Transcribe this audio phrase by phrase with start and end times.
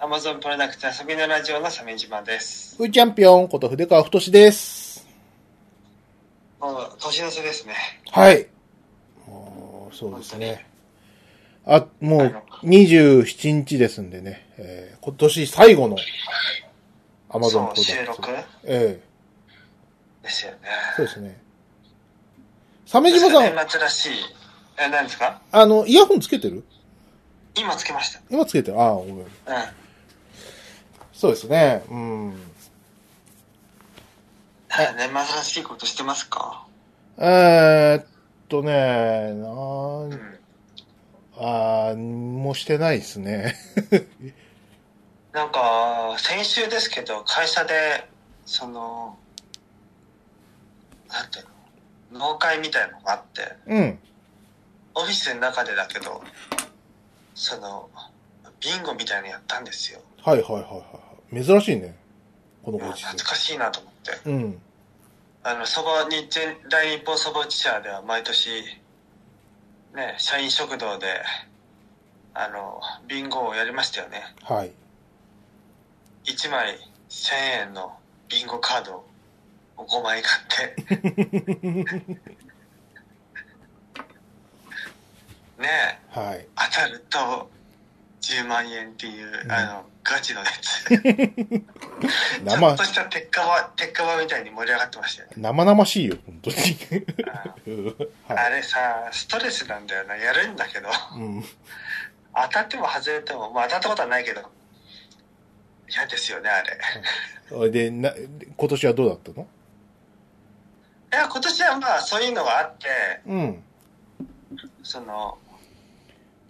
[0.00, 2.74] Amazon プロダクツ遊びのラジオの鮫島です。
[2.80, 5.06] うーチャンピオンこと筆川太です。
[6.60, 7.74] もう、年の瀬ですね。
[8.10, 8.48] はい。
[9.28, 10.66] もうそうですね。
[11.64, 15.96] あ、もうあの27日ですんでね、えー今年最後の
[17.30, 17.84] Amazon プロダクツ。
[17.84, 18.28] 収録？
[18.64, 19.00] え
[20.24, 20.58] ですよね。
[20.64, 21.40] えそうですね。
[22.86, 24.10] 鮫島さん、年末らしい。
[24.80, 25.40] え、何ですか？
[25.52, 26.64] あの、イヤホンつけてる？
[27.56, 28.20] 今つけました。
[28.30, 28.80] 今つけてる？
[28.80, 29.16] ああ、ごめん。
[29.18, 29.26] うん。
[31.12, 31.82] そうですね。
[31.90, 32.42] うん。
[34.70, 36.64] 年末らしいことしてますか？
[37.18, 38.06] えーっ
[38.48, 40.38] とね、なうんん。
[41.36, 43.56] あーもうしてないですね。
[45.32, 48.08] なんか、先週ですけど、会社で、
[48.46, 49.16] その、
[51.08, 52.30] なんていうの？
[52.32, 53.98] 農会みたいのがあって、うん。
[54.94, 56.22] オフィスの中でだけど、
[57.38, 57.88] その、
[58.60, 60.00] ビンゴみたいなのやったんですよ。
[60.24, 61.44] はいはいはいはい。
[61.44, 61.96] 珍しいね。
[62.64, 63.92] このご時世懐かしいなと思っ
[64.22, 64.28] て。
[64.28, 64.60] うん。
[65.44, 68.50] あの、そば、日全、大日本そば打ち社では毎年、
[69.94, 71.06] ね、社員食堂で、
[72.34, 74.22] あの、ビンゴをやりましたよね。
[74.42, 74.72] はい。
[76.24, 76.76] 1枚
[77.08, 77.96] 1000円の
[78.28, 79.04] ビンゴカード
[79.76, 82.16] を5枚買って、
[85.58, 86.46] ねはい。
[86.56, 87.50] 当たると
[88.20, 90.84] 10万円っていう、うんあの、ガチのやつ。
[90.88, 91.00] ちょ
[92.44, 95.34] 生っと、した鉄火場、鉄火場みたいに盛り上がってましたよね。
[95.36, 96.56] 生々しいよ、本当に。
[97.66, 97.96] うん
[98.28, 100.16] あはれさ、ストレスなんだよな。
[100.16, 100.88] やるんだけど。
[100.88, 100.92] い。
[101.16, 101.44] うん。
[102.34, 104.42] 当たっても外れても、まあ当たったことはないけど、
[105.88, 108.12] 嫌ですよね、あれで、な、
[108.56, 109.46] 今年はどうだったの？
[111.12, 112.86] いや、今年はまあそういうのがあって、
[113.26, 113.62] うん。
[114.82, 115.38] その、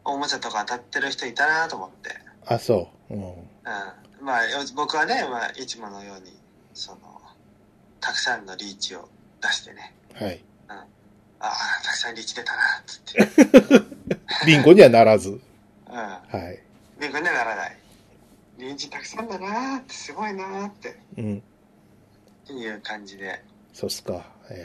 [0.08, 2.10] おもちゃとか当たってる人いたなと思って。
[2.46, 3.14] あ、そう。
[3.14, 3.22] うん。
[3.22, 3.34] うん。
[4.24, 4.40] まあ、
[4.74, 6.36] 僕はね、まあ、いつものように、
[6.72, 6.98] その、
[8.00, 9.08] たくさんのリーチを
[9.42, 10.42] 出してね、はい。
[10.68, 10.84] あ
[11.40, 11.50] あ、
[11.84, 13.86] たくさんリーチ出たな、つって。
[14.46, 15.28] ビンゴにはならず。
[15.28, 15.34] う
[15.90, 15.94] ん。
[15.94, 16.18] は
[16.50, 16.62] い。
[16.98, 17.78] ビンゴにはならない。
[18.56, 21.38] リーチたくさんだなって、すごいなって、うん。
[22.44, 24.14] っていう感じで、そうっすか。
[24.50, 24.62] いやえ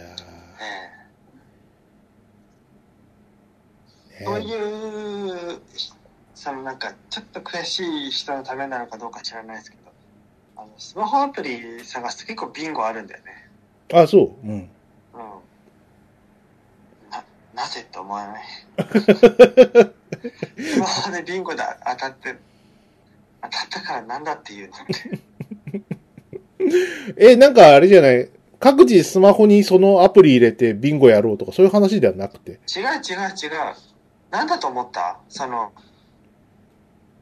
[0.97, 1.03] えー
[4.24, 5.62] そうねいう、
[6.35, 9.84] そのなんか、ちょっと悔しい人のためなのかどうか知らないですけど、
[10.57, 13.50] あの、スマホアプリ探すと結構ビンゴあるんだよね。
[13.94, 14.47] あ、そう。
[14.47, 14.52] うん。
[14.53, 14.69] うん。
[17.12, 17.23] な、
[17.56, 18.44] なぜって思わない？
[20.63, 22.35] スマホでビンゴで当たって、
[23.41, 25.19] 当たったからなんだっていうのって。
[27.31, 28.29] え、なんかあれじゃない？
[28.59, 32.52] 各自スマホにそのアプリ入れてビンゴやろうとかそういう話ではなくて。
[32.52, 33.75] 違う違う違う。
[34.33, 35.19] なんだと思った？
[35.29, 35.71] その、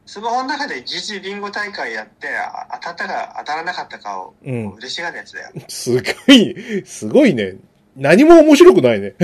[0.06, 4.70] スマホの中で疑似ビンゴ大会やって、あ当たったか当たらなかったかを、うん。
[4.70, 5.52] 嬉しがるやつだよ。
[5.68, 7.56] すごい、すごいね。
[7.96, 9.14] 何も面白くないね。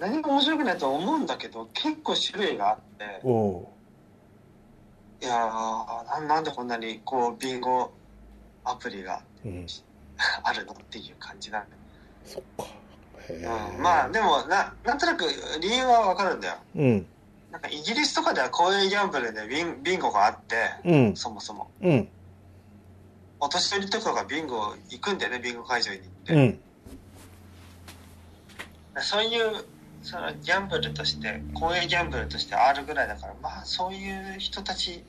[0.00, 3.66] 何も面白くないと思うんだけど、結構種類があって、おう
[5.22, 7.92] いやーな、なんでこんなにこう、ビンゴ
[8.64, 9.66] アプリがうん。
[10.42, 10.72] あるの？
[10.72, 11.68] っていう感じなんだ。
[12.26, 12.64] そっか。
[13.28, 15.24] へうん、まあ、でもな、なんとなく
[15.60, 16.54] 理由はわかるんだよ。
[16.76, 17.06] うん。
[17.50, 21.16] なんかイギリスとかではこういうギャンブルでビンビンゴがあって、うん。
[21.16, 21.70] そもそも。
[21.80, 22.08] うん。
[23.40, 26.34] お年寄りとかがビンゴ行くんだよね、ビンゴ会場に行って。
[26.34, 26.60] うん。
[29.00, 29.64] そういう、
[30.02, 35.04] そのギャンブルとして、公営ギャンブルとしてあるぐらいだから、まあそういう人たち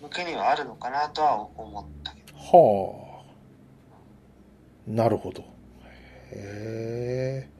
[0.00, 2.38] 向けにはあるのかなとは思ったけど。
[2.38, 4.90] はあ。
[4.90, 5.42] なるほど。
[6.30, 7.57] へえ。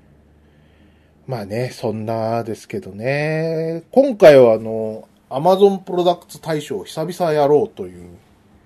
[1.28, 3.82] まあね、そんなですけどね。
[3.92, 8.16] 今回はあの、アマゾンプロダクツ大賞を久々やろうという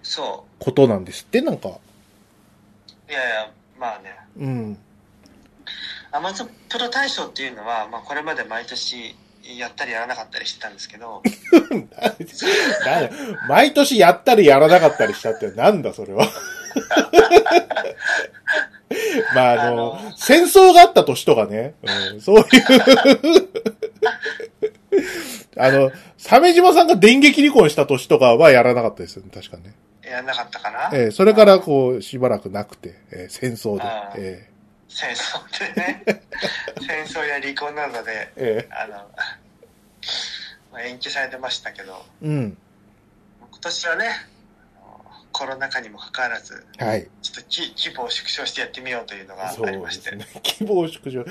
[0.05, 1.71] そことなんですって、なんか。
[1.71, 1.73] う。
[3.11, 4.17] いやいや、まあね。
[4.39, 4.79] うん。
[6.13, 9.17] アマゾンプロ大賞っていうのは、まあこれまで毎年
[9.59, 11.21] やったりやらなかったりしてたんですけど、
[11.69, 13.11] なんだ
[13.49, 16.29] 毎年やったりやらなかったりしたってなんだそれは。
[19.35, 21.75] まああの、あの戦争があった年とかね、
[22.13, 22.47] うん、そういう、
[25.59, 29.75] あの、鮫島さんが電撃離婚した年とかはやらなかったですよね、確かね。
[30.05, 33.83] やらなかったかな、ええそれからこう、しばらくなくて、ええ戦争で。
[33.83, 34.19] あ、ー。
[34.19, 34.49] え
[34.89, 36.05] 戦争でね、
[36.87, 38.69] 戦争や離婚などで、ええ。
[38.71, 38.97] あの、
[40.71, 42.59] まあ、延期されてましたけど、えうん。
[43.51, 44.27] 今年はね、
[45.33, 47.09] コロナ禍にもかかわらず、はい。
[47.23, 50.15] ちょっとき規模を縮小してやってみようというのがありまして。
[50.15, 50.27] ね。
[50.43, 51.25] 希望縮小。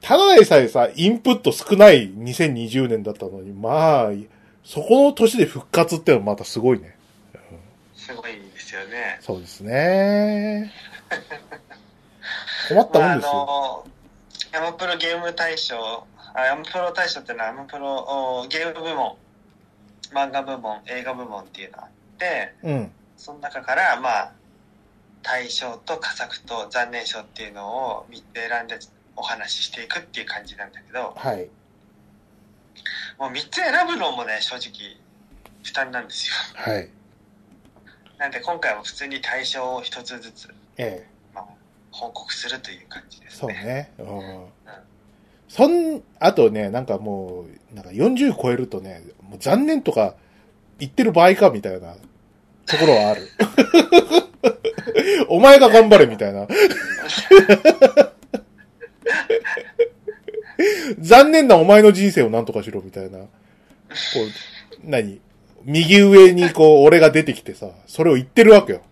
[0.00, 4.10] ただでさえさ、インプット少ない2020年だったのに、まあ、
[4.64, 6.96] そこの年で復活ってのはまたすごいね。
[7.96, 9.18] すごいですよね。
[9.20, 10.72] そうですね。
[12.68, 13.32] 困ったもんまあ、あですよ。
[13.32, 13.86] の、
[14.52, 17.94] アマプロゲーム大賞、あアマプロ大賞っていうのはアマプロ
[18.42, 19.16] おゲーム部門、
[20.12, 21.94] 漫画部門、映画部門っていうのがあって、
[22.62, 22.92] うん。
[23.16, 24.32] その中から、まあ、
[25.22, 28.78] 大賞と佳作と残念賞っていうのを3つ選んで
[29.16, 31.48] お話ししていくっていう感じなんだけど、はい。
[33.18, 34.96] もう3つ選ぶのもね、正直
[35.62, 36.34] 負担なんですよ。
[36.54, 36.88] はい。
[38.18, 41.08] なんで今回は普通に大賞を1つずつ、ええ。
[41.34, 41.44] まあ、
[41.90, 43.64] 報告するという感じですそうね。
[43.64, 43.92] ね。
[43.98, 44.46] うん。
[45.48, 50.16] そん、あとね、なんかもう、なんか40超えるとね、もう残念とか
[50.78, 51.94] 言ってる場合かみたいな
[52.66, 53.28] ところはある。
[55.28, 56.46] お前が頑張れみたいな。
[60.98, 63.18] 残念なお前の人生を何とかしろみたいな。
[63.18, 63.28] こう、
[64.84, 65.20] 何？
[65.64, 68.82] 右上にこう、俺が出てきてさ、それを言ってるわけよ。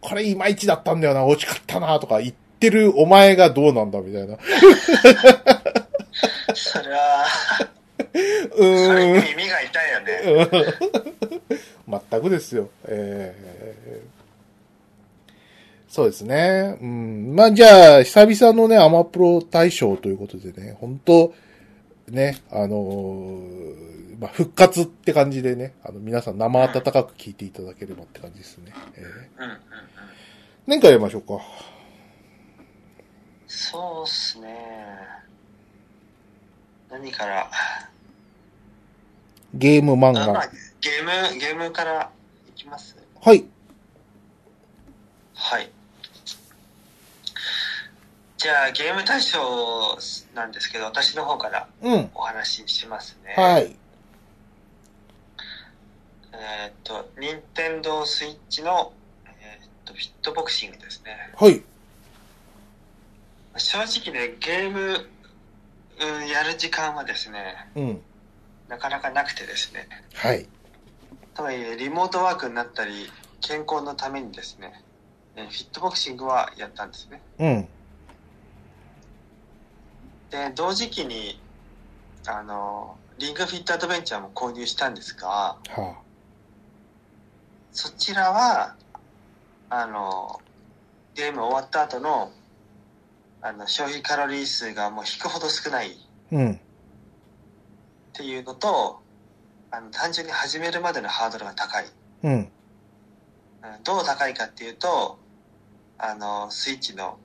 [0.00, 4.38] これいまいちだったんだよな、惜しかったな、とか言ってるお前がどうなんだ、みたいな。
[6.54, 7.26] それは、
[8.14, 9.28] うそれーん。
[9.28, 10.74] 耳が痛いよね。
[12.10, 12.70] 全くですよ。
[12.86, 14.14] えー
[15.94, 16.76] そうですね。
[16.82, 17.36] うん。
[17.36, 21.32] まあ、じゃあ、久々のね、アマプロ大賞ということでね、本当
[22.08, 28.72] ね、あのーまあ、復活って感じでね、あの、皆さん生温かく聞いていただければって感じですね。
[28.96, 29.60] えー、うんうんうん。
[30.66, 31.40] 何かやりましょうか。
[33.46, 34.48] そうっすね。
[36.90, 37.48] 何から、
[39.56, 40.50] ゲーム漫あまあ画。
[40.80, 42.10] ゲーム、ゲームから
[42.48, 42.96] いきます？
[43.20, 43.44] はい。
[45.34, 45.70] はい。
[48.36, 49.96] じゃあ、ゲーム大賞
[50.34, 52.10] なんですけど、私の方からうん。
[52.14, 53.34] お話ししますね。
[53.36, 53.76] はい。
[56.32, 58.92] えーっと、任天堂スイッチの、
[59.24, 61.32] えーっと、フィットボクシングですね。
[61.36, 61.62] はい。
[63.56, 64.80] 正直ね、ゲーム、
[66.00, 68.02] うん、やる時間はですね、うん。
[68.74, 69.88] なかなかなくてですね。
[70.14, 70.48] はい。
[71.34, 73.08] とはいえ、リモートワークになったり、
[73.40, 74.72] 健康のためにですね、
[75.36, 77.22] えーフィットボクシングはやったんですね。
[77.38, 77.68] うん。
[80.30, 81.40] で、同時期に、
[82.26, 85.94] あの、リングフィットアドベンチャーも購入したんですが、は
[87.70, 88.74] そちらは、
[89.70, 90.40] あの、
[91.14, 92.32] ゲーム終わった後の、
[93.40, 95.96] あの、消費カロリー数がもう引くほど少ない。
[96.32, 96.60] うん。
[98.14, 99.00] ていうのと、
[99.70, 101.84] あの、単純に始めるまでのハードルが高い。
[102.22, 102.32] うん。
[102.32, 102.48] うん
[103.82, 105.18] どう高いかっていうと、
[105.98, 107.18] あの、スイッチの、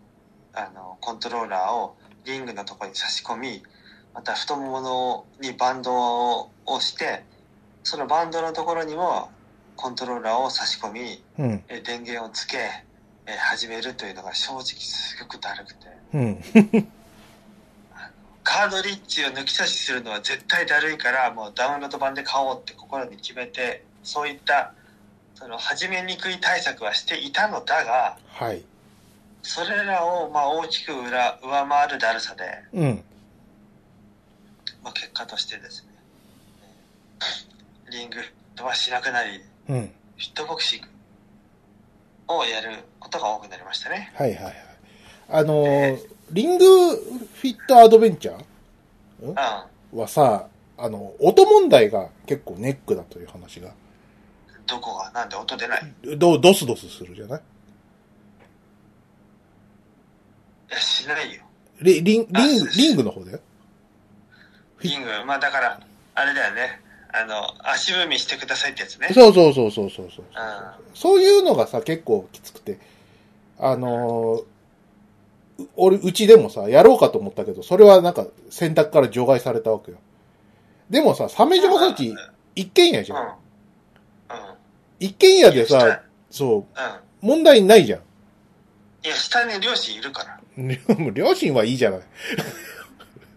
[0.53, 1.95] あの、コントローラーを
[2.25, 3.62] リングのところに差し込み、
[4.13, 7.24] また太ももにバンドを押して、
[7.83, 9.30] そのバンドのところにも
[9.75, 11.63] コントローラーを差し込み、うん。
[11.68, 12.57] え電源をつけ、
[13.25, 16.41] え始めるというのが正直すごくだるくて、うん。
[18.50, 24.74] カードリッジを抜き差しするのは絶対だるいから、もうダウンロード版で買おうって心に決めて、そういった、
[25.36, 28.63] その始めにくい対策はしていたのだが、はい。
[29.44, 32.44] それらをまあ大きく裏上回るだるさで、
[32.74, 33.04] うん。
[34.84, 35.89] まあ、結果としてですね、
[37.86, 38.18] えーリング
[38.56, 39.82] とはしなくなり、うん。
[39.82, 40.88] フィットボクシング
[42.34, 44.12] をやることが多くなりましたね。
[44.15, 44.56] はいはいはい。
[45.32, 48.43] あのー、リングフィットアドベンチャー？
[49.21, 49.36] うん？
[50.00, 53.71] はさ、あの、音問題が結構ネックだという話が。
[54.67, 55.12] どこが？
[55.12, 55.81] なんで音出ない？
[56.17, 57.39] ど、ドスドスするじゃない？
[60.69, 61.41] いや、しないよ。
[61.81, 63.39] リリン、あリング、リングの方だよ。
[64.81, 65.79] リング、まあだから、
[66.15, 66.81] あれだよね。
[67.12, 69.09] あの、足踏みしてくださいってやつね。
[69.13, 70.25] そうそうそうそうそうそう。
[70.25, 70.29] う
[70.93, 72.77] そういうのがさ、結構きつくて。
[73.57, 74.45] あのーう
[75.75, 79.98] 俺、うちでもさ、やろうかと思ったけど、それはなんか選択から除外されたわけよ。
[80.89, 82.13] でもさ、鮫島さんち、
[82.56, 83.16] 一軒家じん。
[83.16, 83.22] うん。
[83.22, 83.28] ゃん。
[83.28, 83.36] うん。
[85.00, 86.66] 一軒家で下さ、そう、うん。
[87.22, 88.00] 問題ないじゃん。
[89.06, 90.39] いや、下に両親いるから。
[91.13, 92.01] 両親はいいじゃない。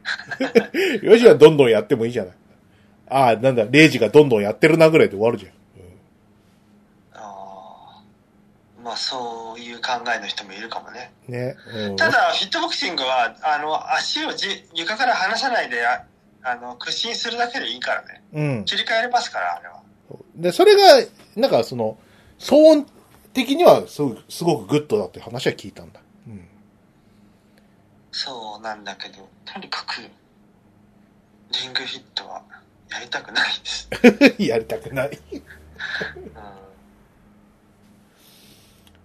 [1.02, 2.35] 両親はどんどんやってもいいじゃない。
[3.09, 5.52] ああ、なんだ、レイジがどんどんやってるなぐらいで終わるじゃん。
[7.14, 8.02] あー
[8.82, 11.12] まあ、そういう考えの人もいるかもね。
[11.28, 11.56] ね。
[11.72, 16.04] うん、ただ、フィットボクシングは、あの、足をじ床から離さないで、あ
[16.42, 18.22] あの、屈伸するだけでいいからね。
[18.32, 18.64] うん。
[18.64, 19.82] 切り替えれますから、あれは。
[20.34, 21.96] で、それが、なんかその、
[22.38, 22.86] 騒音
[23.32, 26.00] 的にはすごく、すごくグッドだって話は聞いたんだ。
[26.26, 26.48] うん。
[28.10, 32.42] そうなんだけど、とにかく、リングフィットは
[32.90, 33.88] やりたくないです。
[34.42, 35.20] やりたくない。
[35.32, 36.62] うん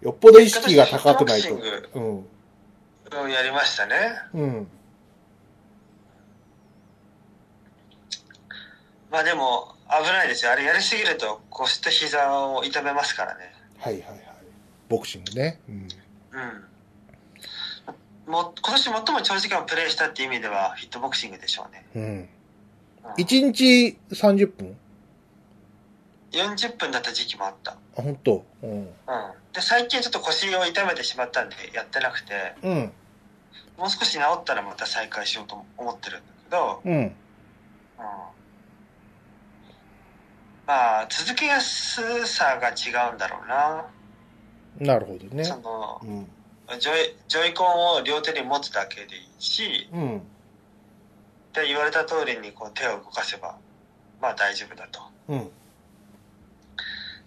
[0.08, 1.54] よっぽど意識が高くないと。
[1.54, 1.58] う
[2.00, 2.26] ん。
[3.10, 3.96] グをやりましたね。
[4.34, 4.66] うん。
[9.12, 10.54] まあでも、危ないですよ。
[10.54, 13.54] あれやりすぎると腰と膝を痛めますからね。
[13.80, 14.20] はいはいはい。
[14.88, 15.60] ボクシングね。
[15.68, 15.76] うん。
[15.76, 15.80] う
[18.30, 18.32] ん。
[18.32, 21.86] も今年最も長時間プレイしたって意味では、フィットボクシングでしょうね。
[21.96, 22.04] うん。
[22.04, 22.30] うん
[23.18, 24.78] 1日30分
[26.32, 27.72] ？40分だった時期もあった。
[27.72, 28.46] あ、本当？
[28.64, 28.72] うん。
[28.72, 28.90] うん。
[29.58, 32.92] で、最近ちょっと腰を痛めてしまったんでやってなくて、うん。
[33.76, 36.94] もう少し治ったらまた再開しようと思ってるんだけど、うん。
[36.94, 37.16] うん。
[40.68, 43.88] まあ、続けやすさが違うんだろうな。
[44.80, 45.44] なるほどね。
[45.44, 46.28] その、うん。
[46.80, 50.22] ジョイ、ジョイコンを両手に持つだけでいいし、うん。
[51.54, 53.58] で、言われた通りにこう手を動かせば、
[54.22, 55.00] まあ大丈夫だと。
[55.30, 55.52] うん。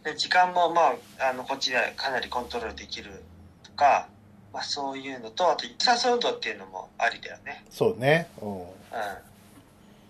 [0.04, 3.22] で、時間もまあ、あの、こっちでかなりコントロールできる
[3.62, 4.08] とか、
[4.52, 7.64] まあそういうのと、あと、有酸素運動っていうのもありだよね。
[7.70, 8.28] そうね。
[8.40, 8.60] うん。
[8.60, 8.66] うん。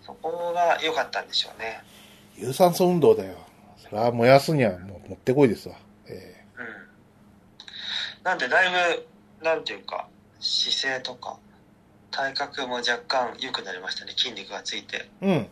[0.07, 1.81] そこが良かったんでしょうね。
[2.37, 3.37] 有酸素運動だよ。
[3.79, 5.75] それは燃やすにはもう持ってこいですわ。
[6.09, 8.25] えうん。
[8.25, 8.71] なんで、だい
[9.41, 11.37] ぶ、なんていうか、姿勢とか、
[12.11, 14.15] 体格も若干良くなりましたね。
[14.17, 15.09] 筋肉がついて。
[15.21, 15.33] えうん。
[15.33, 15.47] うん。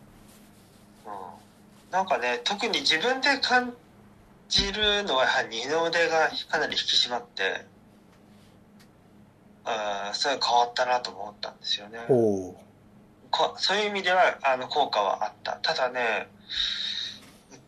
[1.91, 3.73] なんかね、特に自分で感
[4.49, 7.65] じるのはやはり二の腕がかなり引き締まって、
[9.63, 11.99] あーそれ変わったなと思ったんですよね。
[13.57, 15.59] そういう意味ではあの効果はあった。
[15.61, 16.27] ただね、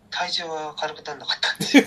[0.09, 1.83] 体重は軽くならなかったんですよ。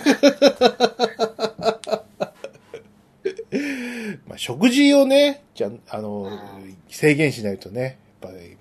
[4.27, 8.57] まあ、食事をね、じゃあ、あのうん、制限しないとね、やっぱり、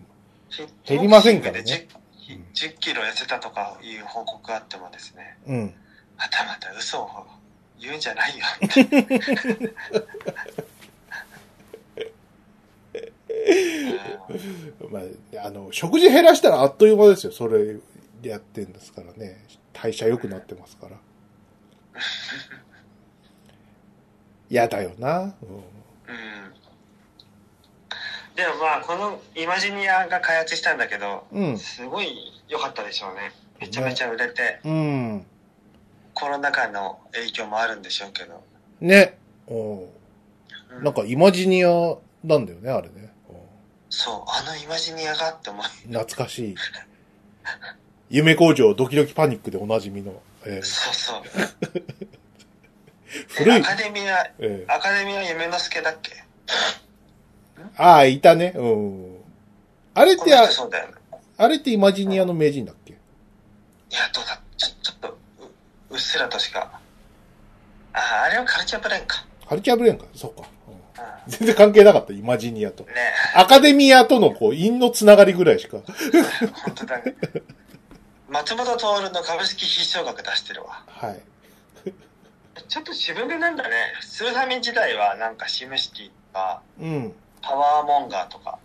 [0.57, 1.89] 減減りませんからね
[2.53, 5.75] 10, 10キロ痩せたとかいう報告があってもですね、うん。
[6.17, 7.27] またまた嘘を
[7.81, 8.81] 言うんじゃないよって。
[14.81, 17.33] う んまあ、あの、食事減らしたらあっという間ですよ。
[17.33, 17.77] それ
[18.23, 19.45] やってんですからね。
[19.73, 20.97] 代謝良くなってますから。
[24.51, 25.19] 嫌だよな。
[25.21, 25.31] うんう
[25.61, 25.75] ん
[28.35, 31.59] でもまあこのイマジニアが開発したんだけどうん。
[31.59, 35.27] すごい良かったでしょうねめちゃめちゃ売れてうん。
[36.15, 38.43] コロナ禍の影響もあるんでしょうけど、
[38.81, 39.19] ね。
[39.49, 39.89] うんうん
[40.83, 41.69] なんか、イマジニア
[42.25, 43.13] なんだよね、あれね。
[43.29, 43.37] うん
[43.91, 46.55] そうあのイマジニアがって思い懐かしい。
[48.11, 50.21] 夢工場ドキドキパニックでおなじみの。
[50.45, 51.23] えーそうそう
[53.29, 53.63] 古いえア。
[53.63, 56.25] カデミアえーアカデミア夢之助だっけ？
[57.77, 58.53] ああ、いたね。
[58.57, 59.17] うん。
[59.95, 60.49] あれっこて、あね
[61.37, 62.95] あれってイマジニアの名人だっけ？
[62.95, 62.97] い
[63.91, 64.41] やどうだ？
[64.57, 65.17] ちょちょっと
[65.95, 66.81] ううっすらとしか
[67.93, 70.07] ああれはカルチャーブレーンか、カルチャーブレーンか。
[70.15, 70.49] そうか。
[70.67, 70.79] うんう
[71.29, 72.87] 全然関係なかった、イマジニアとん、。
[72.89, 72.93] ね
[73.37, 75.79] アカデミアとのこう、因のつながりぐらいしか。
[76.65, 77.15] 本当だね
[78.29, 81.23] 松本徹の株式必勝額出してるわはい。
[82.69, 87.13] ちょっと自分でなんだねスーファミ時代はなんかシムシティとかうん。
[87.43, 88.59] パワーモンガーとか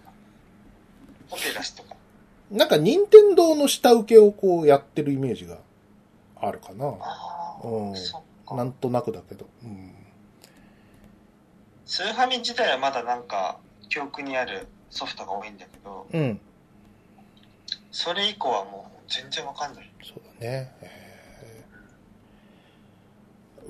[1.29, 1.95] オペラスとか
[2.49, 5.57] なんか、任天堂の下請けをこうやってるイメージが
[6.41, 6.87] あるかな。
[7.63, 7.93] うん
[8.57, 9.47] なんとなくだけど。
[9.63, 9.93] うん。
[11.85, 13.57] スーファミ自体はまだなんか
[13.89, 16.39] 記憶にあるソフトが多いんだけどうん。
[17.91, 20.71] それ以降はもう全然わかんないそうだね。
[20.81, 20.99] えー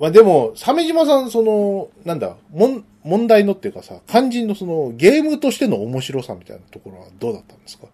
[0.00, 7.86] まあでも、鮫島さん、その、なんだ、もん、問題のっていうかさ、肝心のその、ゲームとしての面白さみたいなところはどうだったんですか？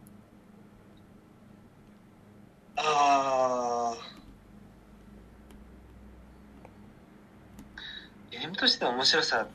[2.77, 3.97] ああ
[8.39, 9.47] ゲームとしての面白さ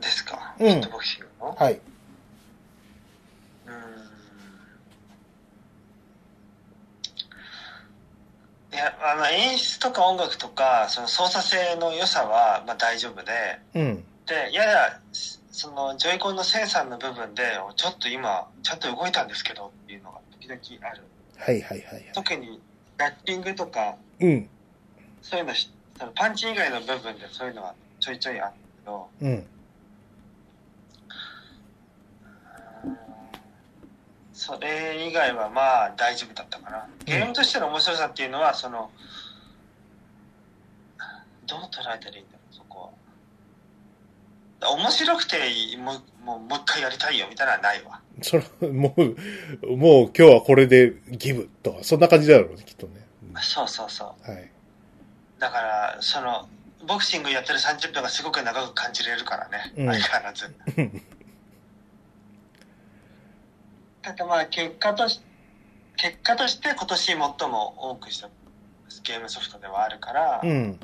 [0.00, 1.54] ですか、うんヒットボクシングの？
[1.58, 1.74] はい。
[1.74, 3.74] うーん
[8.72, 13.32] いやあの演出とか音楽とかその操作性の良さはまあ大丈夫で
[13.74, 14.04] うん。
[14.26, 15.00] でやや
[15.50, 17.42] そのジョイコンのセンサーの部分で
[17.76, 21.02] ちょっと今ちゃんと動いたんですけどっていうのが時々ある
[21.38, 22.04] はいはいはいはい。
[22.12, 22.60] 特に
[22.98, 24.48] ラッピングとかうん。
[25.22, 25.77] そういうのしその
[26.14, 28.52] パンチ以外の部分でそういうのはちょいちょいある
[28.84, 29.46] けどうん。
[34.32, 38.90] それ以外はまあ大丈夫だったかなゲームとしての面白さっていうのはその
[41.46, 42.92] どう捉えたらいいんだろうそこ
[44.60, 45.36] は面白くて
[45.78, 48.00] もう、もう、もう一回やりたいよみたいなのはないわ。
[48.22, 53.06] それ、もう、もう今日はこれでギブとか、そんな感じだろうね、きっとね。
[53.40, 54.30] そうそうそう。
[54.30, 54.50] うんはい。
[55.38, 56.48] だから、その、
[56.86, 59.72] ボクシングやってる30分がすごく長く感じれるからね。
[59.76, 60.54] うん相変わらず。
[64.02, 65.20] た だまあ、結果とし、
[65.96, 68.28] 結果として今年最も多くした
[69.04, 70.78] ゲームソフトではあるから、うん。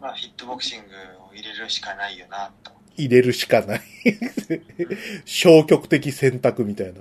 [0.00, 0.94] まあ、フィットボクシング
[1.30, 2.72] を入れるしかないよな、と。
[2.96, 3.82] 入れるしかない。
[5.24, 7.00] 消極的選択みたいな。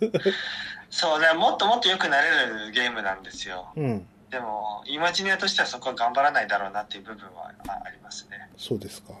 [0.90, 3.72] そうね、もっともっと良くなれるゲームなんですよ。
[3.76, 4.06] うん。
[4.34, 8.50] でも、イマジニアとしてはそこは頑張らないだろうなっていう部分はあありますね。
[8.56, 9.12] そうですか。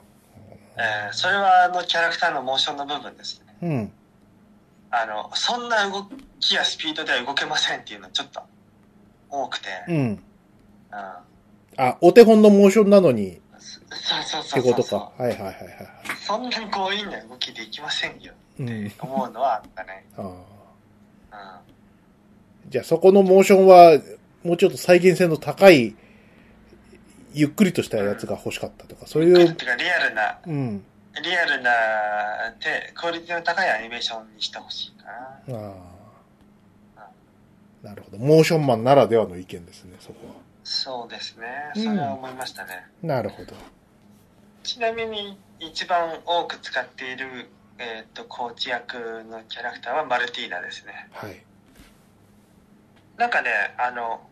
[0.76, 3.56] えーそれはあのキャラクターのモーションの部分ですね。
[3.62, 3.92] うん。
[4.90, 6.08] あの、そんな動
[6.40, 8.42] きやスピードでは動けませんっていうのはちょっと
[9.30, 9.96] 多くて、うん。
[9.96, 10.18] うん。
[11.76, 13.80] あ、お手本のモーションなのに、そ
[14.18, 15.12] うそうそうそうことか。
[15.16, 15.56] はいはいはいはい。
[16.26, 18.86] そんなに強引な動きできませんようん。
[18.88, 20.06] って思うのはあったね。
[20.16, 20.22] あ
[21.30, 21.60] あ
[22.64, 22.70] うん。
[22.70, 23.92] じゃあそこのモーションは、
[24.44, 25.96] もうちょっと再現性の高い、
[27.32, 30.84] ゆっくりとしたやつが欲しかったとか、そういう、てかリアルな、うん。
[31.22, 31.70] リアルな、
[32.60, 35.06] で、クオリティの高いアニメーションにしてほしいか
[35.52, 35.58] な。
[35.58, 35.94] ああ。
[37.82, 38.18] なるほど。
[38.18, 40.34] モーションマンならではの意見ですね、そこは。
[40.62, 41.46] そうですね。
[41.76, 42.86] うんそれは思いましたね。
[43.02, 43.54] なるほど。
[44.62, 51.08] ちなみに一番多く使っている、えっ、と、コーチ役のキャラクターはマルティーナですね。
[51.12, 51.42] はい。
[53.18, 54.26] なんかね、あの、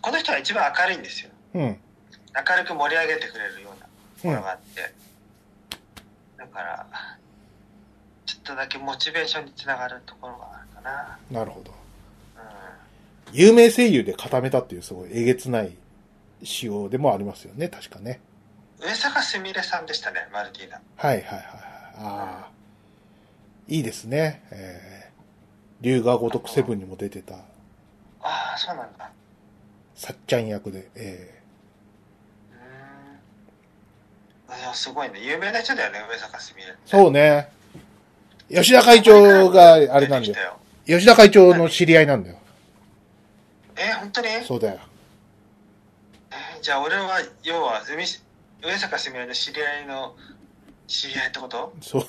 [0.00, 1.30] この人は一番明るいんですよ。
[1.54, 1.62] うん。
[1.62, 3.88] 明るく盛り上げてくれるようなと
[4.22, 4.94] ころがあって。
[6.36, 6.86] だから、
[8.26, 11.18] ちょっとだけモチベーションにつながるところがあるかな。
[11.30, 11.72] なるほど。
[13.30, 13.34] うん。
[13.34, 15.76] 有名声優で固めたっていうすごいえげつない
[16.42, 18.20] 仕様でもありますよね、確かね。
[18.80, 20.80] 上坂すみれさんでしたね、マルティーナ。
[20.96, 21.44] はいはいはいはい。
[21.96, 22.48] ああ。
[23.66, 24.42] いいですね。
[24.50, 29.10] えー、龍が如くセブンにも出てた、ああ、そうなんだ。
[29.98, 31.40] さっちゃん役で、え
[32.52, 34.60] うーん。
[34.60, 35.18] いや、すごいね。
[35.20, 36.70] 有名な人だよね、上坂すみれ。
[36.70, 37.50] ー、そうね。
[38.48, 40.56] 吉田会長があれなんだよ。
[40.86, 42.36] 吉田会長の知り合いなんだよ。
[43.76, 44.28] え、本当に？
[44.46, 44.78] そうだよ。
[46.30, 50.14] えーじゃあ俺は、要は、上上坂すみれの知り合いの
[50.86, 51.72] 知り合いってこと？
[51.80, 52.04] そう。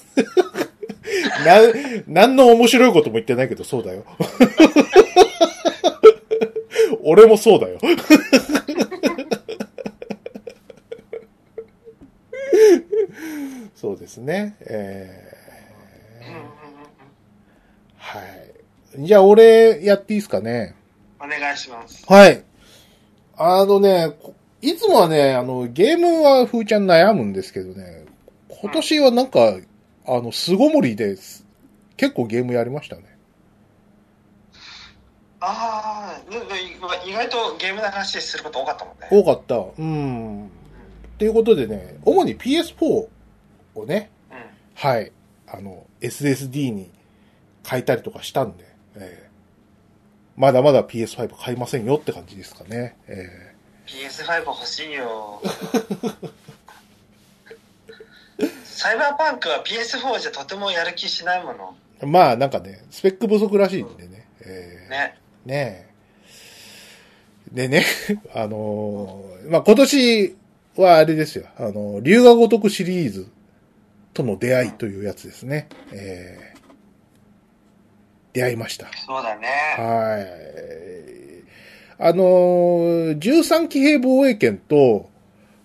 [2.07, 4.05] な、なんの面白いことも言ってないけど、そうだよ。
[7.09, 7.79] 俺もそうだよ。
[13.75, 14.55] そうですね。
[14.61, 15.33] え。
[16.21, 16.25] ー、
[17.97, 18.19] は
[18.97, 19.05] い。
[19.05, 20.75] じゃあ、俺、やっていいですかね？
[21.19, 22.05] お願いします。
[22.07, 22.43] はい。
[23.37, 28.03] あのね、こいつもはね、あの、ゲームはふーちゃん悩むんですけどね、
[28.49, 29.57] 今年はなんか、
[30.05, 31.45] あの、巣ごもりです。
[31.95, 33.03] 結構ゲームやりましたね。
[35.41, 36.21] ああ、
[37.05, 39.07] 意外とゲームの話すること多かったもんね。
[39.09, 39.55] 多かった。
[39.55, 40.49] うん。
[41.17, 43.09] ということでね、主に PS4 を
[43.85, 44.37] ね、うん。
[44.75, 45.11] はい、
[45.47, 46.91] あの、SSD に
[47.65, 49.29] 変えたりとかしたんで、えー
[50.39, 52.95] まだまだ PS5 買いませんよって感じですかね。
[53.09, 53.53] え
[53.85, 55.41] PS5 欲しいよ。
[58.63, 61.75] サイバーパンクは PS4 じゃとてもやる気しないもの。
[61.99, 64.29] ーまあなんかね、スペック不足らしいんでね。
[64.39, 65.17] えーね。
[65.45, 65.89] ねえ。
[67.53, 67.85] でね、
[68.33, 70.35] あのーまあ、今年
[70.75, 71.45] はあれですよ。
[71.57, 73.27] あの、龍が如くシリーズ
[74.13, 75.67] との出会いというやつですね。
[75.91, 76.59] えー
[78.33, 78.87] 出会いました。
[79.05, 79.47] そうだね。
[79.77, 82.01] はい。
[82.01, 85.09] あのー、13騎兵防衛権と、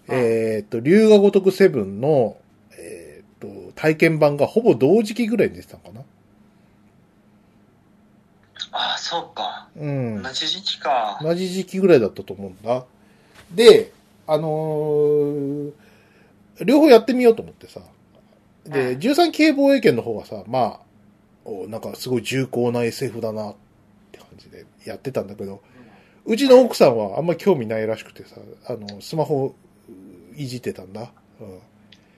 [0.09, 2.37] えっ、と、龍が如くセブンの、
[2.79, 6.03] えっ、と、体験版がほぼ同時期ぐらいに出てたのかな
[8.77, 9.69] ああ、そうか。
[9.77, 10.23] うん。
[10.23, 11.19] 同じ時期か。
[11.23, 12.85] 同じ時期ぐらいだったと思うんだ。
[13.53, 13.93] で、
[14.27, 15.73] あのー
[16.65, 17.81] 両方やってみようと思ってさ。
[18.65, 20.81] で、うん13騎兵防衛権の方はさ、まあ、
[21.45, 23.55] おなんかすごい重厚な SF だなっ
[24.13, 25.61] て感じでやってたんだけど、
[26.25, 29.55] うちの奥さんはあんまり興味ないらしくてさ、あの、スマホ
[30.37, 31.13] いじってたんだ。
[31.41, 31.49] うん。
[31.49, 31.59] ね、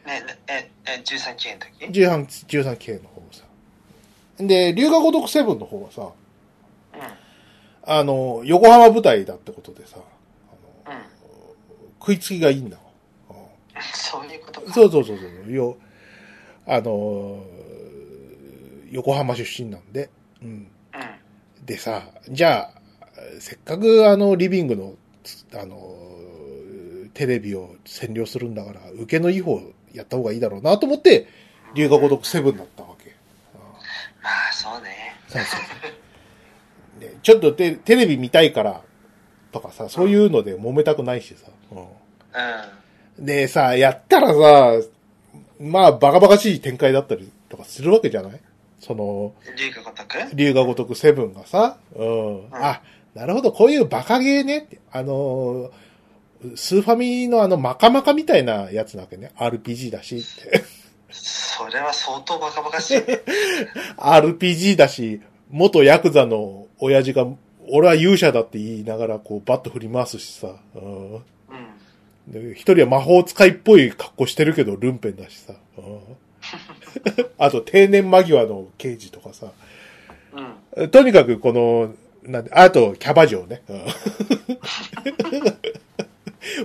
[0.07, 2.27] ねえ、え、13期の時？13、
[2.63, 3.43] 13騎兵の方さ。
[4.39, 6.11] で、龍が如くセブンの方はさ、うん。
[7.87, 11.03] あの、横浜舞台だってことでさ、あのうん。
[12.01, 12.83] 食いつきがいいんだわ。
[13.31, 13.37] うん
[13.95, 14.73] そういうことか。
[14.73, 15.53] そうそうそうそう。
[15.53, 15.77] よ、
[16.67, 17.57] あのー
[18.93, 20.09] 横浜出身なんで。
[20.43, 20.49] うん。
[20.49, 20.67] うん。
[21.67, 22.81] でさ、じゃあ、
[23.41, 24.95] せっかくあの、リビングの、
[25.25, 29.61] つあのーテレビを占領するんだから、受けのいい方
[29.93, 31.27] やった方がいいだろうなと思って、
[31.75, 33.15] 龍が如くセブンだったわけ。
[34.23, 35.15] まあ、そうね。
[35.29, 35.61] そうそう
[37.01, 37.11] そう。
[37.11, 38.83] でちょっとテテレビ見たいから、
[39.53, 41.49] とかさ、そういうので揉めたくないしさ。
[41.73, 41.79] うん
[43.19, 43.25] うん。
[43.25, 44.87] でさ、やったらさ、
[45.59, 48.41] まあ、バカバカしい展開だったりとかするわけじゃない？
[48.79, 50.37] その、龍が如く？
[50.37, 52.49] 龍が如くセブンがさ、うん。
[52.53, 52.83] あ、
[53.15, 54.79] なるほど、こういうバカゲーねって。
[54.93, 59.33] あのー、スーファミのあの、マカマカみたいなやつなわけね。
[59.39, 60.63] RPG だしって。
[61.11, 63.23] それは相当バカバカしいね。
[63.97, 67.27] RPG だし、元ヤクザの親父が、
[67.69, 70.49] 俺は勇者だって言いながら、こう、バット振り回すしさ。
[70.75, 71.23] うんうん。
[72.29, 75.55] で一人は魔法使いっぽい格好してるけど、ルンペンだしさ。
[75.79, 76.01] うん
[77.39, 79.53] あと、定年間際の刑事とかさ。
[80.77, 80.91] うん。
[80.91, 83.63] とにかく、この、なんで、あと、キャバ嬢ね。
[83.69, 83.81] うん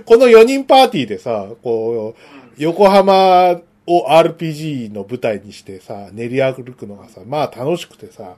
[0.06, 2.20] この4人パーティーでさ、こう、
[2.56, 8.36] 横浜を RPG の舞台にしてさ、練り歩くのがさ、まあ楽しくてさ、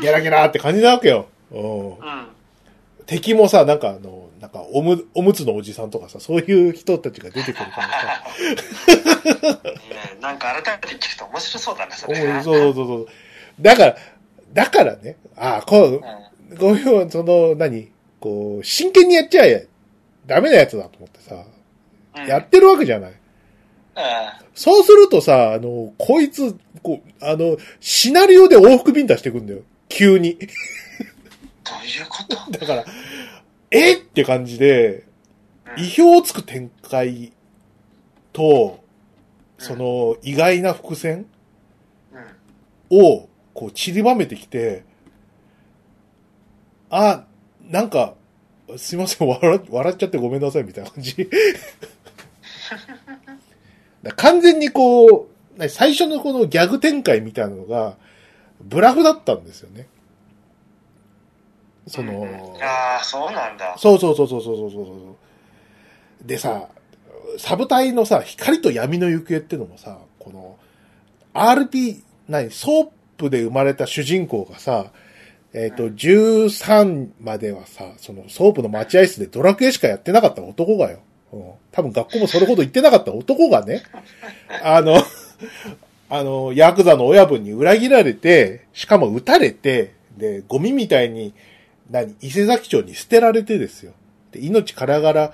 [0.00, 1.26] ゲラゲラって感じなわけよ。
[1.50, 2.28] うんうん。
[3.06, 8.24] 敵もさ、なんかあの、なんかおむ、おむつのおじさんとかさ、そういう人たちが出てくるからさ、
[8.88, 12.20] い いねなんか改めて聞くと面白そうだね、そおれ。
[12.20, 13.06] そうそうそうそう。
[13.60, 13.96] だから、
[14.52, 16.00] だからね、ああ、こう、
[16.50, 16.56] うん。
[16.58, 19.66] こういう、その、何こう、真剣にやっちゃえ、
[20.26, 21.44] ダメなやつだと思ってさ、
[22.16, 22.26] うん。
[22.26, 23.10] やってるわけじゃない。
[23.10, 23.16] うん。
[24.54, 29.62] そうするとさ、あの、こいつ、こう、あの、シナリオで往復ビンタしてくんだよ。
[29.88, 30.36] 急に。
[30.36, 32.58] どういうこと？
[32.58, 32.84] だから、
[33.70, 33.94] え？
[33.94, 35.04] って感じで、うん
[35.76, 37.32] 意表をつく展開
[38.32, 38.84] と、
[39.58, 41.26] その、意外な伏線
[42.90, 43.02] うん。
[43.02, 44.84] を、こう、散りばめてきて、
[46.90, 47.24] あ、
[47.68, 48.14] なんか、
[48.76, 51.16] すいません、笑笑っちゃってごめんなさい、みたいな感じ。
[54.04, 55.33] だ完全にこう、な
[55.68, 57.96] 最初のこのギャグ展開みたいなのが、
[58.60, 59.88] ブラフだったんですよね。
[61.86, 63.76] その、うん、ああ、そうなんだ。
[63.78, 65.16] そうそうそうそうそうそ
[66.22, 66.68] うでさ、
[67.38, 70.56] サブタイのさ、光と闇の行方ってのもさ、この、
[71.34, 72.88] RP、何、ソー
[73.18, 74.92] プで生まれた主人公がさ、
[75.52, 81.00] えっ、ー、と、13まではさ、その、ソープの待合室でドラクエしかやってなかった男がよ。
[81.32, 83.82] うん、多分学校もそれほど行ってなかった男がね、
[84.62, 84.96] あの
[86.10, 91.34] あの、ヤクザの親分に裏切られて、しかも撃たれて、で、ゴミみたいに、
[91.90, 93.92] 何、伊勢崎町に捨てられてですよ。
[94.32, 95.32] で、命からがら、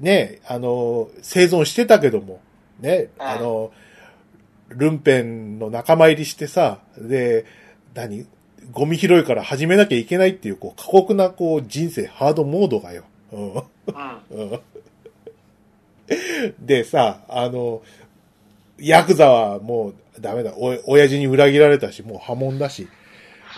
[0.00, 2.40] ね、あの、生存してたけども、
[2.80, 3.70] ね、うんあの、
[4.68, 7.44] ルンペンの仲間入りしてさ、で、
[7.94, 8.26] 何、
[8.72, 13.04] ゴミ拾いから始めなきゃいけないっていう、こう、過酷な、こう、人生、ハードモードがよ。
[13.32, 13.62] うんうん。
[14.30, 14.60] う ん
[16.60, 17.82] でさ、あの、
[18.78, 20.54] ヤクザはもうダメだ。
[20.56, 22.88] お、親父に裏切られたし、もう破門だし、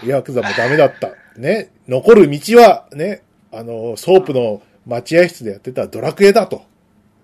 [0.05, 1.11] ヤクザもダメだった。
[1.37, 1.71] ね。
[1.89, 6.63] 残る道は、ね、あの、ソープの待合室でやってたドラクエだと。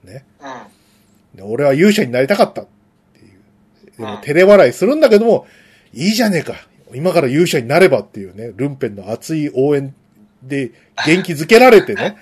[0.05, 0.25] ね。
[0.41, 1.37] うん。
[1.37, 2.67] で俺は勇者になりたかったっ
[3.15, 3.97] ていう。
[3.97, 5.47] でもうん照れ笑いするんだけども、
[5.93, 6.55] いいじゃねえか。
[6.95, 9.95] 今から勇者になればっていうね、ルンペンの熱い応援
[10.43, 10.73] で
[11.07, 12.17] 元気づけられてね。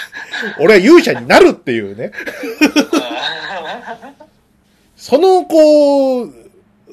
[0.60, 2.12] 俺は勇者になるっていうね。
[5.10, 6.32] その、こう、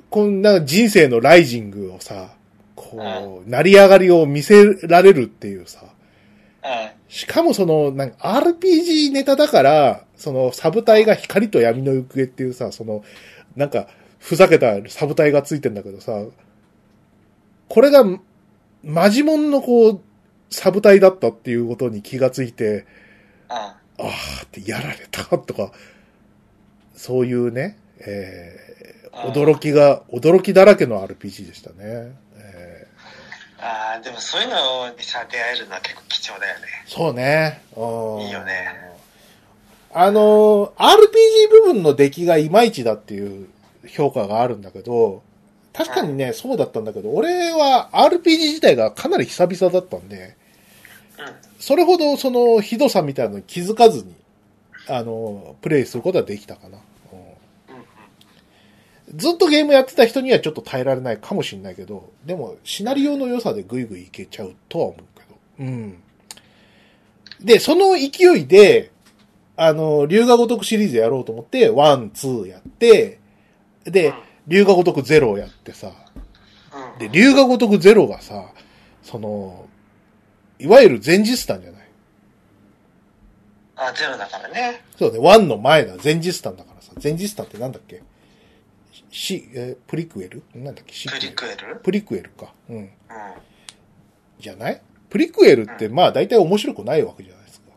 [0.09, 2.29] こんな人生のライジングをさ、
[2.75, 5.89] こう、成り上がりを見せられるっていうさ、うん。
[7.07, 13.03] しかもその、なんか RPG ネタだから、そのサブ隊が光と闇の行方っていうさ、その、
[13.55, 16.23] なんか、ふざけたサブ隊がついてんだけどさ、
[17.69, 18.03] これが、
[18.83, 20.01] マジモンのこう、
[20.49, 22.87] サブ隊だったっていうことに気がついて、
[23.99, 25.71] あーってやられたとか、
[26.95, 28.87] そういうね、えー
[29.33, 31.75] 驚きが、驚きだらけの RPG でしたね。
[32.37, 32.87] えー
[33.59, 36.65] ああ、でもそういうのにさ、出会えるのは結構貴重だよね。
[36.85, 37.61] そうね。
[37.75, 38.69] うんいいよね。
[39.91, 43.47] あの、RPG 部分の出来がいまいちだっていう
[43.87, 45.23] 評価があるんだけど、
[45.73, 50.35] 確かにね、そうだったんだけど、俺は RPG 自体がかなり久々だったんで、
[51.17, 51.25] うん。
[51.59, 54.13] それほどそのひどさみたいなのに気づかずに、
[54.87, 56.77] あの、プレイすることはできたかな。
[59.15, 65.37] ずっとゲームやってた人にはちょっと耐えられないかもしれないけど、でも、シナリオの良さでグイグイいけちゃうとは思うけど。
[65.59, 66.03] うん。
[67.39, 68.91] で、その勢いで、
[69.55, 73.19] あの、龍が如くシリーズやろうと思って、ワン、ツーやって、
[73.85, 74.13] で、
[74.47, 75.91] 龍が如くゼロをやってさ、
[76.93, 76.99] うん。
[76.99, 78.51] で、龍が如くゼロがさ、
[79.03, 79.67] その、
[80.59, 81.81] いわゆる前日談じゃない？
[83.77, 84.83] あ、ゼロだからね。
[84.97, 85.97] そうね、ワンの前だ。
[85.97, 86.91] ゼンジスタンだからさ。
[86.97, 88.01] ゼンジスタンってなんだっけ？
[89.09, 90.43] し、えープリクエル？
[90.55, 90.93] なんだっけ？
[90.93, 91.75] シプリクエル？
[91.77, 92.53] プリクエルか。
[92.69, 92.77] うん。
[92.77, 92.89] うん。
[94.39, 94.81] じゃない？
[95.09, 97.67] プリクエルって、まあ大体面白くないわけじゃないですか。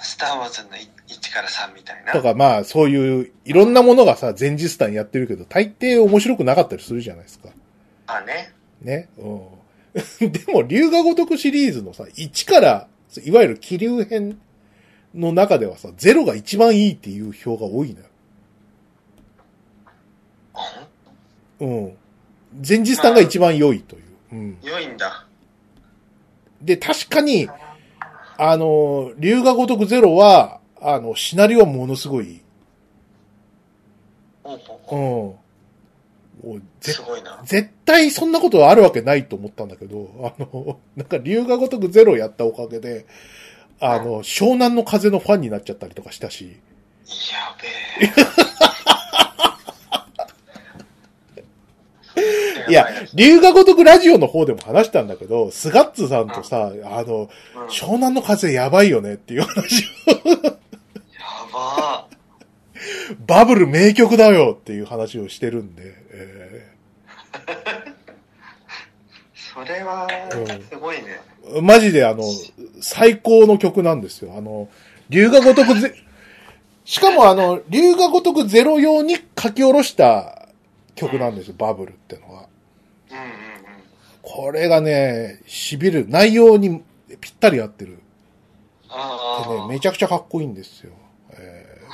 [0.00, 2.12] スター・ウォーズの1から3みたいな。
[2.12, 7.50] とかまあそういう、いろんなものがさ、ゼンジスタンやってるけど、大抵面白くなかったりするじゃないですか。
[8.06, 8.52] あね。
[8.80, 9.08] ね？
[9.18, 9.48] うん。
[10.32, 12.88] でも、龍が如くシリーズのさ、1から、
[13.24, 14.38] いわゆる気流編
[15.14, 18.06] の中ではさ、ゼロが一番いいっていう票が多いのよ。
[20.54, 20.88] あ
[21.60, 21.96] うん。
[22.60, 24.02] ゼンジスタンが一番良いという。
[24.32, 24.58] うん。
[24.62, 25.26] 良いんだ。
[26.62, 27.48] で、確かに、
[28.36, 32.40] あの、龍が如くゼロは、あの、シナリオはものすごい
[34.90, 34.98] うん。
[34.98, 35.36] も
[36.44, 37.40] うぜすごいな。
[37.44, 43.06] 絶対そんなことあるわけないと思ったんだけど、あの、なんか龍が如くゼロやったおかげで、
[43.80, 47.56] あの、湘南の風のファンになっちゃったりとかしたし、や
[48.00, 48.10] べえ。
[52.68, 57.28] いや、龍が如くラジオの方でも話したんだけど、スガッツさんとさ、あの、うん、や
[57.68, 60.58] 湘南の風やばいよねっていう話を、
[61.52, 62.08] ば
[63.26, 66.68] バブル名曲だよっていう話をしてるんで、え
[69.34, 71.20] それはうん、すごいね。
[71.56, 72.22] ーマジであの、
[72.80, 74.34] 最高の曲なんですよ。
[74.36, 74.68] あの、
[75.08, 75.94] 龍が如くゼ、
[76.84, 80.48] しかもあの、龍が如くゼロ用に書き下ろした
[80.94, 82.48] 曲なんですよ、バブルってのは。
[83.10, 83.30] うんうんうん。
[84.22, 86.06] これがね、痺れる。
[86.08, 86.82] 内容に
[87.20, 87.98] ぴったり合ってる。
[89.48, 90.92] でね、めちゃくちゃかっこいいんですよ。
[91.32, 91.78] え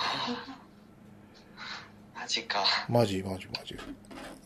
[2.15, 2.65] マジか。
[2.89, 3.77] ー、マジマジマジ。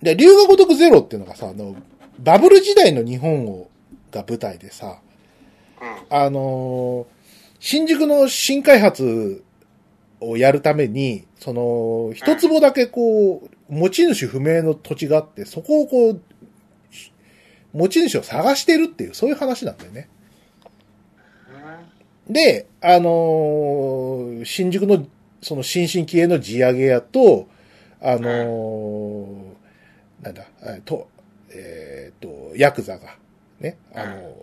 [0.02, 1.76] で、龍が如くゼロっていうのがさ、あの、
[2.18, 3.68] バブル時代の日本を、
[4.10, 5.00] が舞台でさ、
[5.80, 6.16] うん。
[6.16, 7.18] あのー
[7.60, 9.42] 新宿の新開発
[10.20, 16.18] をやるために、その、一坪だけこう、持ち主不明の土地があって、そこをこう、し
[17.78, 20.08] 持ち主を探してるっていう、そういう話なんだよね。
[22.28, 25.06] で、あのー新宿の、
[25.40, 27.48] その新進気鋭の地上げ屋と、
[28.02, 29.58] あのー
[30.22, 30.44] なんだ、
[30.84, 31.08] と、
[31.50, 33.16] えっと、ヤクザが、
[33.60, 34.34] ね、あの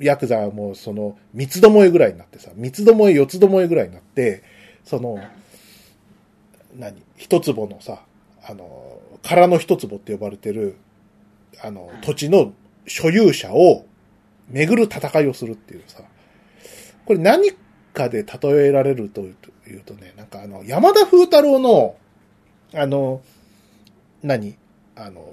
[0.00, 4.42] ヤクザはもうその、三つどもえぐらいになってさ、三つどもえ、四つどもえぐらいになって、
[4.84, 5.18] その、
[6.78, 8.02] 何一坪のさ、
[8.42, 10.76] あの、空の一坪って呼ばれてる、
[11.62, 12.52] あの、土地の
[12.86, 13.86] 所有者を
[14.48, 16.02] 巡る戦いをするっていうさ、
[17.04, 17.52] これ何
[17.92, 21.96] かで例えられるというとね、なんかあの、山田風太郎の、
[22.74, 23.22] あの、
[24.22, 24.56] 何？
[24.96, 25.24] あの、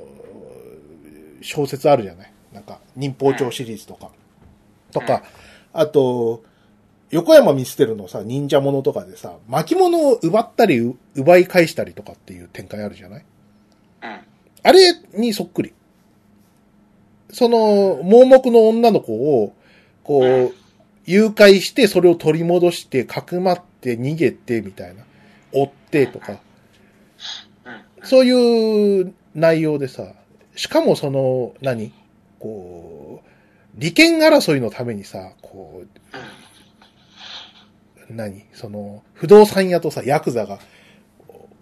[1.42, 2.32] 小説あるじゃない？
[2.54, 4.12] なんか、忍法帳シリーズとか。
[4.92, 5.24] とか、
[5.74, 6.44] あと、
[7.10, 13.26] 横山ミステルのさ、忍者ものとかでさ、巻物を奪ったり、う奪い返したりとかっていう展開あるじゃない？
[14.04, 14.20] うん。
[14.64, 15.74] あれにそっくり。
[17.34, 19.54] その、盲目の女の子を、
[20.04, 20.54] こう
[21.06, 25.04] 誘拐して、それを取り戻して、かくまって、逃げて、みたいな。
[25.52, 26.40] 追って、とか。
[27.66, 27.82] うん。
[28.04, 30.14] そういう内容でさ、
[30.56, 31.92] しかもその、何？
[32.40, 33.28] こう、
[33.76, 35.88] 利権争いのためにさ、こう、
[38.10, 38.46] 何？
[38.54, 40.60] その、不動産屋とさ、ヤクザが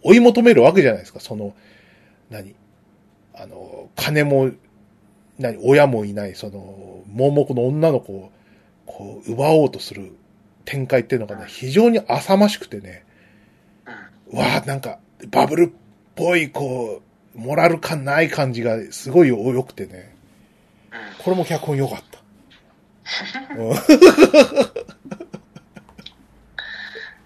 [0.03, 1.55] 追い求めるわけじゃないですか、その、
[2.29, 2.53] 何？
[3.33, 4.51] あの、金も、
[5.41, 8.31] 何親もいない、その、盲目の女の子を、
[8.85, 10.13] こう、奪おうとする
[10.65, 13.05] 展開っていうのがね、非常に浅ましくてね、
[14.31, 14.39] うん。
[14.39, 14.99] わあ、なんか、
[15.29, 15.71] バブルっ
[16.15, 17.01] ぽい、こ
[17.35, 20.15] う、モラル感ない感じがすごい良くてね。
[20.91, 21.23] うん。
[21.23, 22.21] これも脚本良かった。
[23.57, 23.71] うん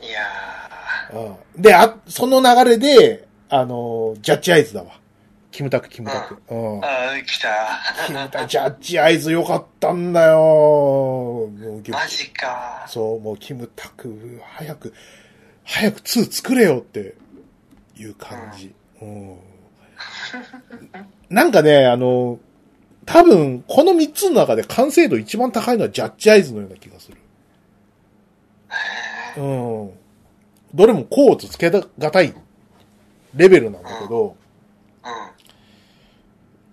[0.01, 0.21] いや
[1.13, 4.99] うんで、あ、その流れで、あの、ジャッジアイズだわ。
[5.56, 6.41] キムタク、キムタク。
[6.50, 6.86] うんー。。
[6.86, 7.48] ああ、来た。
[8.08, 11.50] キムタク、ジャッジアイズ良かったんだよ。
[11.88, 12.84] マジか。
[12.89, 14.94] そう、もうキムタク、早く、
[15.63, 17.15] 早く2作れよって
[17.96, 18.76] いう感じ。
[19.02, 19.38] うん。
[21.32, 22.38] なんかね、あの、
[23.06, 27.18] 多分、この3つの中で完成度一番高いのはジャッジアイズのような気がする。
[29.38, 29.91] うん。
[30.74, 32.34] どれもこうとつけがたい
[33.34, 34.36] レベルなんだけど、
[35.06, 35.35] うん。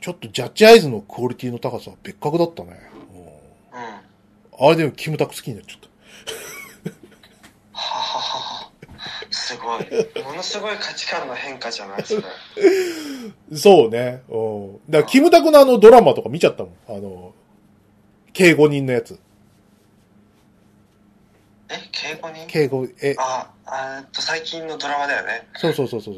[0.03, 2.77] ちょっとジャッジアイズのクオリティの高さは別格だったね。
[3.15, 4.67] うん。
[4.67, 5.88] あれでもキムタク好きになっちゃった。
[7.71, 8.71] ははは。
[9.31, 10.25] すごい。
[10.25, 12.23] ものすごい価値観の変化じゃないそれ。
[13.57, 14.23] そうね。
[14.29, 14.73] うん。
[14.91, 16.75] だから、キムタクのあのドラマとか見ちゃったもん。
[16.88, 17.33] あの、
[18.33, 19.21] 警護人のやつ。
[21.71, 21.77] え？
[21.93, 25.47] 敬語に敬語、え、あ、あと、最近のドラマだよね。
[25.55, 26.15] そうそうそうそう。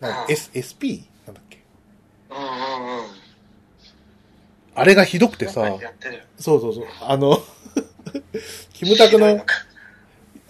[0.00, 1.04] なんかうん S、SP?
[1.24, 1.61] なんだっけ？
[2.32, 3.04] うんうんうん。
[4.74, 5.76] あれがひどくてさ。
[6.38, 6.84] そうそうそう。
[7.00, 7.38] あの、
[8.72, 9.40] キムタクの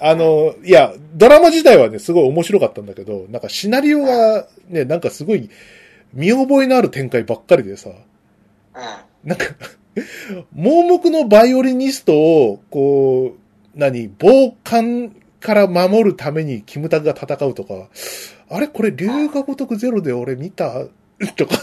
[0.05, 5.49] あの、いや、ドラマ自体はね、すごい面白かったんだけど、なんかシナリオがね、なんかすごい
[6.13, 9.29] 見覚えのある展開ばっかりでさ、うん。
[9.29, 9.47] なんか、
[10.53, 14.83] 盲目のバイオリニストを、こう、何、暴漢
[15.41, 17.89] から守るためにキムタクが戦うとか、
[18.49, 20.85] あれこれ龍が如くゼロで俺見た
[21.37, 21.57] とか、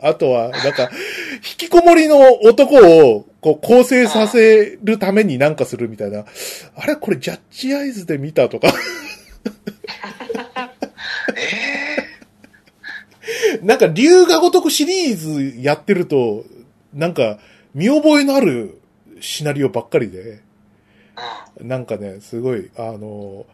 [0.00, 0.90] あとは、なんか、
[1.36, 6.24] 引きこもりの男を、こう、構成させるためになんかするみたいな、
[6.74, 8.72] あれこれジャッジアイズで見たとか、
[11.36, 12.06] え
[13.62, 16.44] なんか龍が如くシリーズやってると、
[16.92, 17.38] なんか、
[17.74, 18.80] 見覚えのある
[19.20, 20.40] シナリオばっかりで、
[21.58, 21.66] えー。
[21.66, 23.46] なんかね、すごい、あの、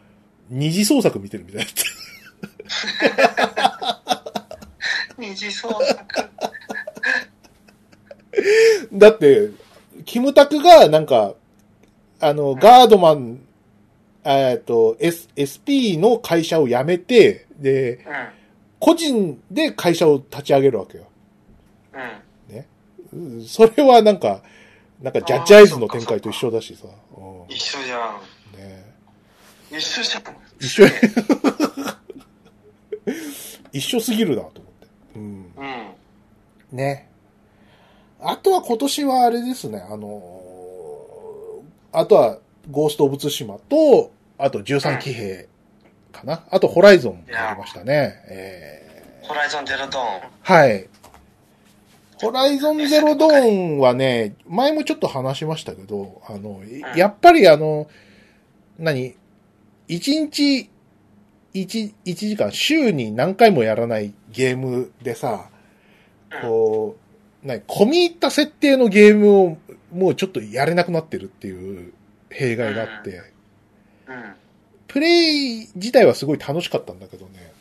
[0.50, 1.72] 二次創作見てるみたいな。
[5.18, 5.24] うん。
[5.24, 6.30] 二次創作。
[8.92, 9.50] だって、
[10.04, 11.34] キムタクが、なんか、
[12.20, 13.40] あの、ガードマン、
[14.24, 18.02] えっと、S、SP の会社を辞めて、で、うん。
[18.78, 21.04] 個人で会社を立ち上げるわけよ。
[21.94, 22.22] うん。
[23.12, 24.42] うんそれはなんか、
[25.00, 26.86] なんかジャッジアイズの展開と一緒だしさ。
[27.16, 28.00] うん一緒じゃん。
[28.56, 28.84] ね、
[29.70, 30.24] 一緒じゃん。
[30.58, 30.84] 一緒
[33.72, 34.71] 一緒すぎるなと思。
[35.56, 35.64] うん。
[35.64, 36.76] うん。
[36.76, 37.08] ね。
[38.20, 40.42] あとは今年はあれですね、あのー
[41.94, 42.38] あとは
[42.70, 45.46] ゴースト・オブ・ツシマと、あと13騎兵
[46.10, 46.44] かな。
[46.50, 48.22] あとホライゾンもありましたね。
[48.28, 50.20] えホライゾンゼロドーン。
[50.20, 50.88] ーはい。
[52.16, 56.60] ホライゾンゼロドーンはね、前もちょっと話しましたけど、あの、
[56.96, 57.88] やっぱりあの、
[58.78, 59.14] 何？
[59.88, 60.70] 一日、
[61.54, 65.48] 一、一時間、週に何回もやらないゲームでさ、
[66.42, 66.96] こ
[67.44, 69.58] う、なに、込み入った設定のゲームを
[69.92, 71.92] もうちょっとやれなくなってるっていう
[72.30, 73.22] 弊害があって、
[74.08, 74.34] うん。
[74.88, 77.52] プレイ自体はすごい楽しかったんだけどね、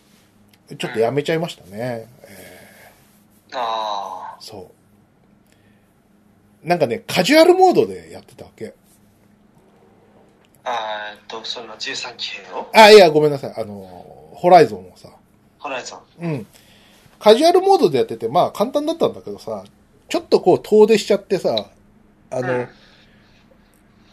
[0.78, 2.08] ちょっとやめちゃいましたね。
[2.24, 2.92] え
[3.54, 4.72] あーそ
[6.64, 6.68] う。
[6.68, 8.74] なんかね、カジュアルモードでやってたわけ。
[10.64, 11.14] あ。
[11.14, 12.70] あーと、その13騎兵を？
[12.74, 13.54] あ、いや、ごめんなさい。
[13.56, 15.10] あの、ホライゾンをさ、
[15.60, 16.26] ホライゾン。
[16.26, 16.46] うん。
[17.20, 19.64] カジュアルモードでやってて、まあ簡単だったんだけどさ、
[20.10, 21.68] ちょっとこう遠出しちゃってさ、
[22.30, 22.68] あの、うん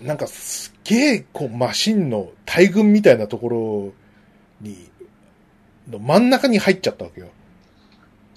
[0.01, 3.93] なんかすっげえ、こう、マシンの大群みたいなところ
[4.61, 4.89] に、
[5.91, 7.27] の真ん中に入っちゃったわけよ。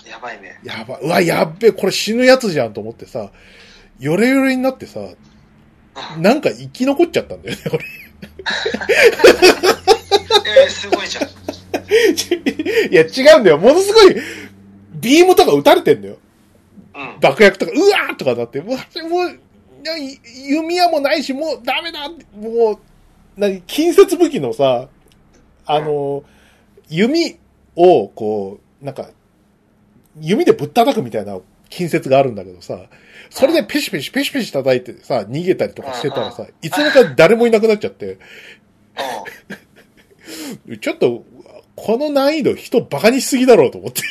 [0.09, 0.59] やばいね。
[0.63, 3.29] やば、うわ、やっべえ、これ死ぬやつじゃんと思ってさ、
[3.99, 5.15] ヨレヨレになってさ、うん
[6.17, 7.85] なんか生き残っちゃったんだよね、俺。
[10.63, 11.23] えー、すごいじゃん。
[12.91, 13.57] いや、違うんだよ。
[13.57, 14.15] ものすごい、
[14.93, 16.17] ビームとか撃たれてんだよ。
[16.95, 17.19] うん。
[17.19, 19.39] 爆薬とか、うわーとかなって、もう、もう、
[19.83, 22.79] な弓矢もないし、もうダメだもう、
[23.35, 24.87] 何、近接武器のさ、
[25.65, 26.23] あの、
[26.89, 27.37] 弓
[27.75, 29.09] を、こう、なんか、
[30.19, 31.39] 弓でぶったたくみたいな
[31.71, 32.77] 近接があるんだけどさ、
[33.31, 38.19] それでペシペシペシペシ叩いてさ、逃げたりとかしてたらさ、いつの間にか誰もいなくなっちゃって、
[40.79, 41.25] ちょっと、
[41.75, 44.01] この難易度人バカにしすぎだろうと思って。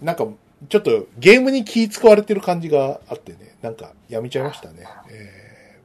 [0.02, 0.26] なんか、
[0.70, 4.86] ちょっとゲームに気使われてる感じがあってね、なんかやめちゃいましたね。
[5.10, 5.78] え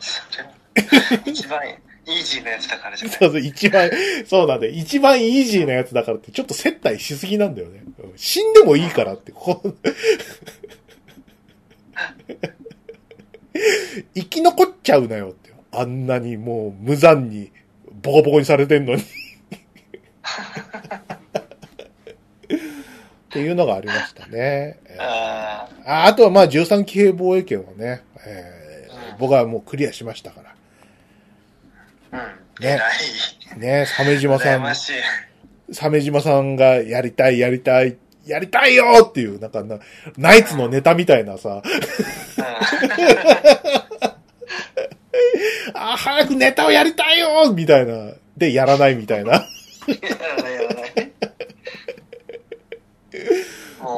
[0.00, 1.60] それ、一番
[2.06, 3.16] イージーなやつだからじゃない？
[3.16, 3.90] ーそうそう、一番、
[4.26, 4.72] そうなんだよ。
[4.72, 7.82] 一番イージーなやつだからって、ちょっと接待しすぎなんだよね。
[7.98, 9.74] うん死んでもいいからって、こ う
[14.14, 15.52] 生き残っちゃうなよって。
[15.74, 17.50] あんなにもう無残に
[18.02, 19.02] ボコボコにされてんのに。
[19.02, 19.04] っ
[23.30, 24.78] ていうのがありましたね。
[24.84, 30.54] えーあああとはまあ13騎兵防衛権をね、えーうん僕はもうクリアしましたから。
[32.12, 32.64] あ、うん。
[32.64, 32.80] ね。
[33.56, 34.74] ね、鮫島さん。
[35.72, 37.96] 鮫島さんがやりたい、やりたい、
[38.26, 39.78] やりたいよっていう、なんかな、
[40.16, 41.62] ナイツのネタみたいなさ、
[45.74, 49.44] あ、早くネタをやりたいよみたいな、で、やらないみたいな。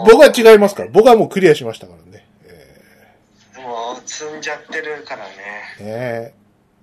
[0.06, 0.90] 僕は違いますから。
[0.90, 2.26] 僕はもうクリアしましたからね。
[2.46, 5.32] えもう積んじゃってるからね。
[5.78, 6.34] ーねえ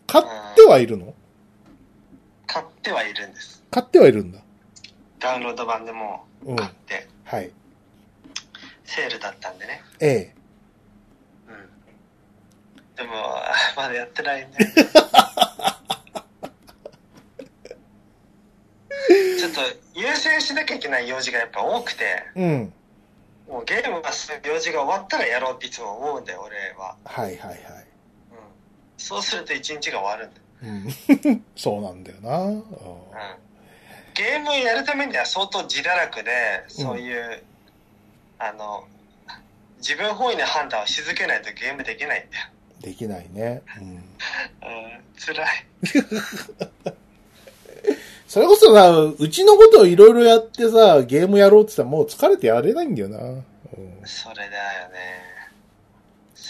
[0.07, 0.25] 買っ
[0.55, 1.13] てはいるの？
[2.51, 3.63] 買ってはいるんです。
[3.71, 4.39] 買ってはいるんだ。
[5.19, 6.55] ダウンロード版でもうん。
[6.57, 7.49] 買って、はい。
[8.83, 9.81] セールだったんでね。
[10.01, 10.35] ええ。
[11.47, 12.95] うん。
[12.97, 13.13] でも、
[13.77, 14.47] まだやってないね。
[19.39, 19.61] ちょっと
[19.93, 22.03] 優先しなきゃいけない用事がやっぱ多くて、
[22.35, 22.73] うん。
[23.47, 26.97] もうゲームがする用事が終わったらやろうっていつも思うんだよ、俺は。
[27.05, 27.57] はいはいはい。
[27.57, 27.63] うん。
[28.97, 30.43] そうすると一日が終わるんだよ。
[30.63, 31.43] うん。
[31.55, 32.37] そうなんだよな。
[32.39, 32.61] うんうん。
[34.13, 37.43] ゲームをやるためには相当自堕落で、そういう、
[38.39, 38.85] あの、
[39.77, 42.45] 自分本位な判断をし続けないとゲームできないんだよ。
[42.81, 43.61] できないね。
[43.79, 43.87] うん。
[43.87, 44.01] うん、
[45.17, 45.47] 辛い。
[48.27, 53.17] それこそさ、うちのことをいろいろやってさ、ゲームやろうって言ったらもう疲れてやれないんだよな。
[53.17, 53.43] うん
[54.05, 55.30] それだよね。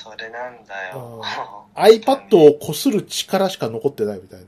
[0.01, 1.21] それなんだよ。
[1.75, 4.45] iPad を擦る力しか残ってないみたいな。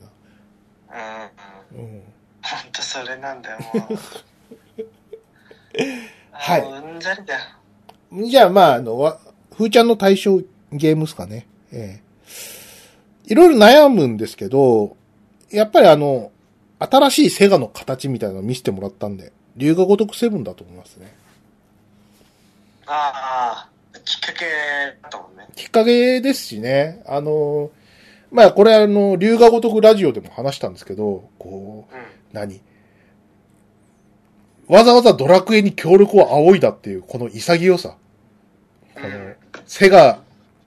[1.76, 1.86] うんうん。
[1.86, 2.01] うん。
[2.41, 3.97] ほんとそれなんだよ、もう。
[6.32, 7.41] はいうんざりだよ。
[8.28, 9.20] じゃあ、まあ、あの、わ
[9.56, 10.39] ふーちゃんの対象
[10.72, 11.45] ゲームっすかね。
[11.72, 12.04] ええ
[13.26, 14.97] いろいろ悩むんですけど、
[15.51, 16.32] やっぱりあの、
[16.80, 21.16] 新しいセガの形みたいなのを見せてもらったんで、龍が如くセブンだと思いますね。
[22.88, 23.70] ああ、
[24.06, 24.45] きっかけ
[25.01, 25.47] だったもんね。
[25.56, 27.72] きっかけですしね、あの、
[28.32, 32.01] まあ、これあの、龍が如くラジオでも話したんですけど、こう、うん。
[32.32, 32.62] 何？
[34.68, 37.95] わざわざドラクエに協力を仰いだっていう、この潔さ。
[38.95, 39.36] このうん、
[39.66, 40.20] セガ、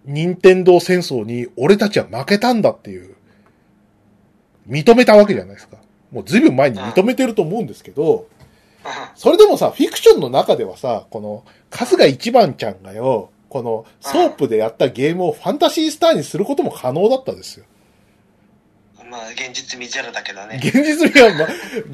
[0.05, 3.17] 任天堂戦争に俺たちは負けたんだっていう、
[4.69, 5.79] 認めたわけじゃないですか。
[6.13, 8.29] もうずいぶん前に認めてると思うんですけど、
[9.17, 17.65] それでもさ、フィクションの中ではさ、この、春日一番ちゃんがよ、この、ソープでやったゲームをファンタシースターにすることも可能だったですよ。
[19.11, 20.61] まあ、現実味ゼロだけどね。
[20.63, 21.45] 現実味は、ま、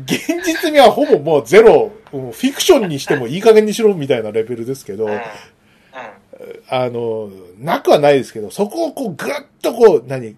[0.05, 5.13] 現実味はほぼもうゼロ、フィクションにしてもいい加減にしろみたいなレベルですけど、うん。
[5.13, 5.21] うん。
[6.69, 10.37] あの、なくはないですけど、そこをこうぐっとこう、何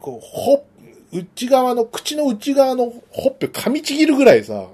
[0.00, 0.66] こう、ほ、
[1.12, 4.68] 内側の、口の内側のほっぺ噛みちぎるぐらいさ、うん。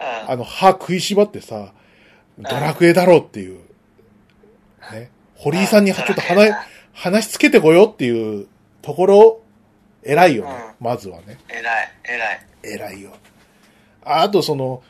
[0.00, 1.72] あの歯食いしばってさ、
[2.38, 3.58] ドラクエだろうっていう、
[4.92, 5.10] ね。
[5.34, 6.52] 堀井さんにちょっと話、
[6.92, 8.46] 話つけてこようっていう
[8.82, 9.40] ところ、
[10.02, 10.50] 偉いよね。
[10.80, 11.38] まずはね。
[11.48, 12.46] 偉い、偉い。
[12.62, 13.12] 偉いよ。
[14.04, 14.82] ああとその、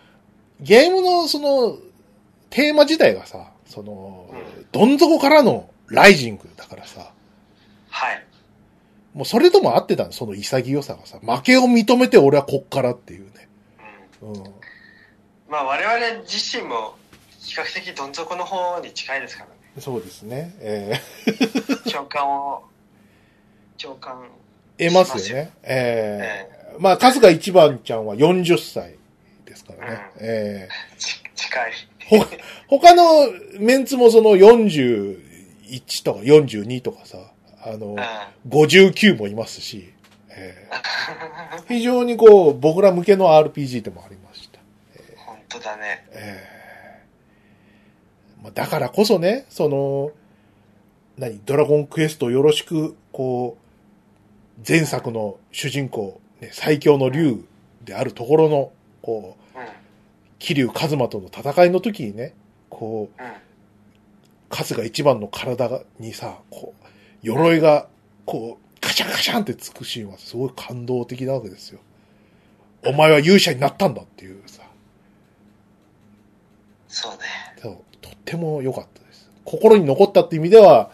[0.61, 1.79] ゲームのその、
[2.51, 7.11] テーマ自体がさ、その、うんどん底からのライジングだからさ、
[7.89, 8.27] はい。
[9.15, 13.49] もうそれとも合ってたの、その潔さがさ、負けを認めて俺はこっからっていうね。
[14.21, 14.33] うん。
[14.35, 14.43] うん。
[15.49, 16.97] まあ、我々自身も、
[17.47, 19.57] 比較的どん底の方に近いですからね。
[19.79, 20.55] そうですね。
[20.59, 21.01] え
[21.91, 22.65] 共感を、
[23.81, 24.29] 共感。
[24.79, 25.53] ー、得ますよね。
[25.63, 28.97] えー、まあ、春日一番ちゃんは40歳
[29.45, 30.11] ですからね。
[30.17, 30.69] うんえ
[30.99, 31.73] ち 近い。
[32.11, 33.31] ー、ほ、他の
[33.61, 37.19] メンツもその41とか42とかさ、
[37.63, 38.51] あの、うん。
[38.51, 39.93] 59もいますし、
[40.31, 44.59] えー 非常にこう、僕ら向けの RPG でもありました。
[45.25, 46.05] 本当だね。
[46.11, 46.56] えー
[48.47, 50.13] まあ、だからこそね、その、
[51.19, 57.45] 何、ドラゴンクエストよろしく、こう、前作の主人公、ね、最強の竜
[57.85, 58.71] であるところの、
[59.03, 59.67] こう、うん。
[60.39, 62.35] 桐生一馬との戦いの時にね、
[62.71, 63.33] こう、うん。
[64.49, 66.87] 春日一番の体にさ、こう、
[67.23, 67.89] 鎧が、
[68.27, 71.81] こう、カシャンカシャンってつくシーンはすごい感動的なわけですよ。
[72.85, 74.63] お前は勇者になったんだっていうさ、
[76.87, 77.19] そうね。
[77.61, 77.96] そう、
[78.27, 79.31] ても良かったです。
[79.45, 80.91] 心に残ったって意味では、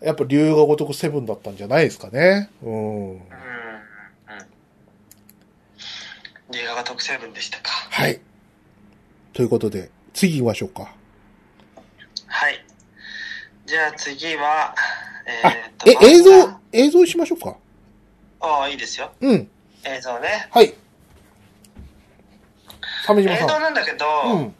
[0.00, 2.50] やっぱ竜が如くセブンだったんじゃないですかね。
[2.62, 3.10] うん。
[3.12, 3.16] うん。
[3.16, 3.20] うん。
[6.56, 7.70] 映画が特成分でしたか。
[7.70, 8.20] はい。
[9.32, 10.94] ということで、次行きましょうか。
[12.26, 12.64] はい。
[13.66, 14.74] じゃあ次は、
[15.26, 17.56] えあーえ、映像漫、映像にしましょうか。
[18.40, 19.10] 画ああ、いいですよ。
[19.20, 19.50] うん。
[19.84, 20.48] 映像ね。
[20.50, 20.74] はい。
[23.06, 24.32] 鮫島映像さなんだけど、ん。
[24.32, 24.54] うん。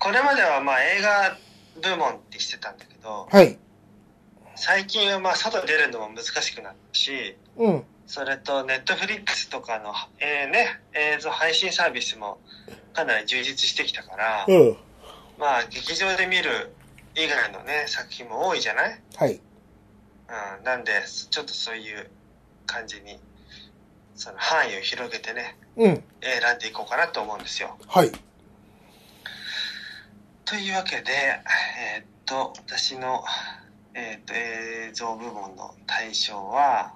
[0.00, 1.36] これまではまあ映画
[1.82, 3.58] 部門ってしてたんだけど、はい。
[4.56, 7.84] 最近はまあ外に出るのも難しくなったし、うん。
[8.06, 12.38] それとネットフリックスとかの、えーね、映像配信サービスも
[12.92, 14.76] かなり充実してきたから、うん。
[15.38, 16.72] まあ劇場で見る
[17.14, 19.00] 以外のね、作品も多いじゃない？
[19.16, 19.34] はい。
[19.34, 20.92] うん、なんで、
[21.30, 22.08] ちょっとそういう
[22.64, 23.18] 感じに、
[24.14, 26.04] その範囲を広げてね、うん。
[26.22, 27.76] 選んでいこうかなと思うんですよ。
[27.86, 28.12] はい。
[30.50, 33.22] というわけで、えーっと、私の、
[33.94, 36.92] えーっと、映像部門の対象は、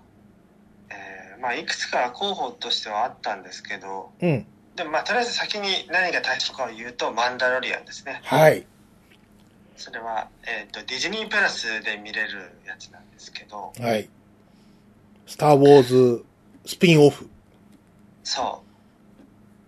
[0.91, 4.45] えーまあ、いくつか候補としてはあったんですけど、うん。
[4.75, 8.23] でもまあ、とりあえず先に何が対象かを言うと、マンダロリアンですね。
[8.25, 8.67] はい。
[9.77, 14.09] それは、えっ、と、ディズニープラスで見れるやつなんですけど、はい。
[15.29, 16.25] スター・ウォーズ
[16.67, 17.31] スピンオフ。
[18.25, 18.65] そ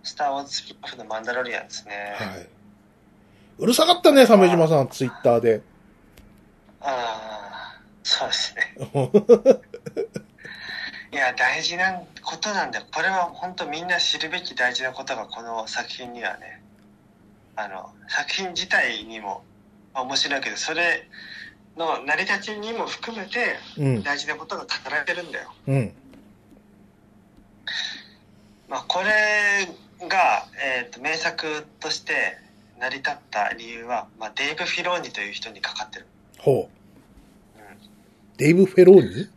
[0.03, 0.05] う。
[0.05, 2.15] スター・ウォーズスピンオフのマンダロリアンですね。
[2.17, 2.56] はい。
[3.59, 5.61] うるさかったね、鮫島さん、ツイッターで。
[6.79, 8.75] ああ、そうですね。
[11.11, 12.85] いや、大事なことなんだよ。
[12.93, 16.61] これは本当みんな知るべき大事なことがこの作品にはね、
[17.55, 19.43] あの、作品自体にも
[19.95, 21.07] 面白いけど、それ
[21.75, 24.03] の成り立ちにも含めてうん。
[24.03, 25.51] 大事なことが語られてるんだよ。
[25.67, 25.93] うん。
[28.69, 29.67] まあ、これ
[30.07, 32.37] が、えー、と名作として
[32.79, 36.05] 成り立った理由は、まあ、デイブ・フィローニという人にかかってる。
[36.37, 36.77] ほう。
[38.37, 39.29] デイブ・フェローニ？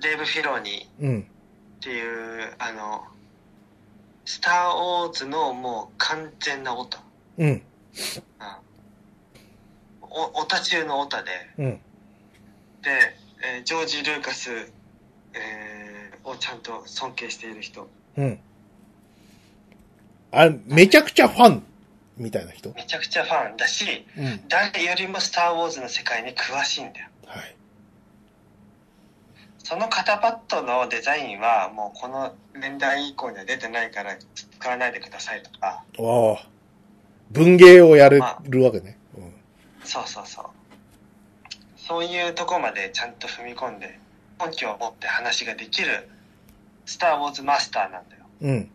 [0.00, 1.20] デイブ・フィローニうん。
[1.20, 1.24] っ
[1.80, 3.04] ていう、あの、
[4.26, 4.54] スター・
[5.04, 7.00] ウォーズのもう完全なオタ。
[7.38, 7.48] うん。
[7.48, 7.62] うん。
[10.02, 11.70] おオタ中のオタで、うん。
[11.70, 11.80] で、
[13.56, 14.50] えージョージ・ルーカス、
[15.32, 17.88] えーをちゃんと尊敬している人。
[18.18, 18.38] うん。
[20.32, 21.64] あ、めちゃくちゃファン
[22.20, 22.72] みたいな人？
[22.74, 24.48] めちゃくちゃファンだし、うん。
[24.48, 27.08] 誰よりもスター・ウォーズの世界に詳しいんだよ。
[27.26, 27.56] はい。
[29.58, 36.46] その肩パッドのデザインはもうこの年代以降には出てないから使わないでくださいとか、ああ。
[37.30, 38.98] 文芸をやれるわけね。
[39.16, 39.32] うん。
[39.84, 40.44] そうそうそう。
[41.76, 43.98] そういうとこまでちゃんと踏み込んで、
[44.38, 46.08] 根拠を持って話ができる、
[46.86, 48.24] スター・ウォーズマスターなんだよ。
[48.42, 48.70] うん。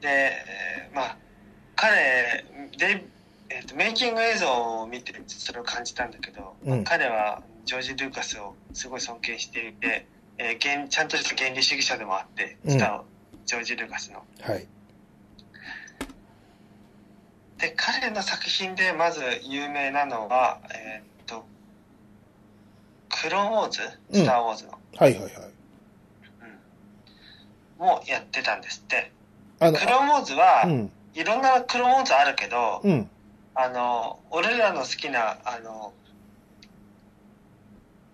[0.00, 1.16] で、えーまあ、
[1.76, 2.44] 彼、
[2.76, 3.04] で、
[3.50, 4.46] えーと、メイキング映像
[4.80, 10.06] を見てそれを感じたんだけど、まあうん彼はジョージ・ルーカスをすごい尊敬していて、
[10.38, 13.02] えー原ちゃんとした原理主義者でもあって、うんスター、
[13.46, 14.24] ジョージ・ルーカスの。
[14.40, 14.66] はい。
[17.58, 21.44] で、彼の作品でまず有名なのは、えっ、と、
[23.08, 23.80] クローンウォーズ？
[24.12, 24.78] スター・ウォーズの。
[24.96, 25.32] はいはいはい。
[27.78, 27.86] うん。
[27.86, 29.10] もやってたんですって。
[29.60, 30.92] あのク、ローンウォーズは、うん。
[31.14, 33.10] いろんなクローンウォーズあるけど、うん。
[33.54, 35.92] あの、俺らの好きな、あの、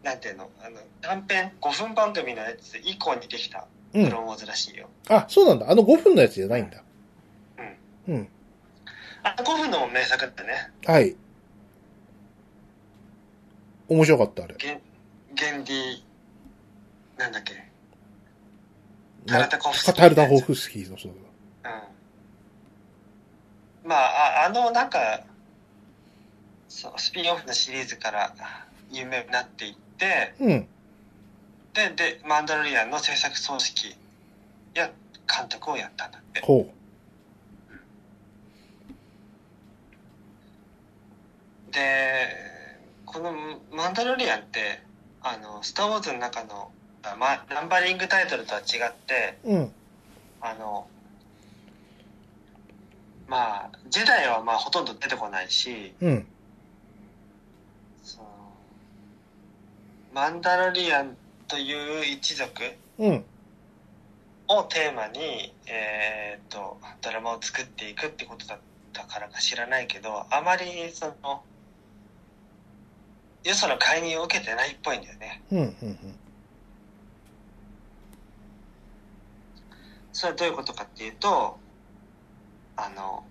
[0.02, 4.88] なんていうの、あの、短編5分番組のやつ以降にできたうんクローンウォーズらしいよ。
[5.08, 5.70] あ、そうなんだ。
[5.70, 6.82] あの5分のやつじゃないんだ。
[8.08, 8.28] うん。
[9.22, 10.70] あ、5分のも名作だね。
[10.86, 11.16] はい。
[13.88, 14.54] 面白かった、あれ。
[14.58, 14.80] ゲン、
[15.34, 16.02] ゲンディ、
[17.18, 17.64] なんだっけ。
[19.26, 21.12] タルタコフスキータルタホフスキーのそう
[21.64, 21.68] う
[23.86, 23.88] ん。
[23.88, 25.20] まあ、ああの、なんか、
[26.68, 28.32] そう、スピンオフのシリーズから
[28.90, 30.46] 有名になっていって、だ。
[30.46, 30.66] うん。
[31.72, 33.96] で、で、マンダロリアンの制作組織
[34.74, 34.90] や
[35.36, 36.40] 監督をやったんだって。
[36.42, 36.66] ほ
[41.70, 42.28] で、
[43.06, 43.32] この
[43.72, 44.80] マンダロリアンって、
[45.22, 46.70] あの、スター・ウォーズの中の、
[47.18, 49.52] ま、ナンバリングタイトルとは違って、う。
[49.52, 49.72] うん。
[50.40, 50.86] あの、
[53.34, 56.26] まあ、ジェダイはまあほとんど出てこないし、うん。
[58.00, 58.28] その
[60.14, 61.16] マンダロリアン
[61.48, 62.62] という一族
[63.00, 63.24] うん。
[64.46, 68.58] をテーマに、えーっと、ドラマを作っていくってことだっ
[68.92, 71.42] たからか知らないけど、あまりその、
[73.42, 75.42] よその介入を受けてないっぽいんだよね。
[75.50, 75.58] うん。
[75.58, 75.98] うん。
[80.12, 81.63] それはどういうことかっていうと、
[82.76, 83.24] あの、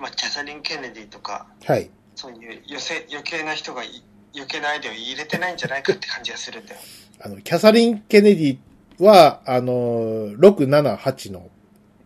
[0.00, 1.90] まあ、キャサリン・ケネディとか、はい。
[2.14, 4.02] そういう余計余計な人がい
[4.34, 6.80] 余計なアイデアを入れてないんじゃないかって感じがするんだよ。
[7.20, 8.58] あの、キャサリン・ケネディ
[9.02, 9.72] は、あの、
[10.32, 11.48] 678の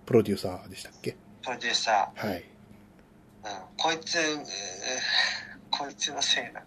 [0.07, 1.17] プロデューサーでしたっけ？
[1.43, 2.45] プロデューサはい。
[3.45, 4.19] ー、うん、こいつ、
[5.71, 6.65] こいつのせいなんだよ。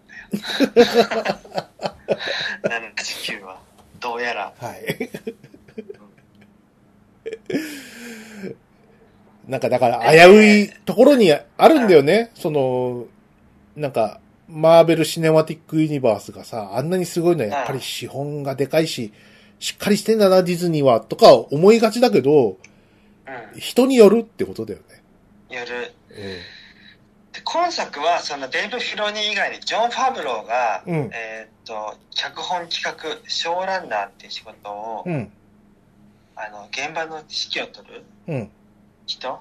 [2.64, 3.58] 79は。
[4.00, 4.52] どうやら。
[4.58, 5.10] はい。
[9.48, 12.30] なんかだから危ういところにあるんだよね。
[12.34, 13.06] その、
[13.76, 19.12] なんか、マーベル・シネマティック・ユニバースがさ、あんなにすごいのはやっぱり資本がでかいし、
[19.58, 22.56] しっかりしてんだな、ディズニーは、とか思いがちだけど、う
[23.58, 25.02] 人によるってことだよね。
[25.50, 25.54] ん。
[25.54, 25.92] やる。
[26.10, 26.14] う
[27.32, 30.90] で、今作は、そのデイブ・フィロニー以外に、ジョン・ファブローが、ん。
[30.90, 31.10] うん。
[31.12, 35.32] えーっと、脚本企画、ショーランナーっていう仕事を、うん。
[36.36, 38.50] あの、現場の指揮を取るうん。
[39.06, 39.40] 人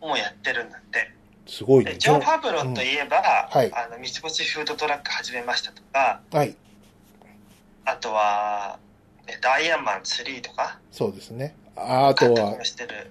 [0.00, 1.10] もやってるんだって。
[1.46, 1.98] すごいねで。
[1.98, 6.54] ジョン・ファブローといえば、はいあの、三つ星フードトラック始めましたとか、はい。
[7.84, 8.78] あとは、
[9.26, 11.54] えダイヤマン3とか、そうですね。
[11.76, 12.56] ああとは。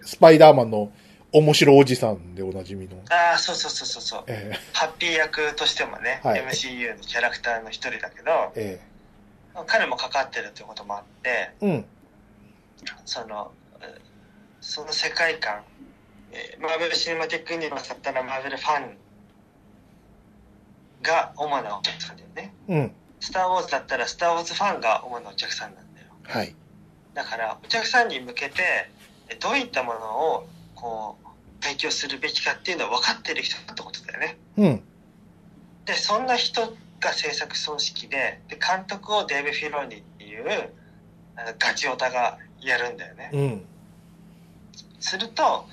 [0.02, 0.92] スパイダーマンの
[1.32, 2.98] 面白おじさんでおなじみの。
[3.10, 4.24] ああ、そうそうそうそうそう。
[4.28, 8.80] えハッピー役としてもね、はい MCU のキャラクターの一人だけどえ、
[9.56, 11.86] え彼もかかってるということもあって、えうん。
[13.06, 13.52] その、
[13.82, 14.00] えー
[14.62, 15.64] その世界観、
[16.34, 18.98] えーマーベル・シネマティック・ユニバースだったらマーベルファン
[21.02, 22.54] が主なお客さんだよね。
[22.68, 22.92] うん。
[23.20, 26.08] スター・ウォーズだったらスター・ウォーズファンが主なお客さんなんだよ。
[26.24, 26.56] はい。
[27.14, 28.62] だからお客さんに向けて
[29.30, 30.00] えどういったもの
[30.36, 34.38] をこう提供するべきかっていうのを分かってる人だってことだよね。
[34.58, 34.84] うん。
[35.86, 40.74] でそんな人が制作組織でで監督をデーブ・フィローニっていう
[41.38, 43.30] あのガチオタがやるんだよね。
[43.34, 43.66] うん。
[45.00, 45.66] すると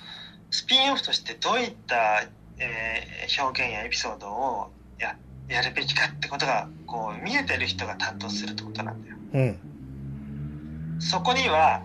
[0.50, 2.22] スピンオフとしてどういった、
[2.58, 4.70] えー表現やエピソードを
[5.00, 5.16] や
[5.48, 9.16] やるべきかってことがこう見えてる人が担当するってことなんだよ。
[9.34, 11.00] うん。
[11.00, 11.82] そこには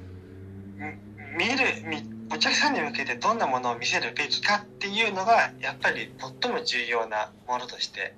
[1.37, 6.09] み見るみお客さんに向けてどんなものを見せるべきかっていうのがやっぱり
[6.41, 8.13] 最も重要なものとして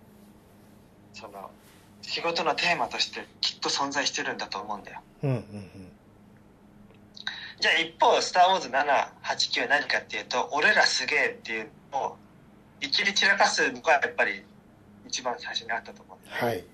[1.13, 1.49] その
[2.01, 4.99] 仕事のテーマとしてきっと存在してるんだと思うんだよ。
[5.23, 5.29] うん。
[5.31, 5.91] うん。
[7.63, 12.17] じゃあ一方「スター・ウォーズ789」何かっていうと俺らすげえっていうのを
[12.81, 14.43] いきり散らかすのがやっぱり
[15.07, 16.49] 一番最初にあったと思うんだよね。
[16.49, 16.65] はい。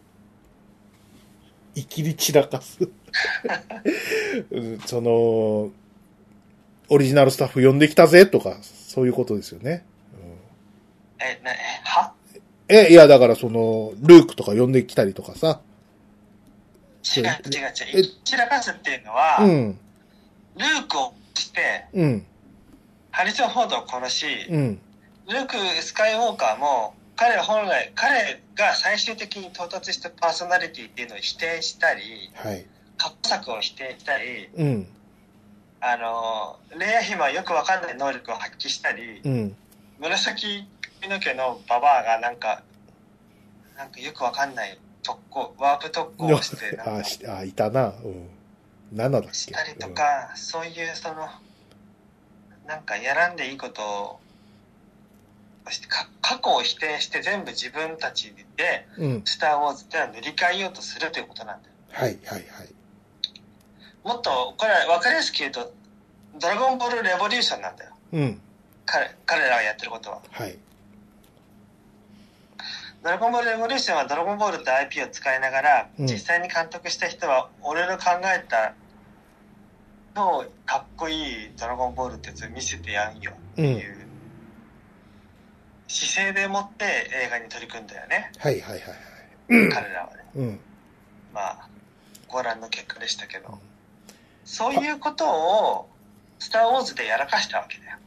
[1.76, 2.80] いきり散らかす？
[4.50, 5.12] うんその、
[6.90, 9.86] オリジナルスタッフ呼んできたぜとか、そういうことですよね。
[11.20, 12.14] えなえは？
[12.34, 15.62] うんえ、いや、だからその、ルークとか呼んできたりとかさ。
[17.16, 17.34] 違う違う
[17.94, 19.80] え違う散らかすっていうのは、うん、
[20.60, 22.26] ルークをしてうん、
[23.12, 24.80] ハリソン・フォードを殺し、うん、
[25.28, 32.02] ルーク・スカイウォーカーも彼本来彼が最終的に到達したパーソナリティっていうのを否定したり
[32.36, 32.66] はい。
[32.98, 34.88] 過去作を否定したりうん、
[35.80, 39.56] あのレイヤ姫はよくわかんない能力を発揮したりうん、
[40.00, 40.68] 紫
[41.02, 42.62] 髪の毛のババアがなんか
[43.78, 47.94] なんかよくわかんない特攻ワープ特攻をしてあ、あ、いたな。
[48.04, 48.30] うん。
[48.94, 49.34] 7だっけ？
[49.34, 51.28] したりとか、そういうその
[52.66, 54.20] なんかやらんでいいことを
[56.22, 59.12] 過去を否定して全部自分たちでうん。
[59.12, 59.22] うん。
[59.26, 62.74] 「スター・ウォーズ」ってのは塗り替えようとするということなんだよはい、はい、はい。
[64.04, 65.74] もっとこれ分かりやすく言うと
[66.40, 68.42] 「ドラゴンボール・レボリューション」なんだようん。
[68.86, 70.58] 彼彼らがやってることははい。
[73.04, 76.06] 「ドラゴンボール・レボリューション」はドラゴンボールって IP を使いながら、うん。
[76.06, 78.74] 実際に監督した人は俺の考えた
[80.16, 84.08] 超かっこいいドラゴンボールってやつを見せてやんよっていう
[85.88, 88.82] 姿勢でもって映画に取り組んだよね、はい、はい、はい。
[89.48, 90.24] 彼らはね。
[90.36, 90.60] うん。
[91.34, 91.70] まあ
[92.28, 93.60] ご覧の結果でしたけど、うん。
[94.46, 95.90] そういうことを
[96.38, 97.98] 「スター・ウォーズ」でやらかしたわけだよ。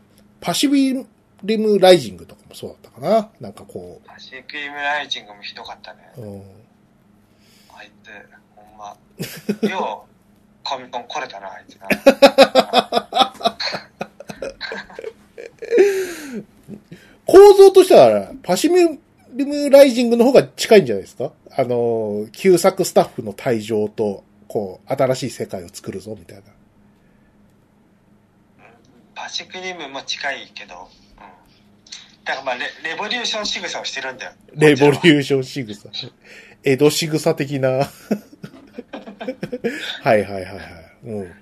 [0.40, 1.06] パシフィ
[1.44, 3.30] リムライジングとかもそうだったかな。
[3.40, 6.42] なんかこパシフィック・イムライジングもひどかったねう、うん。
[7.74, 8.10] あいつ
[8.56, 8.96] ほんま
[9.68, 10.08] よう
[10.64, 11.88] コミコン来れたなあいつな
[17.24, 18.98] 構造としては、パシフィ
[19.34, 21.32] リムライジングの方が近いんじゃないですか？
[21.56, 26.42] あの、旧作スタッフの退場と、こう、新しい世界を作るぞ、みたいな。
[29.14, 31.01] パシク・リムも近いけど、うん、
[32.24, 35.88] だからまあレレボリューション仕草をしてるんだよレボリーューション仕草。
[36.62, 37.68] 江戸仕草的な。
[37.80, 37.90] はい
[40.04, 40.56] はいはいはい。
[41.04, 41.24] うん。
[41.24, 41.32] よ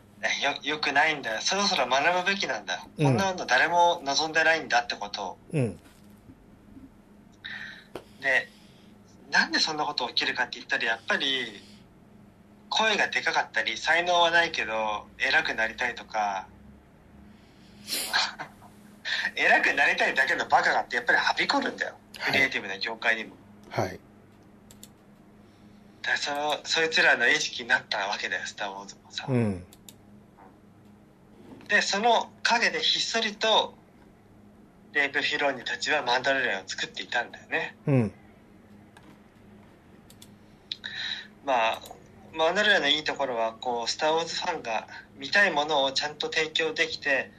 [0.63, 5.79] よくないんだよそろそろ学ぶべきなんだ、うんこんなの誰も望んでないんだってことをうん。
[8.21, 8.49] で
[9.31, 11.63] なんでそんなこと起きるかって言ったらやっぱり
[12.69, 16.47] 声がでかかったり才能はないけど偉くなりたいとか
[19.37, 21.95] 偉くなりたいだけのバカがってやっぱりはびこるんだよ
[22.25, 23.35] クリエイティブな業界にも、
[23.71, 23.99] はい。
[26.03, 29.65] だそのそいつらの意識になったわけだよ「スター・ウォーズ」もさ、うん。
[31.69, 33.75] でその陰でひっそりと
[34.93, 38.13] レイブ・フィローニたちはマンダロリアンを作っていたんだよねうん。
[41.45, 41.83] まあ
[42.33, 47.31] マンダロリアンのいいところはこう「スター・ウォーズ」ファンが見たいものをちゃんと提供できて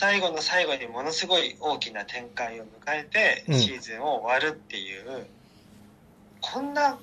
[0.00, 5.26] 最後の最後にものすごい大きな展開を迎えてうんシーズンを終わるっていう、
[6.40, 6.98] こんな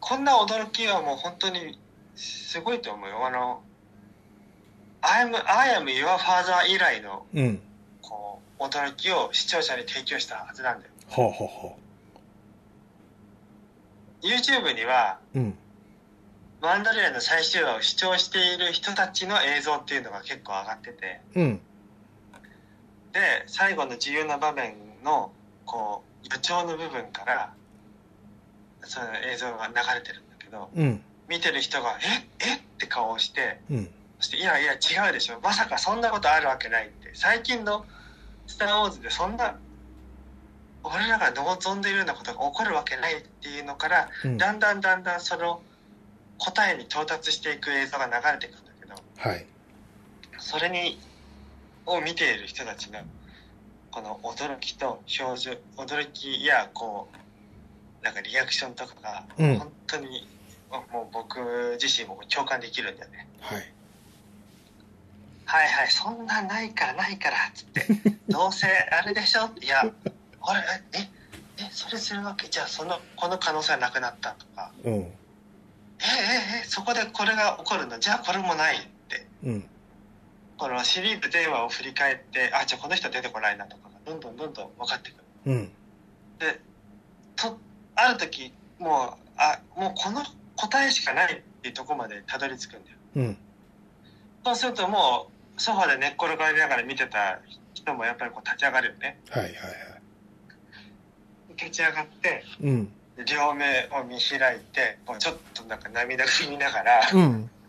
[0.00, 1.78] こんな驚きはもう本当に
[2.14, 3.62] すごいと思うよあの
[5.00, 7.62] 「I am, I am your father」以来のうん。
[8.02, 12.18] こう驚きを視聴者に提供したはずなんだよはあ、はあはあ、
[14.20, 15.58] YouTube にはうん。
[16.60, 21.60] マンダロリアンの最終話を視聴している人たちの映像っていうのが結構上がっててうん。
[23.16, 25.32] で最後の重要な場面の
[25.64, 27.54] こう予兆の部分から
[28.84, 31.02] その映像が流れてるんだけどうん。
[31.28, 32.54] 見てる人が「ええ？
[32.56, 33.90] っ?」て顔をしてうん。
[34.20, 37.86] そして「いやいや違うでしょまさかそんなことあるわけない」って最近の
[38.46, 39.56] 「スター・ウォーズ」でそんな
[40.84, 44.36] 俺らが望んでいるようなことが起こるわけないっていうのからうん。
[44.36, 45.62] だんだんだんだんその
[46.36, 49.46] 答えに到達していく映像が流れていくんだけどはい。
[50.38, 51.00] それに
[51.86, 53.00] を見ている人たちの
[53.90, 59.58] この驚きと表情驚きやこうなんかリアクションとかがうん。
[59.58, 60.28] 本当に、
[60.92, 63.28] もう僕自身も共感できるんだよね。
[63.40, 63.72] はい。
[65.44, 67.86] はいはいそんなんないからないからっつって。
[68.28, 69.48] どうせあれでしょ？
[69.60, 69.80] いや
[70.40, 70.62] あれ？
[70.92, 71.08] え？
[71.58, 72.48] えそれするわけ？
[72.48, 74.72] じゃあそのこの可能性はなくなったとか。
[74.84, 74.92] うん。
[74.94, 75.06] ええ
[76.58, 77.98] ええそこでこれが起こるの？
[77.98, 79.26] じゃあこれもないって。
[79.44, 79.68] うん。
[80.58, 85.72] このシリーズテーマを振り返ってあじゃあこの人出てこないなとかがどんどんどんどん分かってくるうん。
[86.38, 86.60] で
[87.36, 87.58] と
[87.94, 90.22] ある時もうあもうこの
[90.56, 93.36] 答えしかないっていうところまでたどり着くんだようん。
[94.44, 97.40] そうするともうソファーで寝っ転がりながら見てた
[97.74, 99.62] 人もやっぱりこう立ち上がるよねはいはいはい。
[101.56, 102.92] 立ち上がってうん。
[103.26, 107.50] 両目を見開いてこうちょっとなんか涙ぐみながらうん。「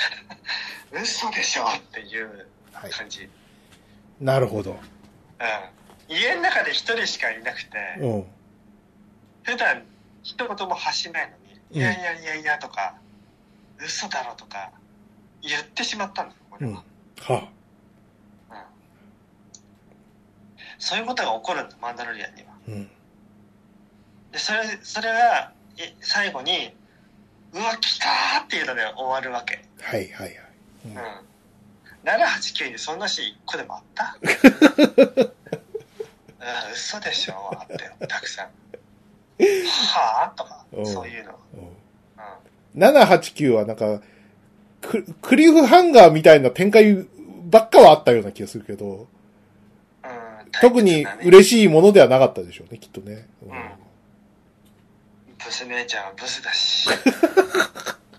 [0.92, 2.90] 嘘でしょ」っていうはい。
[2.90, 3.28] 感じ、
[4.20, 4.72] なるほど。
[4.72, 8.26] うん、家の中で一人しかいなくてうん。
[9.42, 9.82] 普段
[10.22, 12.94] 一言も発しないのに「うんいやいやいやいや」とか
[13.80, 14.70] 「嘘だろ」とか
[15.42, 16.74] 言ってしまったんだよ俺うん。
[16.74, 16.82] は、
[17.20, 17.48] は
[18.50, 18.56] うん
[20.78, 22.90] そういうことが起こるんだマンダロリアンにはうん。
[24.32, 26.74] でそれそれがい最後に
[27.52, 30.49] 「うわ来た!」っていうので終わるわけはいはいはい。
[30.86, 30.92] うん。
[30.92, 31.00] うん
[32.02, 34.16] 789にそんなシーン1個でもあった？
[34.24, 34.32] うん
[36.72, 38.46] 嘘でしょあったよたくさん。
[38.46, 40.32] はあ？
[40.36, 40.86] とかうん。
[40.86, 41.38] そういうの。
[41.54, 41.60] うん。
[41.60, 41.70] うん
[42.74, 44.00] 789はなんか、
[44.80, 47.04] ククリフハンガーみたいな展開
[47.50, 48.86] ばっかはあったような気がするけど、
[50.04, 53.26] うん特に嬉しいものではなかったでしょうね、きっとね。
[53.44, 53.50] うん。
[53.50, 53.70] うん。
[55.44, 56.88] ブス姉ちゃんはブスだし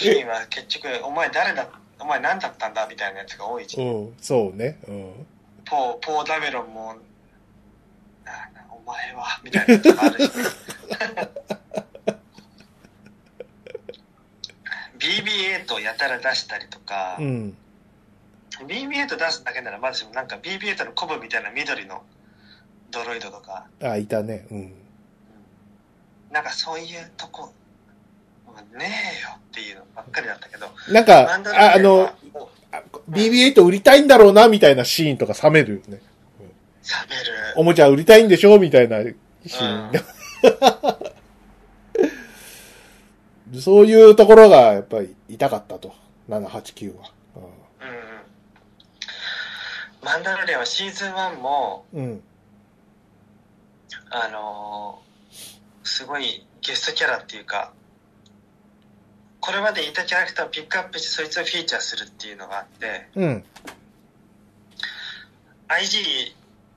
[0.00, 4.78] フィンは結局お前誰だお前何だったんだみたいなやつが多いし、うん、そうね。
[4.88, 5.12] うん。
[5.66, 6.96] ポーポーダメロンも
[8.70, 10.30] お前はみたいなやつがあるし
[14.98, 17.56] BB8 をやたら出したりとか、うん。
[18.66, 22.02] BB8 出すだけならまだしもなんか BB8 のコブみたいな緑の
[22.90, 24.46] ドロイドとかあ、いたね。
[24.50, 24.72] うん。
[26.30, 27.52] なんかそういうとこ
[28.76, 31.20] ねえよっていうのばっかりだったけどなんマか
[31.54, 35.90] ああの、もうあ BB8 売りたいんだろうな、みたいなシーンとか冷めるよね。
[35.90, 36.02] 冷める
[37.56, 39.92] おもちゃ売りたいんでしょみたいなシーン。
[43.60, 45.94] そういうところがやっぱり痛かったと。
[46.28, 47.12] 789は。
[47.36, 47.50] うんうん
[50.02, 52.22] マンダロリアンはシーズン1もうん。
[54.10, 55.10] あのー
[55.82, 57.72] すごいゲストキャラっていうか
[59.40, 63.44] これまでいたキャラクターをピックアップしてそいつをフィーチャーするっていうのがあってうん。
[65.68, 66.34] IG,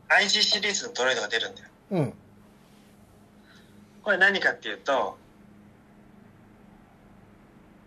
[0.09, 2.13] IG シリーズのドロイドが出るんだようん。
[4.03, 5.17] これ何かっていうと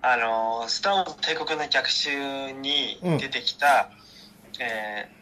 [0.02, 3.90] あのースター・ウォーズ帝国の逆襲に出てきた、
[4.60, 5.16] えー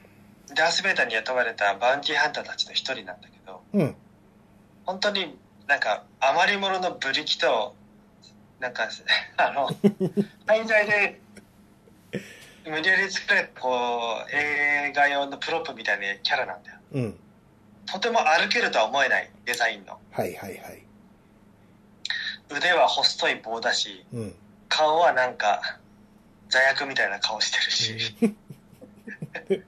[0.55, 3.96] ダース・ベイダーに雇われたバウンティーハンターたちの一人なんだけどうん。
[4.84, 7.74] 本当になんか余り物のブリキと
[8.64, 8.88] なんか
[9.36, 9.68] あの
[10.46, 11.20] 廃材で
[12.64, 17.20] 無理やり作られたこう映画用のプロップみたいなキャラなんだようん。
[17.84, 20.82] とても歩けるとは思えないデザインのはいはいはい。
[22.48, 24.34] 腕は細い棒だしうん。
[24.70, 25.78] 顔はなんか
[26.48, 28.16] 座薬みたいな顔してるし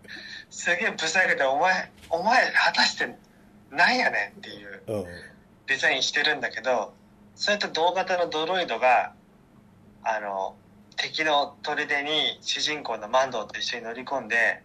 [0.49, 3.15] すげえブサイクでお前お前果たして
[3.71, 5.07] なんやねんっていううん。
[5.67, 6.95] デザインしてるんだけど
[7.37, 9.13] そういった同型のドロイドが
[10.03, 10.57] あの
[10.97, 14.63] 敵の砦に主人公のマンドウと一緒に乗り込んで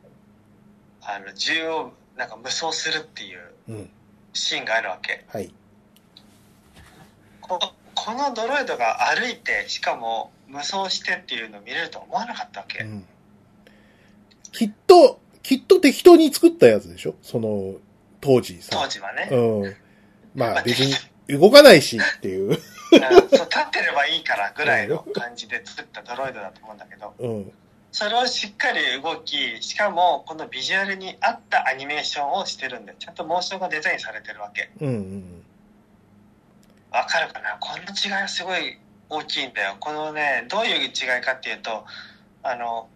[1.01, 3.89] あの銃をなんか無双するっていううん。
[4.33, 5.53] シーンがあるわけはい。
[7.41, 7.59] こ
[7.93, 13.05] このドロイドが歩いてしかも無双してっていうのを見れるとは思わなかったわけ、うん。
[14.53, 17.15] きっと、きっと適当に作ったやつでしょ？
[17.21, 17.75] その、
[18.21, 18.69] 当時さ。
[18.71, 19.75] 当時はね、うん。
[20.33, 20.93] ままああ別に
[21.27, 22.49] 動かないしっていう。
[22.49, 27.51] うんそう立ってればいいからぐらいの感じで作ったドロイドだと思うんだけどうん。
[27.93, 32.97] それをしっかり動き、しかもこのビジュアルに合ったアニメーションをしてるんだよ。
[32.99, 34.69] ちゃんとモーションがデザインされてるわけ。
[34.81, 35.43] うんうん
[36.91, 37.55] わかるかな？
[37.61, 38.77] この違いはすごい
[39.09, 39.77] 大きいんだよ。
[39.79, 40.91] このね、どういう違い
[41.23, 41.85] かっていうと、
[42.43, 42.89] あの、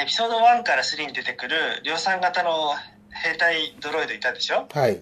[0.00, 2.74] エピソード1から3に出てくる量産型の
[3.10, 4.68] 兵隊ドロイドいたでしょ？
[4.72, 5.00] はい。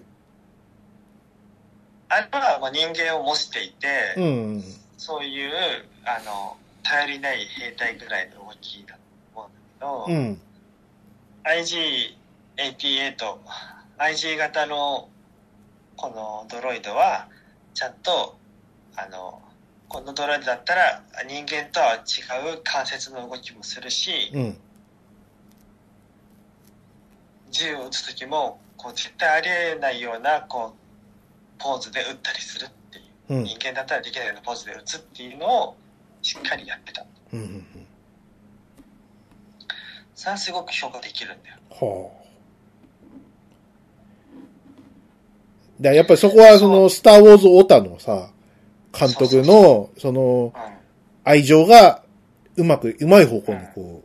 [2.09, 4.63] あれはまあ人間を模していて、うんうん
[4.97, 5.51] そういう、
[6.03, 8.99] あの、頼りない兵隊ぐらいの動きだと
[9.35, 10.41] 思うんだけど、うん。
[12.57, 13.37] IG88、
[13.99, 15.07] IG 型の
[15.95, 17.27] このドロイドは、
[17.73, 18.35] ちゃんと、
[18.95, 19.41] あの、
[19.87, 21.99] このドロイドだったら人間とは違
[22.53, 24.57] う関節の動きもするし、うん。
[27.51, 30.86] 銃を撃つ時も、こう絶対ありえないような、こう、
[31.57, 33.39] ポーズで撃ったりするっていう。
[33.39, 33.43] うん。
[33.43, 35.75] 人間だったらできないようなポーズで撃つっていうのを
[36.21, 37.05] しっかりやってた。
[37.33, 37.65] うんうんうん。
[40.15, 41.57] それはすごく評価できるんだよ。
[41.69, 42.11] は
[45.83, 45.93] あ。
[45.93, 48.31] やっぱりそこはその、スターウォーズオタのさ、
[48.97, 50.77] 監督の、その、うん。
[51.23, 52.03] 愛情が、
[52.55, 54.03] うまく、うまい方向にこ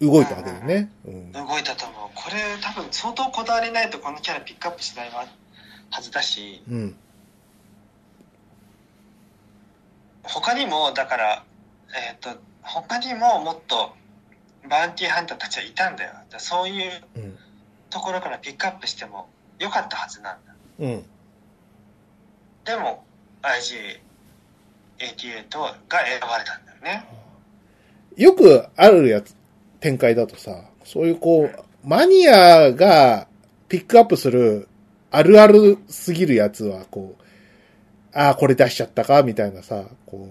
[0.00, 0.90] う、動いたわけだよね。
[1.04, 1.32] うん。
[1.32, 2.10] 動いたと思う。
[2.14, 5.10] これ多分相当こだわりないとこのキャラピックアップしない
[5.92, 6.96] はずだし、うん。
[10.22, 11.44] 他にも、だから、
[12.10, 12.30] えっ、と、
[12.62, 13.94] 他にももっと
[14.68, 16.12] バウンティーハンターたちはいたんだよ。
[16.38, 17.38] そういううん。
[17.90, 19.28] ところからピックアップしても
[19.58, 20.54] よかったはずなんだ。
[20.80, 21.04] うん。
[22.64, 23.04] でも、
[24.98, 25.50] IG88
[25.88, 27.06] が選ばれたんだよね。
[28.16, 29.36] よくあるやつ、
[29.80, 33.26] 展開だとさ、そういうこう、マニアが
[33.68, 34.68] ピックアップする
[35.12, 37.22] あるあるすぎるやつは、こう、
[38.14, 40.28] ああ、これ出しちゃったか、みたいなさ、こ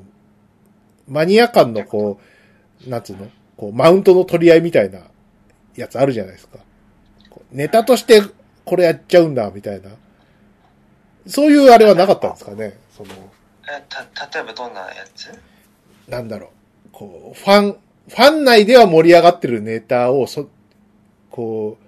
[1.07, 2.19] う、マニア感のこ
[2.85, 3.29] う、なんつうの？
[3.57, 5.01] こう、マウントの取り合いみたいな
[5.75, 6.57] やつあるじゃないですか。
[7.51, 8.21] ネタとして
[8.65, 9.89] これやっちゃうんだ、みたいな。
[11.27, 12.77] そういうあれはなかったんですかね？
[12.97, 13.09] その、
[13.67, 15.29] えた、例えばどんなやつ？
[16.07, 17.77] なんだろう、こう、ファン、
[18.09, 20.49] ファン内では盛り上がってるネタを、そ、
[21.29, 21.85] こう、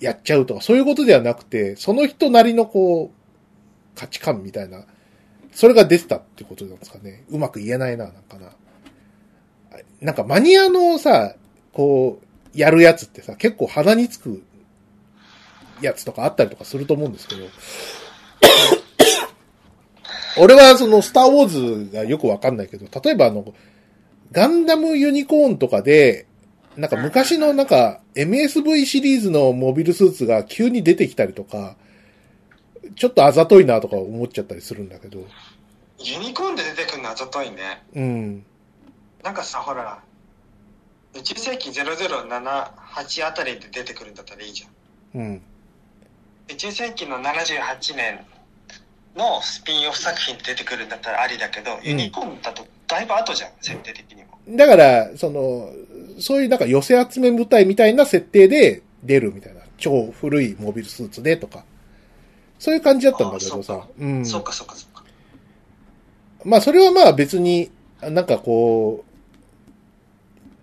[0.00, 4.84] やっちゃうとか、そういうことではなくて、その人なりのこう、価値観みたいな、
[5.52, 7.24] それが出てたってことなんですかね。
[7.30, 8.52] うまく言えないな、なんかな。
[10.00, 11.34] なんかマニアのさ、
[11.72, 14.42] こう、やるやつってさ、結構鼻につく
[15.80, 17.46] やつとかあったりとかすると思うんですけど、
[20.38, 23.54] 俺はそのスターウォーズがよくわかんないけど、例えばあの、
[24.32, 26.25] ガンダムユニコーンとかで、
[26.76, 31.76] なんか昔のなんか MSV シリーズのモビルスーツが急に出てきたりとか、
[32.96, 35.26] ちょっとあざといなとか思っちゃったりするんだけど、
[35.98, 37.82] ユニコーンで出てくるのはちょっといね。
[37.94, 38.44] うん、
[39.24, 40.00] なんかさ、ほら、
[41.14, 45.20] 宇宙世紀0078あたりで出てくるんだったらいいじゃん。
[45.20, 45.42] うん、
[46.50, 48.20] 宇宙世紀の78年
[49.16, 54.35] のスピンオフ作品で出てくるんだったらありだけど、ユニコーンだとだいぶ後じゃん、設定的にも。
[54.48, 55.70] だから、その、
[56.18, 59.60] そういうなんか寄せ集め部隊みたいな設定で出るみたいな。
[59.78, 61.64] 超古いモビルスーツでとか。
[62.58, 64.24] そういう感じだったんだけどさうん。
[64.24, 65.04] そうかそうかそうか。
[66.44, 67.70] まあそれはまあ別に、
[68.00, 69.06] なんかこう、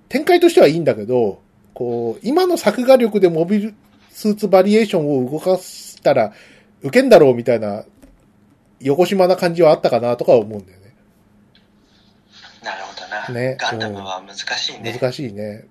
[0.10, 1.42] 展開としてはいいんだけど、
[1.74, 3.74] こう、今の作画力でモビル
[4.10, 6.34] スーツバリエーションを動かしたら、
[6.82, 7.84] 受けんだろうみたいな、
[8.80, 10.83] 横島な感じはあったかなとか思うんだよね。
[13.28, 13.30] な。
[13.30, 14.98] ねガンダムは難しいね。
[15.00, 15.66] 難しいね。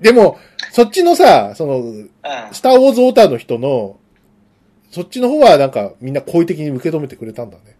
[0.00, 0.38] でも、
[0.72, 2.10] そっちのさ、その、うん。
[2.52, 3.98] スターウォーズオーターの人の、
[4.90, 7.76] そっちの方はなんかみんな好意的に受け止めてくれたんだね。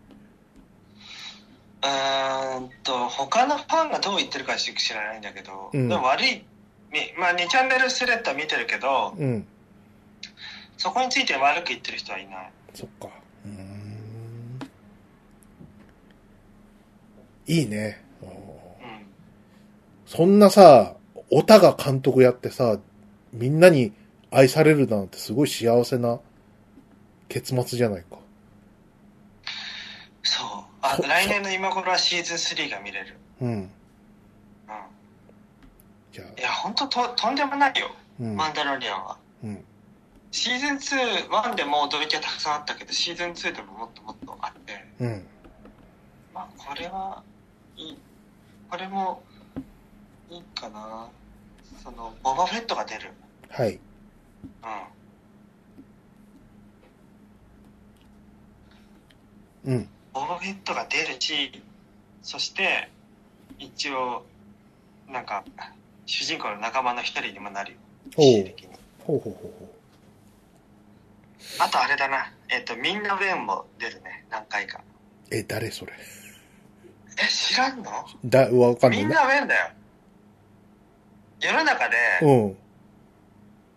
[1.82, 6.44] うーんと、他のファンがどう言ってるかは知らないんだけど、うんでも悪い、
[6.90, 9.46] みまあ2チャンネルスレッドは見てるけど、うん。
[10.78, 12.52] そこについて悪く言ってる人はいない。
[12.74, 13.08] そっか。
[13.44, 13.96] うーん。
[17.46, 18.05] いいね。
[20.06, 20.16] うん。
[20.16, 20.96] そんなさ、
[21.30, 22.78] オタが監督やってさ、
[23.32, 23.92] みんなに
[24.30, 26.20] 愛されるなんてすごい幸せな
[27.28, 28.18] 結末じゃないか。
[30.22, 30.48] そう。
[30.82, 33.16] あそ、来年の今頃はシーズン3が見れる。
[33.40, 33.50] うん。
[33.50, 33.70] うん。
[36.12, 37.90] じゃあい、や、本当と、とんでもないよ。
[38.20, 38.36] うん。
[38.36, 39.18] マンダロリアンは。
[39.44, 39.64] うん。
[40.30, 45.26] シーズン2、1でも驚きはたくさんあったけど、シーズン2でももっともっとあって、うん。
[46.34, 47.22] まあ、これは、
[47.76, 47.98] いい。
[48.68, 49.22] これも、
[50.30, 51.08] いいかな？
[51.82, 53.12] その、ボバフェットが出る。
[53.48, 53.78] はい。
[59.64, 59.72] うん。
[59.72, 59.88] うん。
[60.12, 61.62] ボバフェットが出るし、
[62.22, 62.88] そして、
[63.58, 64.24] 一応、
[65.08, 65.44] なんか、
[66.06, 67.78] 主人公の仲間の一人にもなるよ。
[68.16, 68.68] おう的に。
[69.04, 69.76] ほうほうほうほ
[71.64, 72.32] あとあれだな。
[72.48, 74.24] えっ、と、みんなウェンも出るね。
[74.30, 74.80] 何回か。
[75.30, 75.34] う。
[75.34, 75.92] え、誰それ？
[77.22, 77.90] え、知らんの？
[78.24, 79.26] だ、わかんないみんな。
[79.26, 79.70] なウェンだよ。
[81.40, 82.56] 世の中で、うん。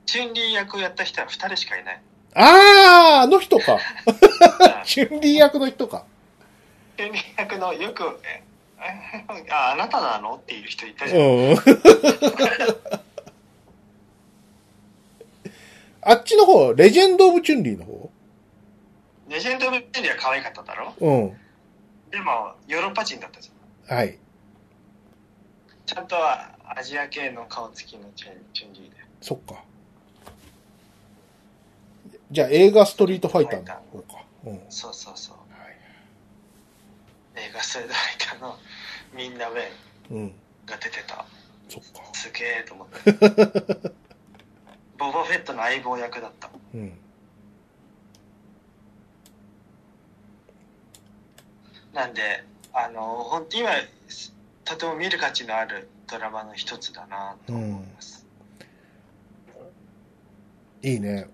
[0.06, 2.02] チュンリー役をやった人は二人しかいない。
[2.36, 3.74] あー、あの人か。
[3.78, 3.80] うん
[4.86, 6.06] チュンリー役の人か。
[6.98, 8.42] チュンリー役のよく、え、
[8.80, 11.22] えあ、あなたなのっていう人いたうじゃん。
[11.22, 11.56] ん。
[16.02, 18.10] あっちの方、レジェンド・オブ・チュンリーの方？
[19.28, 20.94] レジェンド・オブ・チュンリーは可愛かっただろ？
[21.00, 21.38] うん。
[22.10, 23.98] でも、ヨーロッパ人だったじゃん。
[23.98, 24.18] はい。
[25.86, 28.96] ちゃんとはアジア系の顔つきのチュンチュンリーで。
[29.22, 29.64] そっか。
[32.32, 34.24] じゃあ映画ストリートファイターの方か。
[34.46, 34.52] うん。
[34.52, 34.62] はい。
[34.70, 35.36] そうそうそう。
[37.36, 38.58] 映画ストリートファイターの
[39.16, 40.34] みんなウェンうん。
[40.66, 41.26] が出てた。
[41.68, 42.14] そっか。
[42.14, 43.12] すげえと思って。
[44.98, 46.50] ボバフェットの相棒役だった。
[46.76, 46.98] うん。
[51.94, 52.44] なんで、
[52.74, 53.70] あの、本当今、
[54.66, 58.26] とても見る価値のあるドラマの一つだなと思います。
[60.82, 61.28] いいね。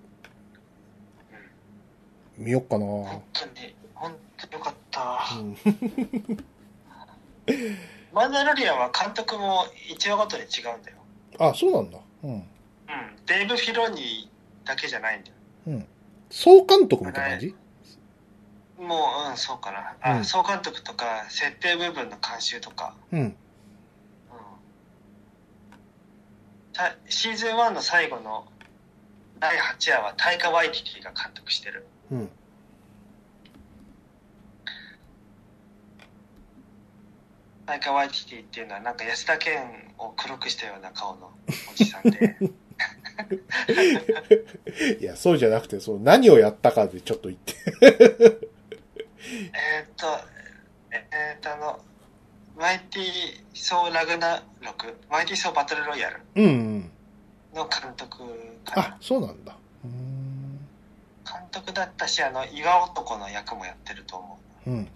[2.38, 5.20] 見よっかな本当に、本当によかった。
[5.40, 5.58] うん。
[8.12, 10.98] マンダロリアンは監督も1話ごとに違うんだよ。
[11.40, 12.00] あ、そうなんだ。
[12.24, 12.32] うん。
[12.34, 12.46] うん。
[13.26, 15.36] デイブ・フィロニーだけじゃないんだよ。
[15.68, 15.88] うん。
[16.30, 17.56] 総監督みたいな感じ？
[18.80, 18.96] も
[19.28, 19.96] う、うん、そうかな。
[20.02, 22.96] あ、うん総監督とか、設定部分の監修とか。
[23.12, 23.20] うん。
[23.20, 23.36] うん。
[26.65, 26.65] た
[27.08, 28.46] シーズン1の最後の
[29.40, 31.86] 第8話はタイカ・ワイティティが監督してる。
[32.12, 32.30] うん。
[37.66, 41.32] タイカ・ワイティティっていうのはなんか安田顕を黒くしたような顔の
[41.72, 42.36] おじさんで。
[45.00, 47.56] いや、そうじゃなくて、そう、何をやったかでちょっと言って。
[47.82, 50.06] えーっと、
[50.92, 51.80] えーっとあの、
[52.58, 53.04] マイティ・
[53.54, 56.92] ソー・ラグナロク、マイティ・ソー・バトル・ロイヤルうん、うん。
[57.54, 58.18] の監督
[58.64, 59.54] かなあ。、そうなんだ。
[59.54, 59.56] ん。
[61.26, 64.74] 監督だったし、あの、岩男の役もやってると思うん。
[64.74, 64.78] う。
[64.78, 64.88] うん。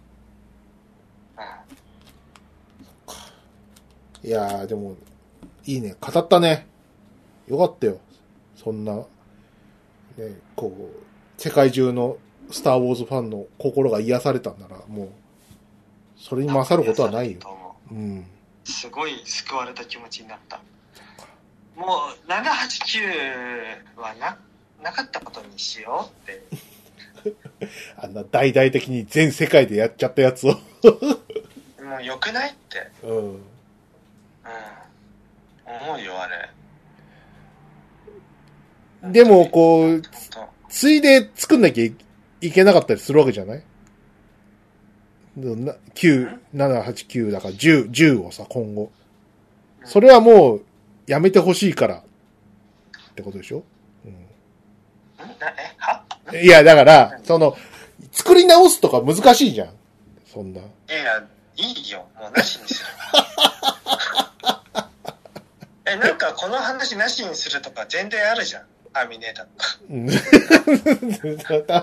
[4.22, 4.96] いやー、でも、
[5.66, 5.96] いいね。
[6.00, 6.68] 語ったね。
[7.48, 8.00] よかったよ。
[8.56, 9.06] そんな、ね、
[10.56, 12.18] こう、世界中の
[12.52, 15.10] スター・ウォーズファンの心が癒されたんなら、もう、
[16.20, 17.40] それに勝ることはないよ
[17.92, 18.20] うん。
[18.20, 20.60] うすごい救われた気持ちになった。
[21.76, 21.86] も
[22.28, 24.38] う、789はな、
[24.84, 26.44] なかったことにしようって。
[27.98, 30.52] あんな大々的に全世界でやっちゃったやつを。
[30.52, 30.60] も
[32.00, 32.90] う良くないって。
[33.04, 33.18] うん。
[33.18, 33.44] うん。
[35.66, 36.50] 思うよ、あれ。
[39.12, 40.02] でも、こう、
[40.70, 41.96] ついで作んなきゃい
[42.42, 43.58] いけなかったりするわけじゃない？
[43.58, 43.64] な
[45.42, 48.92] ?9、7、8、9だから10、10をさ、今後。
[49.86, 50.62] それはもう、
[51.08, 52.02] やめてほしいから、っ
[53.16, 53.62] てことでしょ、ん
[55.40, 56.04] なえは？
[56.32, 57.58] うん、いや、だから、その、
[58.12, 59.70] 作り直すとか難しいじゃん。
[60.26, 60.60] そんな。
[60.60, 61.24] いや、
[61.56, 62.08] いいよ。
[62.20, 62.90] もうなしにする。
[65.92, 68.64] え、なんかこの話なしにするとか全然あるじゃん。
[68.94, 69.48] アーミネーター
[71.66, 71.82] タ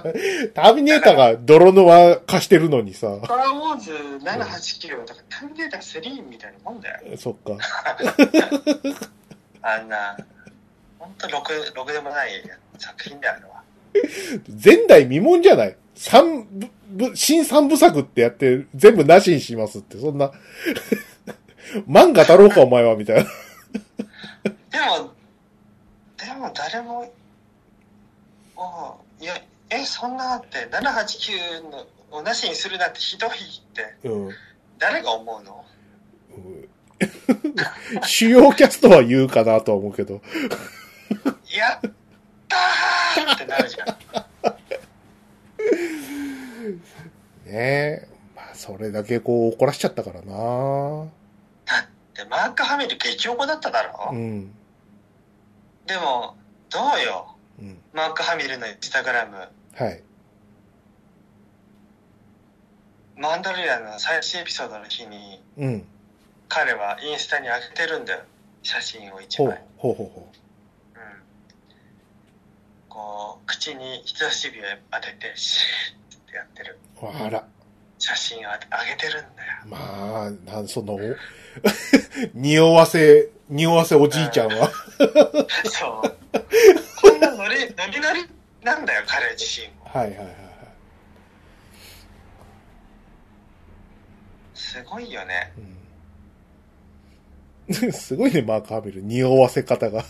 [0.54, 3.16] ターミネーターが泥沼化してるのにさ。
[3.22, 3.92] スター・ウォーズ
[4.24, 7.16] 789はだからターミネーター3みたいなもんだよ。
[7.16, 7.56] そっか。
[9.62, 10.16] あんな、
[10.98, 12.30] ほんとろく、ろくでもない
[12.78, 13.62] 作品だよ、あれは。
[14.64, 15.76] 前代未聞じゃない？
[15.94, 16.68] 三部、
[17.08, 20.30] 部新三部作ってやって全部なしにしますって、そんな。
[21.88, 23.24] 漫画だろうかお前は、みたいな。
[23.24, 23.28] で
[25.00, 25.15] も、で
[26.36, 27.12] も誰も、
[28.56, 29.34] おういや、
[29.70, 31.86] え、そんなって、789の
[32.18, 33.32] をなしにするなんてひどいっ
[33.74, 34.30] て、うん。
[34.78, 35.64] 誰が思うの？
[38.04, 40.22] 主要キャストは言うかなとは思うけど。
[41.54, 41.80] やっ
[42.48, 43.88] たーってなるじゃん。
[47.46, 48.08] ねえ。
[48.34, 51.06] まあ、それだけこう怒らしちゃったからな
[52.14, 54.54] で、マーク・ハミル激おこだっただろ、うん。
[55.86, 56.36] でも、
[56.70, 57.36] どうよ？
[57.60, 57.78] うん。
[57.92, 59.36] マーク・ハミルのインスタグラム、
[59.74, 60.02] はい。
[63.16, 65.84] マンダリアンの最新エピソードの日に、うん。
[66.48, 68.20] 彼はインスタに上げてるんだよ。
[68.62, 70.28] 写真を一枚。、ほうほうほ
[70.94, 71.02] うん。
[72.88, 77.06] こう、口に人差し指を当てて、シーッってやってるう。
[77.06, 77.46] あら。
[77.98, 79.52] 写真を上げてるんだよ。
[79.66, 80.98] まあ、なん、その、
[82.34, 84.70] 匂わせ匂わせおじいちゃんは。
[85.64, 86.16] そう。
[87.00, 88.26] こんなノリ、ノリノリ
[88.64, 89.84] なんだよ、彼自身も。
[89.84, 90.36] はいはいはいはい。
[94.54, 95.52] すごいよね。
[97.80, 99.02] うん、 すごいね、マーク・ハミル。
[99.02, 100.02] 匂わせ方が。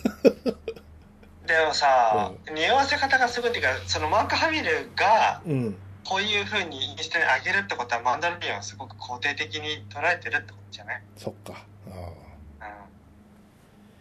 [1.45, 5.77] でもさ、匂わせ方がすごいっていうか、そのマーク・ハミルが、うん。
[6.03, 11.01] こういう風にインスタに上げるってことは、マンダロリアンをすごく肯定的に捉えてるってことじゃない？
[11.17, 11.65] そっか。
[11.89, 12.26] あうん。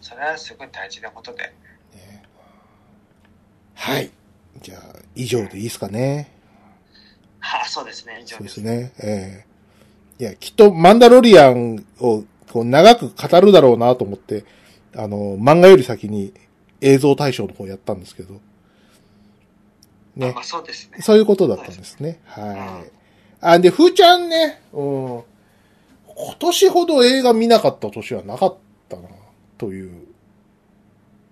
[0.07, 1.42] それはすごい大事なことで。
[1.42, 2.22] あね
[3.74, 4.11] はい。
[4.62, 6.30] じゃあ、以上でいいですかね。
[7.40, 8.44] はあ、そうですね、以上そうで。
[8.44, 8.92] ですすね。
[9.02, 14.44] ええいや、きっとマンダロリアンをこう長く語るだろうなと思って、
[14.94, 16.32] あの、漫画より先に
[16.80, 18.34] 映像大賞の方やったんですけど。
[20.14, 20.40] ねあま。
[20.40, 20.98] あ、そうですね。
[21.00, 22.20] そういうことだったんですね。
[22.26, 22.90] はい。
[23.40, 25.22] あ、で、ふーちゃんね、うん。
[26.14, 28.65] 今年ほど映画見なかった年はなかったな、
[29.59, 30.07] という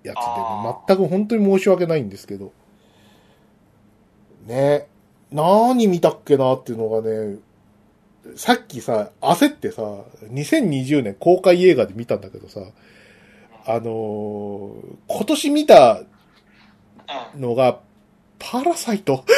[0.03, 2.53] やつでね全く本当に申し訳ないんですけど。
[4.47, 4.87] ね。
[5.33, 7.37] 何見たっけなっていうのがね、
[8.37, 9.83] さっきさ、焦ってさ、
[10.31, 12.61] 2020年公開映画で見たんだけどさ、
[13.67, 16.03] あのー今年見た
[17.35, 17.41] うん。
[17.41, 17.81] のが、
[18.39, 19.25] パラサイト。
[19.29, 19.33] え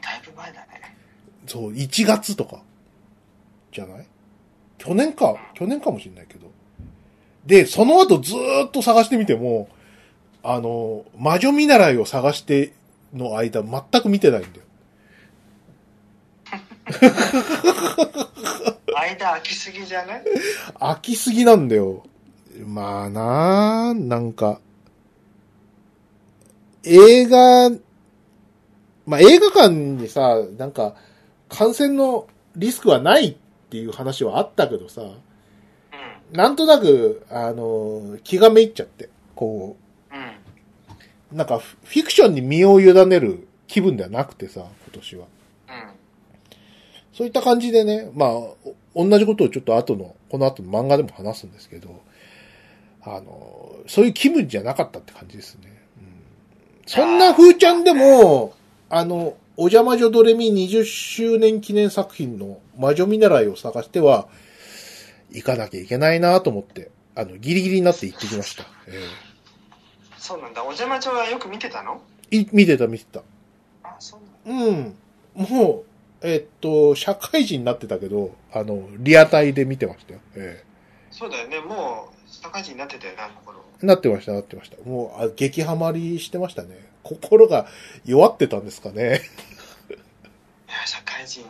[0.00, 0.96] ーだいぶ前だね。
[1.46, 2.62] そう、1月とか。
[3.72, 4.06] じゃない？
[4.84, 6.50] 去年か、去年かもしれないけど。
[7.46, 9.68] で、その後ずーっと探してみても、
[10.42, 12.72] あの、魔女見習いを探して
[13.14, 14.64] の間、全く見てないんだよ。
[18.94, 20.24] 間空きすぎじゃない？
[20.80, 22.02] 飽きすぎなんだよ。
[22.66, 24.60] まあなあ、なんか、
[26.84, 27.70] 映画、
[29.06, 30.94] まあ映画館にさ、なんか、
[31.48, 32.26] 感染の
[32.56, 33.36] リスクはない
[33.72, 35.16] っていう話はあったけどさ、うん。
[36.36, 39.82] なんとなく、あの、気がめいっちゃって、こう
[41.34, 45.26] なんかフフィクションに身を委ねる気分ではなくてさ、今年は。
[45.68, 45.90] うん。
[47.14, 48.30] そういった感じでね、まあ、
[48.94, 52.02] お同じことをちょっと後の、この後の漫画でも話すんですけど、
[53.02, 55.82] あの、そういう気分じゃなかったって感じですね。
[55.98, 56.04] うん、
[56.86, 58.52] そんな風ちゃんでも、
[58.90, 64.28] あの、お邪魔女ドレミ20周年記念作品の魔女見習いを探しては、
[65.30, 68.64] 行かなきゃいけないなと思って、あの、ギリギリになって行ってきました。
[68.88, 68.98] え
[70.16, 70.62] そうなんだ。
[70.62, 72.00] お邪魔女はよく見てたの？
[72.30, 73.22] えい見てた見てた。
[73.82, 74.94] あ、そうなんだ。
[75.36, 75.48] うん。
[75.60, 75.84] も
[76.22, 80.20] う、えっと、社会人になってたけど、あの、リアタイで見てましたよ。
[80.36, 80.64] え
[81.10, 81.60] そうだよね。
[81.60, 83.58] もう、社会人になってたよね、あの頃。
[83.82, 84.76] えなってました、なってました。
[84.88, 86.91] もう、あ激ハマりしてましたね。
[87.02, 87.66] 心が
[88.04, 89.22] 弱ってたんですかね。
[89.88, 89.92] い
[90.70, 91.44] や、社会人。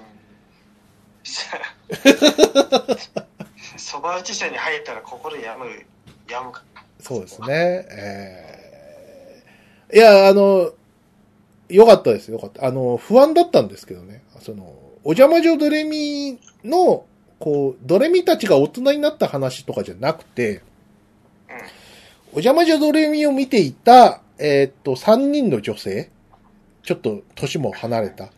[3.77, 5.67] そば打ち社に入ったら心やむ、
[6.31, 6.63] やむか。
[7.01, 7.87] そうですね。
[7.91, 8.63] ええ
[9.95, 10.73] いや、あの、
[11.69, 12.67] よかったです、よかった。
[12.67, 14.23] あの、不安だったんですけどね。
[14.41, 14.65] その、
[15.05, 17.05] お邪魔女ドレミの、
[17.39, 20.63] こう、ドレミたちが大人になった話とかじゃなくて、
[22.33, 26.11] お邪魔女ドレミを見ていた、えーっと、3人の女性、
[26.83, 28.31] ちょっと年も離れたうん。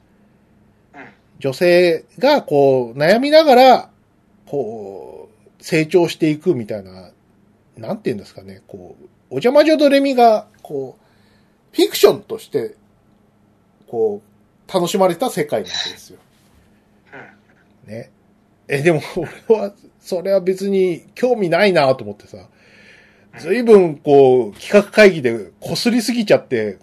[1.39, 3.91] 女性が、こう、悩みながら、
[4.45, 7.11] こう、成長していくみたいな、
[7.79, 12.75] なんて言うんですかね、こう、お邪魔女ドレミが、こう、フィクションとして、
[13.89, 14.21] こ
[14.69, 16.19] う、楽しまれた世界なわけですよ。
[17.87, 17.91] うん。
[17.91, 18.11] ね。
[18.69, 19.01] え、でも、
[19.49, 22.47] 俺は、それは別に興味ないなと思ってさ、
[23.39, 26.79] 随分、こう、企画会議で擦りすぎちゃって、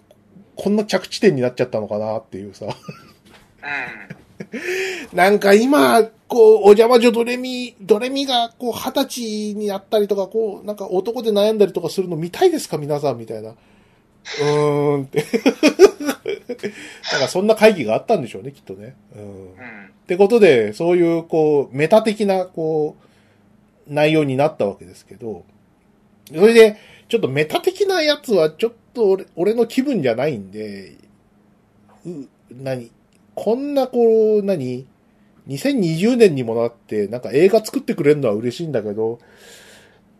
[0.56, 2.66] こんな着地点になっちゃったのかなっていうさ。
[2.66, 5.16] うん。
[5.16, 13.50] なんか今、こう、お邪魔女ドレミ、ドレミが、こう、二十歳になったりとか、こう、なんか男で悩んだりとかするの見たいですか皆さんみたいな。
[13.50, 15.24] うーんって。
[17.12, 18.94] なんかそんな会議があったんでしょうね、きっとね。
[19.16, 19.22] うん。
[19.22, 19.48] うん。
[20.02, 22.96] ってことで、そういう、こう、メタ的な、こ
[23.88, 25.44] う、内容になったわけですけど、
[26.28, 26.76] それで、
[27.08, 30.96] ちょっとメタ的なやつは、ちょっと俺俺の気分じゃないんで、
[32.06, 32.10] う、
[32.50, 32.90] 何
[33.34, 34.86] こんな、こう、何
[35.48, 39.18] ?2020 年にもなって、なんか映画作ってくれるのは嬉しいんだけど、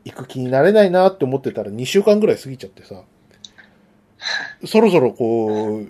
[0.05, 3.03] 行く気になれないなって思ってたら2週間ぐらい過ぎちゃってさ、
[4.65, 5.87] そろそろこう、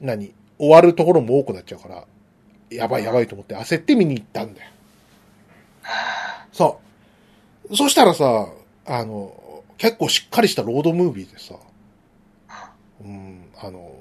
[0.00, 2.04] 何終わるところも多くなっちゃうから、
[2.70, 4.70] やばいやばいと思って焦って見に行ったんだよ。
[6.52, 6.80] そ
[7.70, 7.76] う。
[7.76, 8.48] そしたらさ、
[8.86, 11.54] あの、結構しっかりしたロードムービーでさ、
[13.04, 13.92] うん、あの、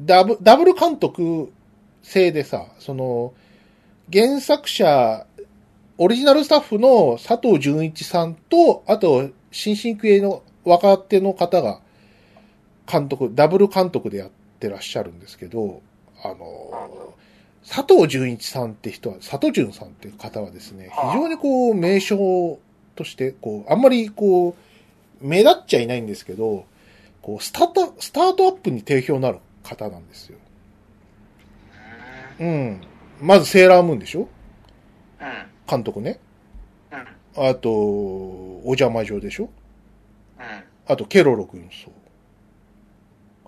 [0.00, 1.52] ダブ、ダブル監督
[2.02, 3.32] 制でさ、その、
[4.12, 5.26] 原作者
[6.00, 11.80] オリジナルスタッフの佐藤純一さんと、あと、新進気鋭の若手の方が、
[12.90, 14.30] 監督、ダブル監督でやっ
[14.60, 15.82] てらっしゃるんですけど、
[16.22, 17.14] あの、
[17.68, 22.60] 佐藤純一さんって人は、佐藤純さんって方はですね、非常にこう、名称
[22.98, 26.66] として、こう、あんまりこう、目立っちゃいないんですけど、
[27.22, 30.38] こう、スタート、スタートアップに定評のある方なんですよ。
[32.40, 32.80] うん。
[33.20, 34.28] まずセーラームーンでしょ？
[35.20, 35.46] うん。
[35.68, 36.18] 監督ね。
[37.36, 37.48] うん。
[37.48, 39.48] あと、お邪魔状でしょ？
[40.38, 40.44] うん。
[40.86, 41.92] あと、ケロロ軍曹。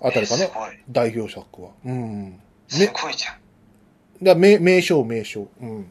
[0.01, 0.45] あたりかな？
[0.89, 1.71] 代表作は。
[1.85, 2.39] うん。
[2.67, 3.35] すごいじゃん。
[4.23, 5.47] だ名、名称、名称。
[5.61, 5.69] うん。
[5.69, 5.87] うん。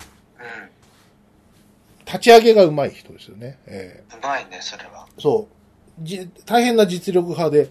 [2.11, 3.59] 立ち上げがうまい人ですよね。
[3.67, 5.07] えうまいね、それは。
[5.17, 5.49] えそ
[6.01, 6.05] う。
[6.05, 7.71] じ、大変な実力派で、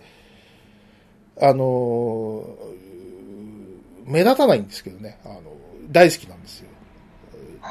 [1.41, 2.79] あのー
[4.05, 5.19] 目立たないんですけどね。
[5.23, 5.41] あの、
[5.91, 6.69] 大好きなんですよ。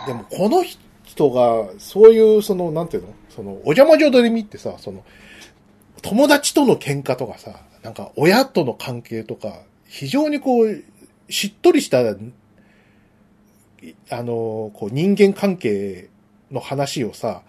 [0.07, 0.63] でも、この
[1.03, 3.09] 人が、そういう、その、なんていうの？
[3.29, 5.05] その、お邪魔女ドレミってさ、その、
[6.01, 10.85] 友達との喧嘩とかさ、なんか、親との関係とか、非常にこう、
[11.29, 12.15] しっとりした、い
[14.09, 16.09] あの、こう、人間関係
[16.51, 17.43] の話をさ、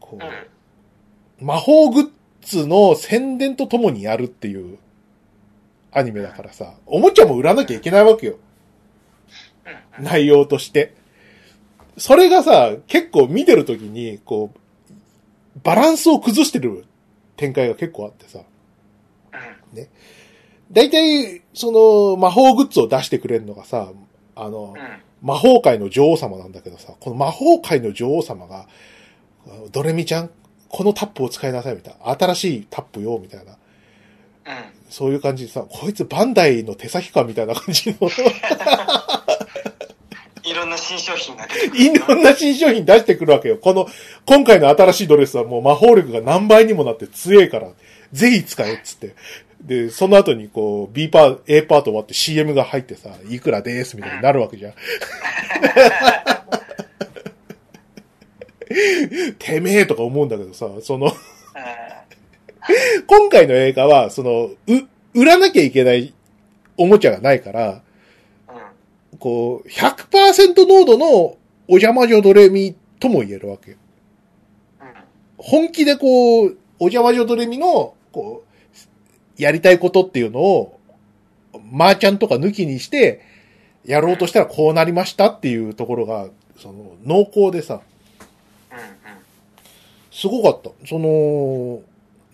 [0.00, 2.10] こう魔法グッ
[2.42, 4.78] ズの宣伝とともにやるっていう
[5.92, 8.36] アニメだからさ、おもちゃも売らなきゃいけないわけよ。
[9.98, 10.04] うん。
[10.04, 10.94] 内容として。
[11.96, 14.58] それがさ、結構見てるときに、こう、
[15.62, 16.84] バランスを崩してる
[17.36, 18.40] 展開が結構あってさ。
[18.40, 19.88] うん。
[20.72, 23.92] 大体、その、魔法グッズを出してくれるのがさ、
[24.34, 24.78] あのう、ん。
[25.24, 28.66] 魔法界の女王様なんだけどさ、この魔法界の女王様が、
[29.72, 30.28] ドレミちゃん、
[30.68, 32.10] このタップを使いなさいみたいな。
[32.10, 33.52] 新しいタップよ、みたいな。
[33.52, 33.56] うん。
[34.90, 38.08] そういう感じでさ、こいつバンダイの手先かみたいな感じの、
[40.44, 41.82] いろんな新商品が出てくる。
[41.82, 43.56] いろんな新商品出してくるわけよ。
[43.56, 43.88] この、
[44.26, 47.70] 今回の新しいドレスはもう魔法力が何倍にもなって強いから、
[48.12, 49.14] ぜひ使えっつって。
[49.64, 54.74] で、その後にこう、B パー、A パート終わって CM が入ってさ、いくらですみたいになるわけじゃん。
[59.38, 61.10] てめえとか思うんだけどさ、その、う
[63.06, 64.58] 今回の映画は、その、う、
[65.14, 66.12] 売らなきゃいけない
[66.76, 67.72] おもちゃがないから、ん。
[67.72, 67.76] う
[69.14, 69.18] ん。
[69.18, 71.38] こう、100%濃度のお
[71.68, 73.76] 邪魔女ドレミとも言えるわけよ。
[74.80, 74.86] うん。
[75.38, 78.43] 本気でこう、お邪魔女ドレミの、こう、
[79.36, 80.80] やりたいことっていうのを、
[81.70, 83.22] マーちゃんとか抜きにして、
[83.84, 86.28] やろうとしたらこうなりましたっていうところが、
[86.58, 87.80] その、濃厚でさ。
[90.10, 90.70] すごかった。
[90.86, 91.82] その、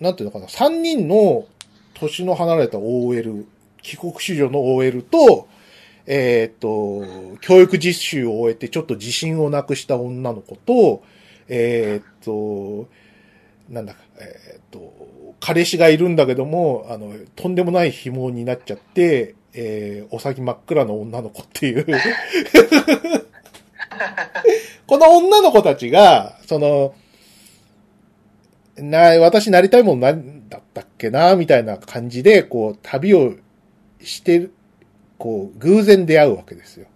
[0.00, 1.46] なんていうのかな、3人の
[1.94, 3.46] 年の離れた OL、
[3.82, 5.48] 帰国子女の OL と、
[6.06, 11.02] えーっと、教育実習を終えてちょっと自信をなくした女の子と、
[11.48, 12.88] えーっと、
[13.68, 14.92] なんだか、えーっと、
[15.40, 21.86] 彼氏がいるんだけども、あの、とんでもない紐になっちゃって、えー、お先真っ暗の女の子っていう。
[24.86, 26.94] この女の子たちが、その、
[28.76, 33.34] な、私なりたいものなんだったっけな、みたいな感じで、こう、旅を
[34.02, 34.52] してる、
[35.18, 36.86] こう、偶然出会うわけですよ。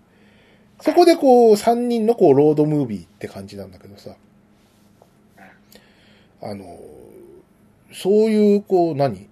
[0.81, 4.17] そこでこう、三人のこう、ロードムービーって感じなんだけどさ。
[6.43, 6.79] あの、
[7.95, 9.29] そういう、こう、何？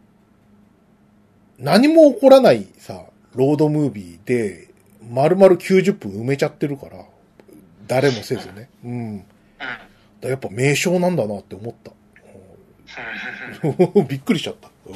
[1.59, 4.68] 何も起こらないさ、ロードムービーで、
[5.10, 7.05] 丸々90分埋めちゃってるから、
[7.86, 8.70] 誰もせずね。
[8.84, 8.93] うん。
[8.93, 9.24] うん。
[10.20, 11.93] だやっぱ名称なんだなって思った。
[14.09, 14.70] びっくりしちゃった。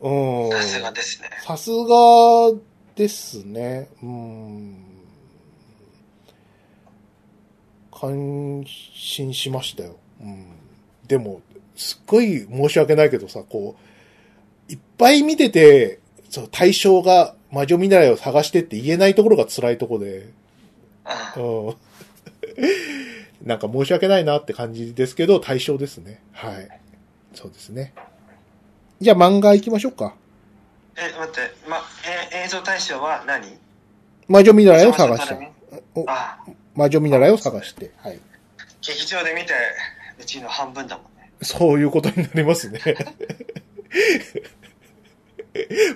[0.00, 0.50] うん。
[0.52, 1.30] さすがですね。
[1.44, 2.52] さすが
[2.94, 3.88] ですね。
[4.02, 4.87] うん。
[7.98, 9.96] 感心しましたよ。
[10.20, 10.46] うん。
[11.06, 11.40] でも、
[11.76, 13.76] すっごい申し訳ないけどさ、こ
[14.68, 20.28] う、いっぱい見てて、そう、対象が魔女見習いを探してって言えないところが辛いところで、
[21.36, 21.66] うん。
[21.68, 21.76] うん。
[23.44, 26.20] なんか申し訳ないなって感じですけど、対象ですね。
[26.32, 26.68] はい。
[27.34, 27.94] そうですね。
[29.00, 30.14] じゃあ漫画行きましょうか。
[30.96, 31.78] え、待って、ま、
[32.32, 33.56] え、映像大賞は何？
[34.26, 35.52] 魔女見習いを探して。
[35.94, 36.38] おあ、
[36.78, 37.90] 魔女見習いを探して。
[37.96, 38.20] はい。
[38.80, 39.52] 劇場で見て、
[40.20, 41.32] うちの半分だもんね。
[41.42, 42.78] そういうことになりますね。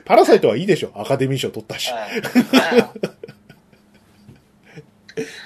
[0.04, 0.90] パラサイトはいいでしょ。
[0.96, 1.92] アカデミー賞取ったし。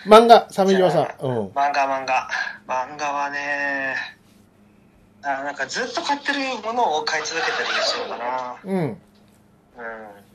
[0.06, 1.14] 漫画、鮫島さん。
[1.20, 1.48] うん。
[1.48, 2.30] 漫画漫画。
[2.66, 3.94] 漫画はね、
[5.20, 8.56] あなんかずっと買ってるものを買い続けてる印象だな。
[8.64, 8.78] うん。
[8.80, 8.98] うん。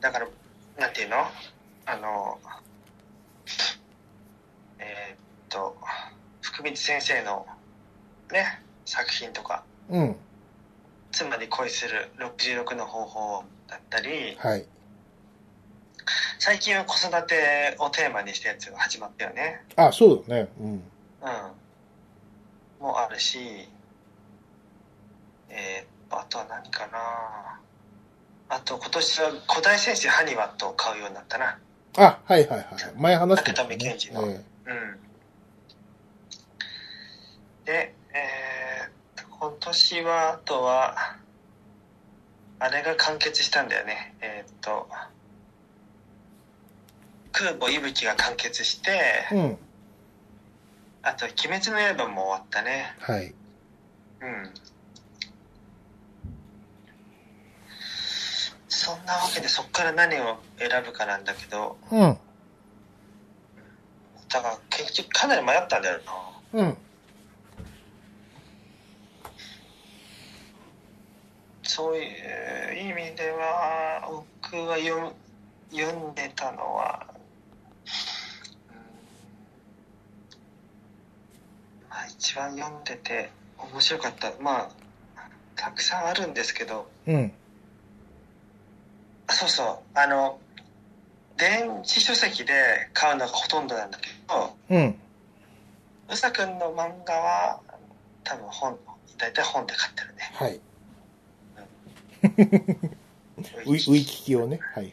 [0.00, 0.28] だから、
[0.78, 1.26] なんていうの？
[1.86, 2.38] あの、
[4.82, 5.16] えーっ
[5.48, 5.76] と、
[6.40, 7.46] 福光先生の
[8.32, 10.16] ね、作品とか、うん。
[11.12, 14.64] 妻に恋する66の方法だったり、はい。
[16.38, 19.62] 最近は子育てをテーマにしたやつが始まったよね。
[19.76, 20.48] あ、そうだね。
[20.60, 20.66] うん。
[20.66, 20.82] うん。
[22.80, 23.38] もあるし、
[25.50, 27.58] えーあとは何かな
[28.50, 31.58] あと今年は古代戦士ハニワットを買うようになったな。
[31.96, 32.66] あ、はいはいはい。
[32.98, 34.98] 前話してた竹富健二のえうん。
[37.64, 40.96] で、えーっと、今年は、あとは、
[42.58, 44.14] あれが完結したんだよね。
[44.20, 44.88] えーっと、
[47.32, 49.58] 空母息吹が完結して、えうん。
[51.02, 52.94] あと、鬼滅の刃も終わったね。
[53.00, 53.34] はい。
[54.20, 54.54] うん。
[58.68, 62.18] そんなわけで、そっから何を選ぶかなんだけど、うん。
[64.32, 66.00] だから結局かなり迷ったんだよ
[66.52, 66.60] な。
[66.60, 66.76] うん。
[71.62, 75.12] そういう意味では、僕は読む
[75.70, 77.06] 読んでたのは、
[78.68, 78.76] うん
[81.88, 84.70] まあ、一番読んでて面白かった、まあ、
[85.56, 87.32] たくさんあるんですけど、うん。
[89.26, 90.38] あそうそう、あの、
[91.42, 92.52] 電子書籍で
[92.94, 94.94] 買うのがほとんどなんだけど、うん。
[96.08, 97.60] うさくんの漫画は
[98.22, 98.78] 多分本、
[99.18, 100.30] 大体本で買ってるね。
[100.34, 100.60] はい。
[103.66, 104.60] ウウィウィキキをね。
[104.72, 104.92] はいはい。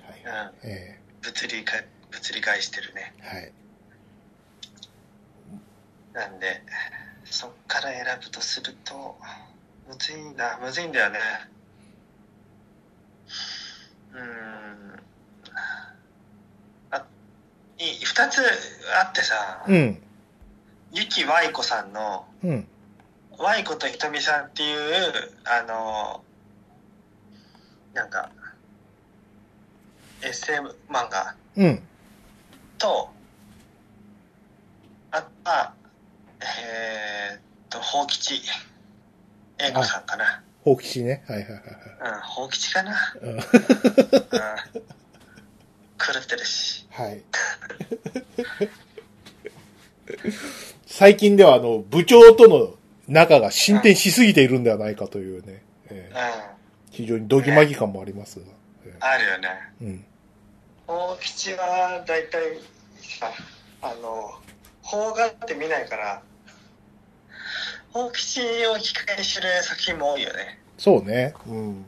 [0.63, 1.73] うん、え物理か
[2.09, 3.13] 物理買いしてるね。
[3.21, 3.27] え
[6.15, 6.29] はい。
[6.31, 6.63] なんで、
[7.25, 9.19] そっから選ぶとすると、
[9.87, 11.19] むずいな、むずいんだよね。
[14.13, 14.68] うーん。
[17.79, 18.41] 2つ
[19.01, 19.97] あってさ、うん、
[20.91, 22.67] ゆきわいこさんの、うん、
[23.37, 24.79] わいことひとみさんっていう、
[25.45, 26.21] あの、
[27.93, 28.29] なんか、
[30.21, 30.55] エッセイ
[30.91, 31.81] 漫画、うん、
[32.77, 33.09] と、
[35.11, 35.73] あとは、
[36.41, 38.41] えー、っと、ほうきち、
[39.57, 40.43] えいこさんかな。
[40.65, 41.23] ほうきちね。
[41.27, 41.61] はいはいはい。
[42.15, 42.93] うん、ほうきちかな。
[43.21, 43.39] うん
[45.99, 46.87] 狂ってるし。
[46.91, 47.21] はい。
[50.87, 52.73] 最近では、あの、部長との
[53.07, 56.17] 仲が進展しすぎているんではないかというね、えうん。
[56.17, 56.21] え
[56.91, 58.45] 非常にドギマギ感もありますが。
[58.85, 59.49] えあるよね。
[59.81, 60.05] えうん。
[60.87, 62.41] 宝吉は、だいたい
[63.19, 63.31] さ、
[63.81, 64.31] あの、
[64.89, 66.21] 邦画って見ないから、
[67.93, 70.59] 宝吉をきっかけに知る作品も多いよね。
[70.77, 71.33] そうね。
[71.47, 71.55] うん。
[71.55, 71.85] うん。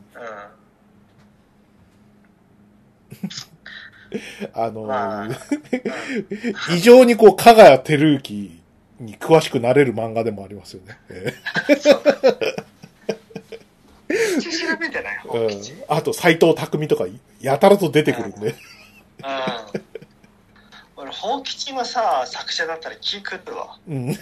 [4.54, 5.36] あの、まあ、う ん
[6.74, 8.60] 異常にこう、加賀谷照之
[9.00, 10.98] に詳しくなれる漫画でもありますよね。
[11.84, 12.00] 調
[14.78, 15.72] べてない、え宝吉。
[15.72, 17.06] うんあと、斎藤匠とか、
[17.40, 18.48] やたらと出てくるんで。
[18.48, 18.56] うん。
[20.96, 23.78] 俺、宝吉のさ、作者だったら気狂うわ。
[23.88, 24.14] うん。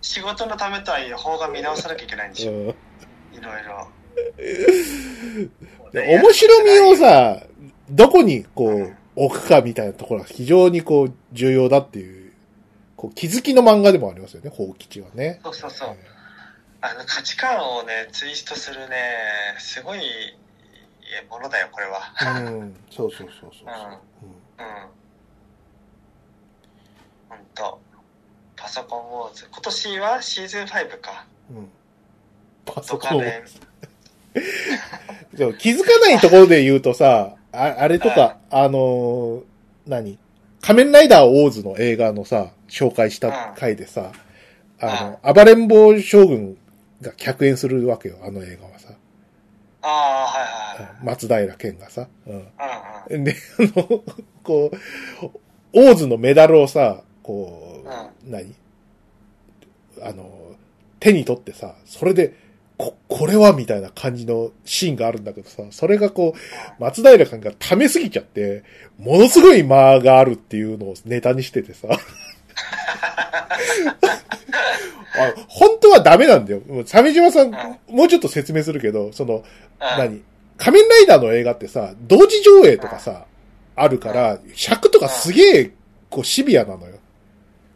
[0.00, 2.52] 仕事のためとはいえ、邦画見直さなきゃいけないんでしょ。
[2.52, 2.74] うん
[3.34, 3.88] いろいろ。
[5.92, 7.42] で面白みをさ、
[7.90, 12.32] どこにこう、置くかみたいなところが非常にこう、重要だっていう、
[12.96, 15.40] こう、気づきの漫画でもありますよね、宝吉はね。
[15.44, 15.96] そうそうそう。
[16.80, 18.96] あの価値観をね、ツイストするね、
[19.58, 20.00] すごい
[21.30, 22.12] ものだよ、これは。
[22.40, 23.68] うん、そうそうそうそうそう。
[24.58, 24.64] うん。
[27.28, 27.80] ほんと。
[28.56, 29.46] パソコンウォーズ。
[29.50, 31.26] 今年はシーズン5か。
[31.50, 31.56] うん。
[31.58, 31.68] うん。
[32.64, 33.20] パソドコンを。
[33.20, 33.44] カベン。
[35.58, 39.42] 気づかないところで言うとさ、ああれとか、あのー
[39.86, 40.18] 何？
[40.60, 44.12] 仮面ライダーオーズの映画のさ、紹介した回でさ、
[44.80, 46.56] あの、暴れん坊将軍
[47.02, 48.88] が客演するわけよ、あの映画はさ。
[49.82, 49.90] ああ、
[50.80, 51.04] はいはい。
[51.04, 52.08] 松平健がさ。
[52.26, 53.24] うん。
[53.24, 54.02] で、あの、
[54.42, 54.76] こう、
[55.74, 58.54] オーズのメダルをさ、こう、何？
[60.02, 60.56] あの、
[60.98, 62.32] 手に取ってさ、それで、
[62.84, 68.62] こ、これはみたいな感じのシーンがあるんだけどさ、それがこう、松平君が溜めすぎちゃって、
[68.98, 71.88] ものすごい間があるっていうのをネタにしててさ。
[75.16, 76.60] あ本当はダメなんだよ。
[76.66, 77.52] もう鮫島さん、
[77.88, 79.42] もうちょっと説明するけど、その、うん。
[79.78, 80.22] 何？
[80.56, 83.26] 仮面ライダーの映画ってさ、同時上映とかさ、
[83.76, 85.70] あるから、尺とかすげえ、
[86.10, 86.96] こう、シビアなのよ。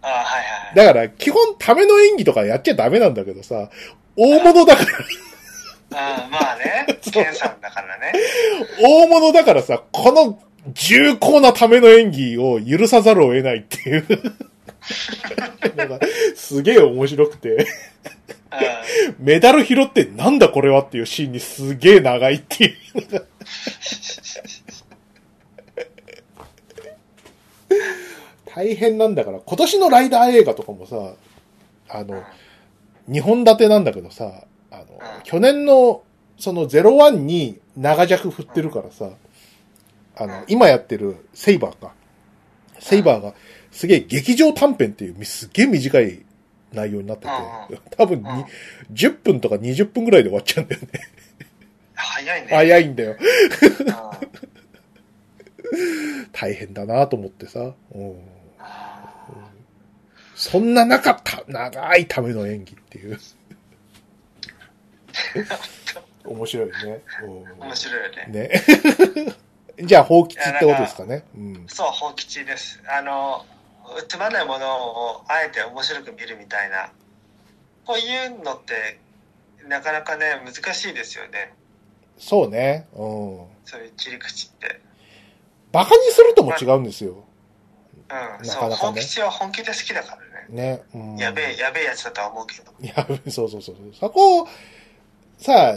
[0.02, 0.74] ああ、はいはい。
[0.74, 3.70] だから、基本ための演技とかやっちゃダメなんだけどさ、
[4.20, 4.84] 大物だか
[5.90, 8.12] ら、うん、まあね、 ケンさんだからね。
[8.82, 10.42] 大物だからさ、この
[10.74, 14.04] 重厚なための演技を許さざるを得ないっていう。
[15.76, 16.00] なんか、
[16.34, 17.66] すげえ面白くて、うん
[19.18, 22.72] メダル拾ってなんだこれはっていうシーンにすげえ長いっていう。
[28.46, 31.12] 大変なんだから、今年のライダー映画とかもさ、
[31.90, 32.24] あの、
[33.08, 34.84] 2本立てなんだけどさ、あの、
[35.24, 36.02] 去年の、
[36.38, 39.10] その01に長尺振ってるからさ、
[40.16, 41.92] あの、今やってるセイバーか。
[42.80, 43.34] セイバーが
[43.72, 46.24] すげえ劇場短編っていうすげえ短い
[46.72, 47.30] 内容になってて、
[47.96, 48.44] 多分にうん
[48.92, 50.88] 10分とか20分ぐらいで終わっちゃうんだよね。
[51.94, 52.48] 早いね。
[52.50, 53.12] 早いんだよ。
[53.12, 53.18] うん
[56.32, 57.74] 大変だなと思ってさ。
[57.94, 58.37] うん
[60.38, 63.18] そんななかった長いための演技っていう。
[66.24, 66.72] 面白いね。
[67.24, 68.26] うん面白いよね。
[68.28, 68.62] ね。
[69.84, 71.24] じゃあ、放吉ってことですかね。
[71.34, 71.66] うん。
[71.66, 72.80] そう、本吉です。
[72.86, 73.44] あの、
[74.06, 76.92] つまんないものをあえて面白く見るみたいな。
[77.84, 79.00] こういうのって、
[79.66, 81.52] なかなかね、難しいですよね。
[82.16, 82.86] そうね。
[82.92, 82.98] うん。
[83.64, 84.80] そういう切り口って。
[85.72, 87.24] バカにするとも違うんですよ。
[88.10, 90.27] うん、なそう、かなかね本吉は本気で好きだからね。
[90.48, 90.82] ね。
[90.94, 91.16] うん。
[91.16, 92.72] やべえ、やべえやつだとは思うけど。
[92.80, 93.76] やべそうそうそう。
[93.98, 94.48] そこを、
[95.38, 95.76] さ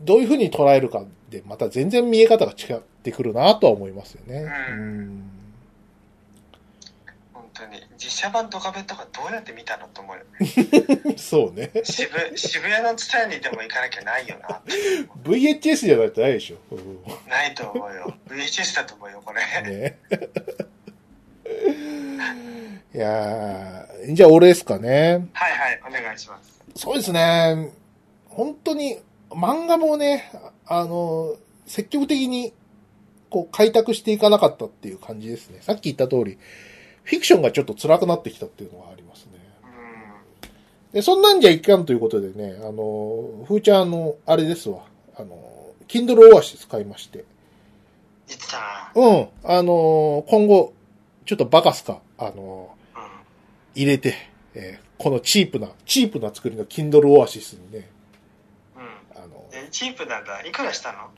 [0.00, 4.46] どういうふうに捉えるかで、また全然見え方が違ってくるなとは思いますよね。
[4.70, 5.30] うん
[7.32, 7.82] 本当に。
[7.98, 11.00] 実写版ドカベンとかどうやって見たのと思うよね。
[11.04, 11.18] うん。
[11.18, 11.70] そうね。
[11.84, 14.60] 渋渋谷のツタヤにでも行かなきゃないよな。
[15.22, 16.56] VHS じゃないとないでしょ。
[16.74, 18.14] うんないと思うよ。
[18.28, 19.40] VHS だと思うよ、これ。
[19.62, 19.98] ね。
[22.94, 25.28] いやーじゃあ俺ですかね。
[25.32, 26.62] はいはい、お願いします。
[26.76, 27.72] そうですね。
[28.28, 28.98] 本当に、
[29.30, 30.30] 漫画もね、
[30.66, 32.52] あの、積極的に、
[33.30, 35.58] こう、開拓していかなかったっていう感じですね。
[35.62, 36.38] さっき言った通り、
[37.02, 39.32] フィクションがちょっと辛くなってきたっていうのがありますね。
[39.62, 40.92] うん。
[40.92, 44.82] で、そんなんじゃいかんということでね、あの、ふーちゃん、あの、あれですわ。
[45.16, 45.36] あの、
[45.88, 47.24] Kindle Oasis 買いまして。
[48.28, 48.56] 言ってた
[48.94, 49.08] な。
[49.08, 49.28] うん。
[49.44, 50.73] あの、今後、
[51.24, 53.02] ちょっとバカすか、あの、うん。
[53.74, 54.14] 入れて、
[54.54, 57.90] えーこのチープな、チープな作りの Kindle Oasis にね、
[58.76, 59.22] うん。
[59.22, 60.40] あの、えチープなんだ。
[60.42, 61.10] いくらしたの？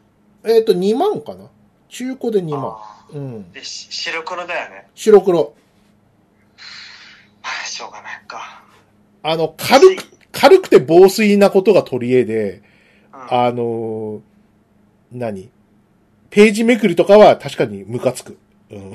[0.44, 1.50] えっ、と、2万かな？
[1.90, 2.64] 中古で2万。
[2.64, 3.52] あうんー。
[3.52, 4.88] で、し白黒だよね。
[4.94, 5.54] 白黒。
[7.42, 8.64] まあ、しょうがないか。
[9.22, 12.62] あの、軽く、軽くて防水なことが取り柄で、
[13.12, 13.34] うん。
[13.34, 14.20] あのー
[15.12, 15.50] 何？
[16.30, 18.38] ページめくりとかは確かにムカつく。
[18.70, 18.94] うん。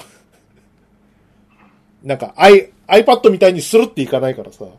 [2.03, 4.71] なんか、i、iPad みたいにスルっていかないからさ、うん。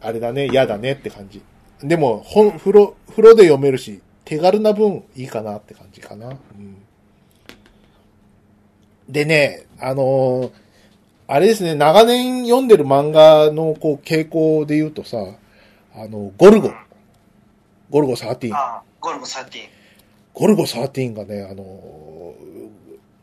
[0.00, 1.42] あれだね、嫌だねって感じ。
[1.80, 6.28] でも、ほん、風呂、風呂で読めるし、手軽な分いいかなって感じかな。
[6.28, 6.76] うん。
[9.08, 10.50] でね、あのー
[11.28, 15.18] あれですね、長年読んでる漫画のこう傾向で言うとさ、
[15.92, 16.70] あの、ゴルゴ、
[17.90, 18.54] ゴルゴ13。
[18.54, 19.68] ああ、ゴルゴ13。
[20.32, 22.56] ゴルゴ13がね、あのー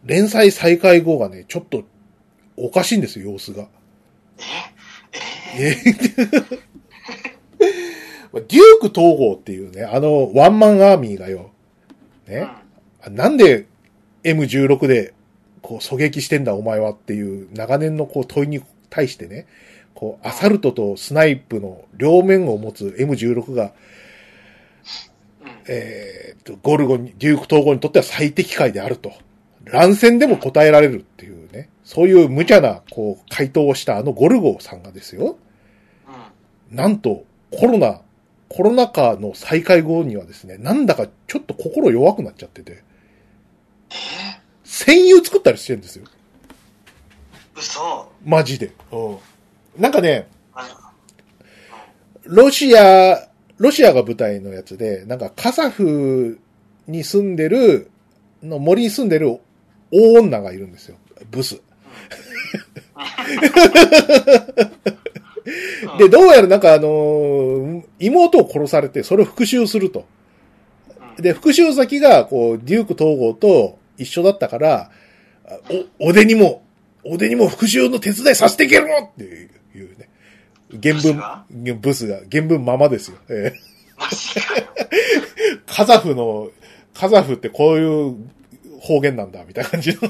[0.05, 1.85] 連載再開後がね、ちょっと
[2.57, 3.67] おかしいんですよ、様子が。
[5.57, 5.93] えええ
[8.33, 11.51] デューク統合っていうね、あの、ワンマンアーミーがよ、
[12.27, 12.47] ね、
[13.11, 13.67] なんで
[14.23, 15.13] M16 で、
[15.61, 19.45] こう、狙撃してんだお前はっていう長年のこう問いに対してね、
[19.93, 23.73] こう、アサルトとスナイプの両面を持つ M16 が、
[25.43, 25.49] うん。
[25.49, 25.53] うん。
[25.67, 29.13] えーっと、ゴルゴに、デューク統合にとっては最適解であると。
[29.63, 31.42] 乱戦でも答えられるっていうね、
[31.83, 35.37] そういう無茶な、こう、回答をしたあのゴルゴさんがですよ、
[36.71, 36.75] うん。
[36.75, 38.01] なんと、コロナ、
[38.49, 42.83] コロナ禍の再開後にはですね、なんだかちょっと心弱くなっちゃってて、
[43.89, 43.95] え
[44.63, 46.05] 戦友作ったりしてるんですよ。
[47.55, 48.71] ー、嘘マジで。
[48.91, 49.13] う
[49.77, 49.81] ん。
[49.81, 50.91] なんかね、あ
[52.23, 53.27] ロシア、
[53.57, 56.39] ロシアが舞台のやつで、なんかカザフ
[56.87, 57.91] に住んでる、
[58.41, 59.39] の森に住んでる
[59.91, 60.97] 大女がいるんですよ。
[61.29, 61.61] ブス。
[62.95, 63.03] の
[65.97, 69.99] で、どうやらなんかあのー妹を殺されて、それを復讐すると。
[69.99, 70.05] うん
[71.17, 74.91] で、復讐先が、こう、デューク統合と一緒だったから、
[75.45, 75.59] あ
[75.99, 76.63] お、おでにも、
[77.03, 80.09] おでにも復讐の手伝いさせていけろっていうね。
[80.81, 83.17] 原文ブスが、原文ままですよ。
[83.29, 83.53] え。
[85.67, 86.49] カザフの、
[86.93, 88.15] カザフってこういう
[88.79, 89.99] 方言なんだ、みたいな感じの。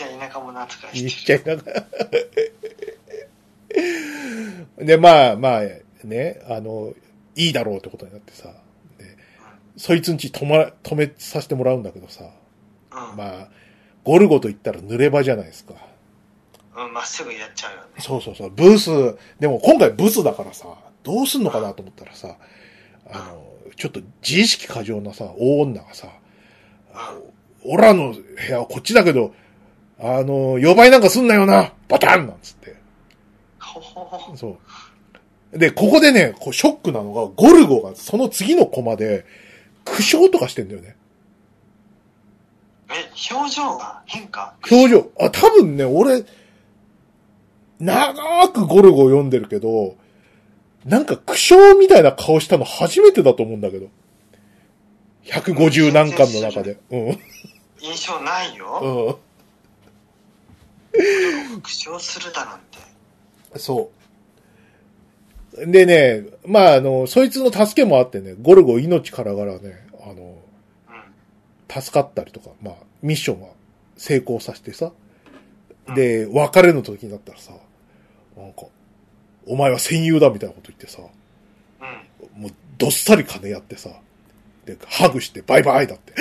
[0.00, 1.86] じゃあ田舎者扱い言っしてちゃいながら。
[4.84, 5.62] で、まあまあ、
[6.04, 6.94] ね、あの、
[7.36, 8.48] いいだろうってことになってさ。
[8.98, 9.16] で
[9.76, 13.16] そいつんち止ま、止めさせてもらうんだけどさ、うん。
[13.16, 13.48] まあ、
[14.02, 15.74] ゴルゴと言ったら濡れ場じゃないですか。
[16.76, 17.86] うん、まっすぐやっちゃうよね。
[17.98, 20.66] そうそうそう、ブース、でも今回ブスだからさ、
[21.02, 22.36] どうすんのかなと思ったらさ、
[23.12, 23.46] あの、
[23.76, 26.08] ちょっと自意識過剰なさ、大女がさ、
[26.94, 27.22] あの
[27.64, 29.34] オラの部屋はこっちだけど、
[30.02, 32.74] あの、呼ばいなんかすんなよなバタンなんつって。
[34.34, 34.58] そ
[35.52, 35.58] う。
[35.58, 39.24] で、ここでね、こうショックなのが、ゴルゴがその次のコマで、
[39.84, 40.96] 苦笑とかしてんだよね。
[42.90, 44.02] え、表情が？
[44.06, 44.54] 変化？
[44.70, 45.10] 表情。
[45.20, 46.24] あ、多分ね、俺、
[47.78, 49.96] 長くゴルゴを読んでるけど、
[50.84, 53.88] なんか苦笑みたいな顔したの初めてだと思うんだけど。
[55.24, 56.78] 150何巻の中で。
[56.90, 57.18] うん。
[57.80, 58.80] 印象ないよ。
[58.82, 59.29] うん。
[60.92, 62.78] 苦笑するだなんて。
[63.58, 63.90] そ
[65.56, 65.66] う。
[65.66, 70.38] でね、まあ、あの、そいつの助けもあってね、ゴルゴ命からがらね、あの、
[70.88, 71.82] うん。
[71.82, 73.48] 助かったりとか、まあ、ミッションは
[73.96, 74.92] 成功させてさ。
[75.94, 77.52] で、別れの時になったらさ、
[78.36, 78.62] なんか、
[79.46, 81.02] お前は戦友だみたいなこと言ってさ、
[81.80, 82.42] うん。
[82.42, 83.90] もうどっさり金やってさ、
[84.64, 86.14] で、ハグしてバイバイだって。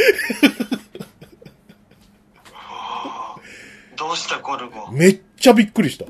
[2.52, 3.40] はあ
[4.00, 4.90] どうしたゴルゴ？
[4.92, 6.06] めっちゃびっくりした。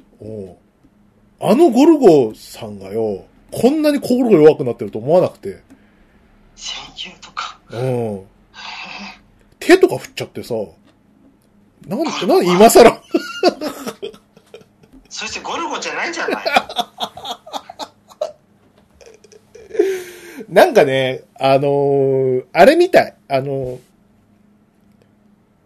[1.41, 5.61] あのゴルゴさんがよ、こんなに心が弱くなってると思わなくて、
[6.55, 7.57] 戦友とか？
[7.71, 8.21] うん。
[9.59, 10.53] 手とか振っちゃってさ、
[11.87, 12.91] なんで、なんで今更、
[15.09, 16.45] そしてゴルゴじゃないじゃない。
[20.49, 23.15] なんかね、あのーあれみたい。
[23.27, 23.79] あのー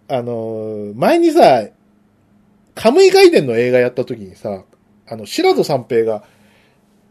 [0.09, 1.65] あのー前にさ、
[2.75, 4.63] カムイガイデンの映画やった時にさ、
[5.07, 6.23] あの、白戸三平が、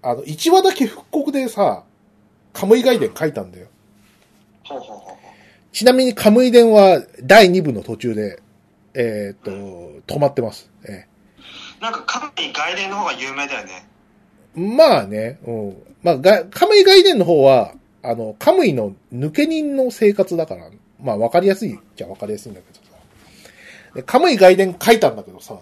[0.02, 1.84] あの、1話だけ復刻でさ、
[2.52, 3.68] カムイガイデン書いたんだよ。
[4.64, 5.16] ほうほうほうほう。
[5.72, 8.42] ちなみにカムイ伝は第2部の途中で、
[8.94, 9.38] えーっ
[10.06, 10.70] と、止まってます。
[10.86, 11.06] え
[11.80, 13.86] なんか、カムイ外伝の方が有名だよね。
[14.56, 15.82] えまあね、うん。
[16.02, 20.70] まあ、がカムイ外伝の方は、あの、カムイの抜け人の生活だから、
[21.00, 22.81] まあわかりやすいじゃわかりやすいんだけどさ。
[23.94, 25.58] でカムイ外伝書いたんだけどさ、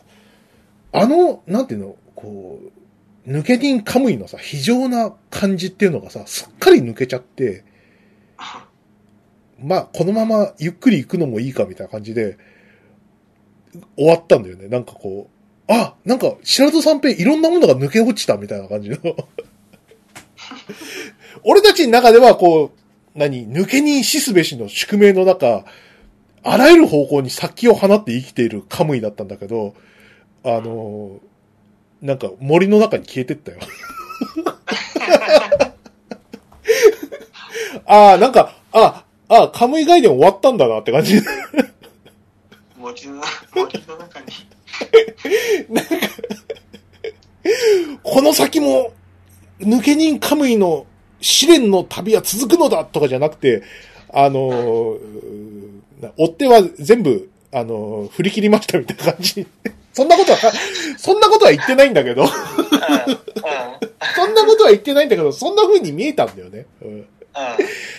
[0.93, 2.61] あの、なんていうの、こ
[3.27, 7.65] う、抜け人カムイのさ、非常な感じっていうのがさ、すっかり抜けちゃって、
[9.63, 12.39] まあ、このままゆっくり行くのもいいかみたいな感じで、
[13.97, 14.69] 終わったんだよね。
[14.69, 15.29] なんかこ
[15.69, 18.97] う、あ、なんか、白戸三平いろんなものが抜け落ちたみたいな感じの。
[21.45, 25.65] 俺たちの中ではこう、何、抜けに死すべしの宿命の中、
[26.43, 29.75] あらゆる方向に殺気を放って生きているカムイだったんだけど、
[30.45, 31.21] あの
[32.01, 33.59] なんか森の中に消えてったよ。
[37.87, 41.21] ああ、なんか、あ、あ、カムイガイデン終わったんだなって感じ。
[42.79, 43.23] 森の、
[43.55, 44.27] 森の中に。
[48.03, 48.93] この先も、
[49.61, 50.87] 抜け人カムイの
[51.21, 53.63] 試練の旅は続くのだとかじゃなくて、
[54.13, 55.60] あのー、
[56.17, 59.47] 追っては全部、あの、振り切りましたみたいな感じ。
[59.93, 60.39] そんなことは、
[60.97, 62.27] そんなことは言ってないんだけど。
[64.15, 66.67] そんなことは言ってないんだけど、そんな風に見えたんだよね。
[66.83, 67.07] うん、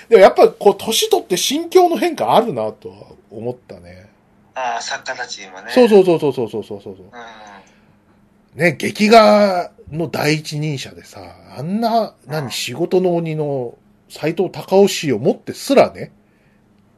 [0.10, 2.96] でもやっぱこう、年取って心境の変化あるなとは
[3.30, 4.10] 思ったね。
[4.54, 5.72] ああ、作家たちもね。
[5.72, 6.94] そうそうそうそうそうそうそう。
[6.94, 13.76] うん、ね、劇画の第一人者でさ、あんな、何、仕事の鬼の
[14.10, 16.12] 斎藤隆雄氏を持ってすらね、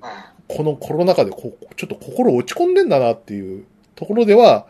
[0.02, 3.66] うんこのコロナ禍でこう、ちょっと心落ち込んでんだなっていう
[3.96, 4.68] ところでは、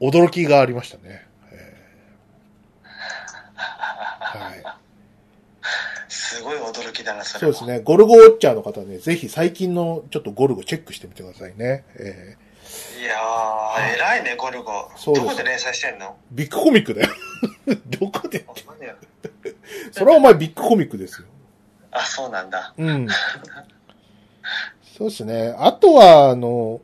[0.00, 1.26] 驚きがありましたね。
[1.52, 2.88] えー
[4.38, 4.62] はい。
[6.08, 7.52] すごい驚きだな、それは。
[7.54, 7.84] そうですね。
[7.84, 11.84] ゴルゴウォッチャーの方ね、ぜひ最近のちょっとゴルゴチェックしてみてくださいね。
[11.98, 12.36] え
[13.00, 14.90] いやー、偉いね、ゴルゴ。
[14.96, 16.06] そうどこで連載してんの？
[16.06, 17.08] ービッグコミックだよ。
[17.86, 18.44] どこで？
[19.90, 21.28] それはお前ビッグコミックですよ。
[21.90, 22.72] あ、そうなんだ。
[22.76, 23.06] うん。
[24.96, 25.54] そうですね。
[25.58, 26.80] あとは、あの、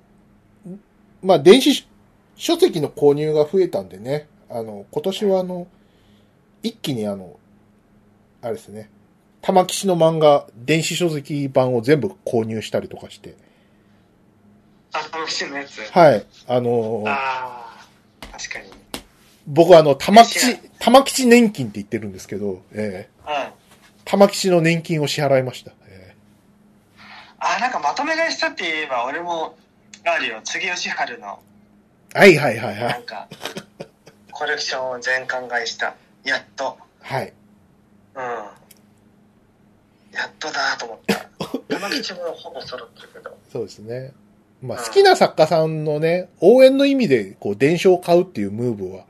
[1.22, 1.86] まあ、電子
[2.36, 5.66] 書籍の購入が増えたんでね、あの、今年はあの、
[6.62, 7.38] 一気にあの、
[8.40, 8.88] あれですね、
[9.42, 13.36] 玉吉の漫画、電子書籍版を全部購入したりとかして、
[14.92, 15.80] あ、楽しいのやつ？
[15.92, 16.26] はい。
[16.46, 17.76] あの、あ
[18.22, 18.70] あ、確かに。
[19.46, 23.52] 僕はあの、玉吉玉吉年金って言ってるんですけど、ええうん。
[24.04, 25.72] 玉吉の年金を支払いました。
[27.40, 29.56] えあ、なんかまとめ買いしたって言えば、俺も、
[30.04, 30.40] あるよ。
[30.44, 31.40] 杉吉春の、
[32.14, 32.88] えはいはいはいは。
[32.90, 33.28] ないんか、
[34.32, 35.94] コレクションを全巻買いした。
[36.24, 36.78] やっと。
[37.00, 37.32] はい。
[38.14, 38.22] うん。
[40.16, 41.28] やっとだと思った。
[41.68, 43.36] 玉吉もほぼ揃ってるけど。
[43.52, 44.12] そうですね。
[44.62, 49.04] まあ、うん好きな作家さんのね、応援の意味で、こう、伝承を買うっていうムーブは、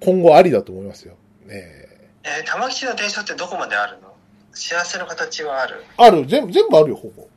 [0.00, 1.14] 今後ありだと思いますよ。
[1.48, 4.12] ええー、玉吉の伝承ってどこまであるの？
[4.52, 5.84] 幸せの形はある？
[5.96, 7.28] ーある、全部、全部あるよ、ほぼ。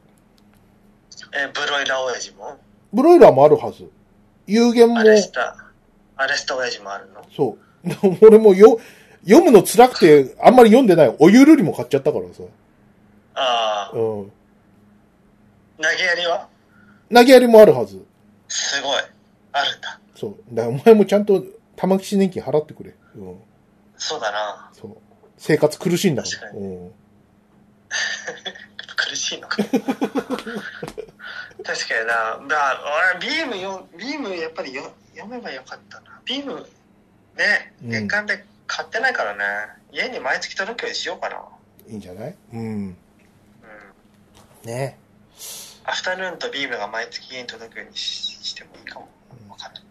[1.34, 2.58] えー、ブロイラー親父も
[2.94, 3.90] ブロイラーもあるはず。
[4.48, 5.56] 有限もア、レスタ、
[6.16, 8.18] アレスタ親父もあるのそう。
[8.22, 8.80] 俺もよ、
[9.28, 11.16] 読むの辛くて、あんまり読んでない。
[11.20, 12.44] おゆるりも買っちゃったからさ。
[13.36, 14.32] ああ、うん。
[15.78, 16.48] 投げやりは？
[17.14, 18.04] 投げやりもあるはず。
[18.48, 19.02] すごい。
[19.52, 20.00] あるんだ。
[20.16, 20.36] そう。
[20.52, 21.44] だからお前もちゃんと
[21.76, 22.94] 玉木年金払ってくれ。
[23.16, 23.36] うん。
[23.98, 24.70] そうだな。
[24.74, 24.98] そう。
[25.38, 26.30] 生活苦しいんだか。
[26.30, 26.92] 確からにうん。
[29.10, 29.58] 苦しいのか。
[29.64, 29.84] 確か
[32.02, 32.40] にな。
[32.48, 32.80] だ
[33.20, 36.22] 俺、ビームよ、ビームやっぱりよ読めばよかったな。
[36.26, 36.68] ビーム、
[37.36, 39.44] ね、うん月間で買ってないからね。
[39.92, 41.42] 家に毎月届くようにしようかな。
[41.88, 42.36] いいんじゃない？
[42.54, 42.62] うん。
[42.62, 42.98] うん。
[44.64, 44.98] ね。
[45.84, 49.08] アフタヌーンとビームが毎月家に届くようにししてもいいかも。
[49.50, 49.85] わかんないな。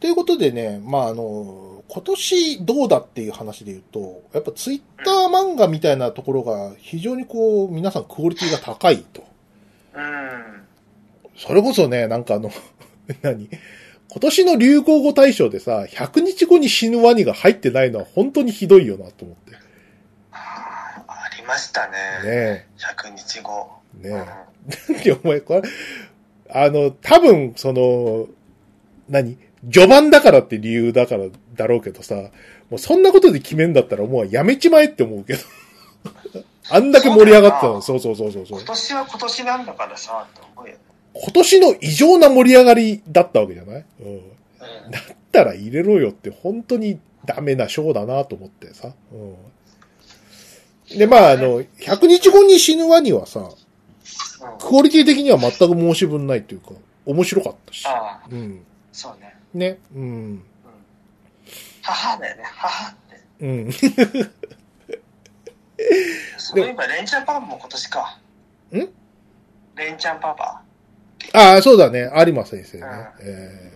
[0.00, 9.24] ということでね、まあ、あの、今年どうだっていう話で言うと、やっぱツイッター漫画みたいなところが非常にこう、皆さんクオリティが高いと。
[9.94, 10.62] うん。
[11.36, 12.50] それこそね、なんかあの、
[13.22, 13.48] 何？
[14.08, 19.56] 今年の流行語大賞でさ、100日後に死ぬワニが入ってないのは本当にひどいよなと思って。
[20.32, 21.98] あーありましたね。
[22.24, 23.68] ね100日後。
[24.02, 24.08] え。
[24.10, 24.24] ね
[24.90, 25.02] え。
[25.04, 25.62] いや、お前、これ、
[26.50, 28.26] あの、多分、その、
[29.08, 29.38] 何？
[29.70, 31.24] 序盤だからって理由だから
[31.54, 32.14] だろうけどさ、
[32.70, 35.40] もうそんなことで決めんだったらもうやめちまえって思うけど。
[36.68, 37.80] あんだけ盛り上がってたの。
[37.82, 38.66] そうそうそうそうそう今。
[38.66, 40.80] 年は今年なんだからさ、と思うよね。
[41.14, 43.84] 今年の異常な盛り上がりだったわけじゃない？
[44.00, 44.06] うん。
[44.08, 44.20] うん
[44.90, 45.02] だっ
[45.32, 48.92] たら入れろよって本当にダメな賞だなと思ってさ。
[50.90, 50.98] うん。
[50.98, 53.48] で、まあ、あの、100日後に死ぬワニはさ、うん
[54.60, 56.70] クオリティ的には全く申し分ないというか、
[57.04, 57.84] 面白かったし。
[58.30, 58.60] うん。
[58.96, 59.36] そうね。
[59.52, 59.78] ね。
[59.94, 60.42] うん。
[61.82, 63.20] 母だよね、母って。
[63.40, 63.72] うん。
[66.38, 68.18] そういえば、レンちゃんパパも今年か。
[68.72, 68.78] ん？
[69.76, 70.62] レンちゃんパパ。
[71.34, 72.10] ああ、そうだね。
[72.16, 72.84] 有馬先生ね。
[72.84, 73.72] うんえ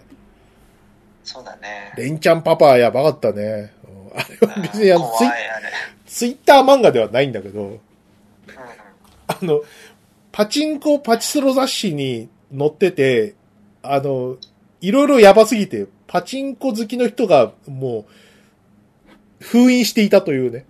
[1.22, 2.02] そうだねー、。
[2.02, 3.74] レンちゃんパパやばかったね。
[3.84, 5.28] うんあれは別にあのツイ。
[6.06, 7.80] ツイッター漫画ではないんだけど、うん
[9.26, 9.60] あの、
[10.32, 13.34] パチンコパチスロ雑誌に載ってて、
[13.82, 14.38] あの、
[14.80, 18.06] いろいろやばすぎて、パチンコ好きの人がも
[19.40, 20.66] う、封印していたというね。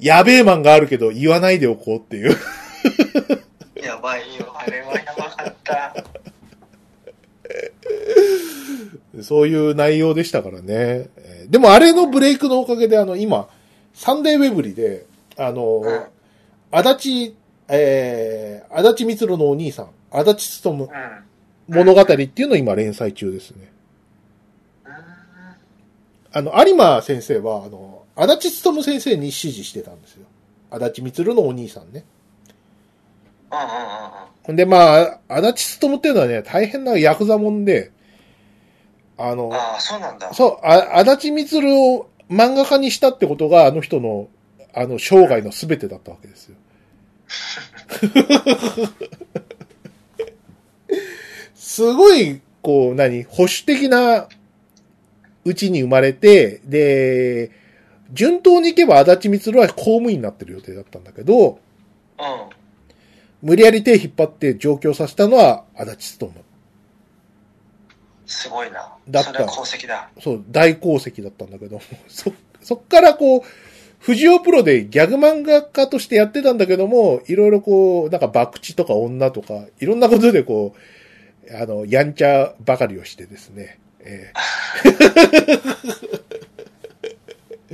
[0.00, 2.36] やべえマンがあるけど言わないでおこうっていう。
[3.76, 6.04] やばいよ、あれはやばかった。
[9.22, 11.08] そういう内容でしたからね。
[11.16, 13.48] えーでもあれのブレイクのおかげであの今、
[13.94, 15.06] サンデーウェブリで、
[15.36, 16.04] あの、うん
[16.70, 17.34] 足立、
[17.68, 20.90] えー、足立光のお兄さん、足立勤うん。
[21.68, 23.70] 物語っていうのを今連載中ですね。
[24.86, 25.28] うん
[26.30, 30.26] あの、有馬先生は、あの、足立勤先生に指示してたんですよ。
[30.70, 32.04] 足立光のお兄さんね。
[33.50, 33.78] うんうんうんうん。
[34.42, 37.90] ほんで、まあ、足立勤っていうのはね、大変なヤクザもんで、
[39.16, 40.32] あの、ああ、そうなんだ。
[40.32, 44.28] そう、あ足立光を漫画家にしたってことが、あの人の、
[44.74, 46.56] あの、生涯の全てだったわけですよ。
[51.78, 54.26] すごい、こう、何、保守的な
[55.44, 57.52] うちに生まれて、で、
[58.10, 61.58] 順当に行けば足立光は公務員になってる予定だったんだけど、うん。
[63.42, 66.32] 無理やり手引っ張って上京させたのは足立勤。
[68.26, 68.96] すごいな。
[69.08, 70.10] だったそれは功績だ。
[70.20, 73.42] そう、大功績だったんだけど、 そ、そっからこう、
[74.00, 80.97] 藤尾プロでギャグ漫画家としてやってたんだけども、いろいろこう、なんか博打とか女とか、いろんなことでこう、
[81.50, 83.78] あの、やんちゃばかりをしてですね。
[84.00, 84.38] ええ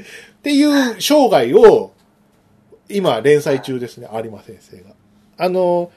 [0.00, 1.92] っていう生涯を、
[2.88, 4.90] 今連載中ですね、有馬先生が。
[5.38, 5.90] あの、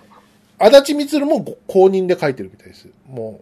[0.60, 2.88] 足立光もご公認で書いてるみたいです。
[3.08, 3.41] も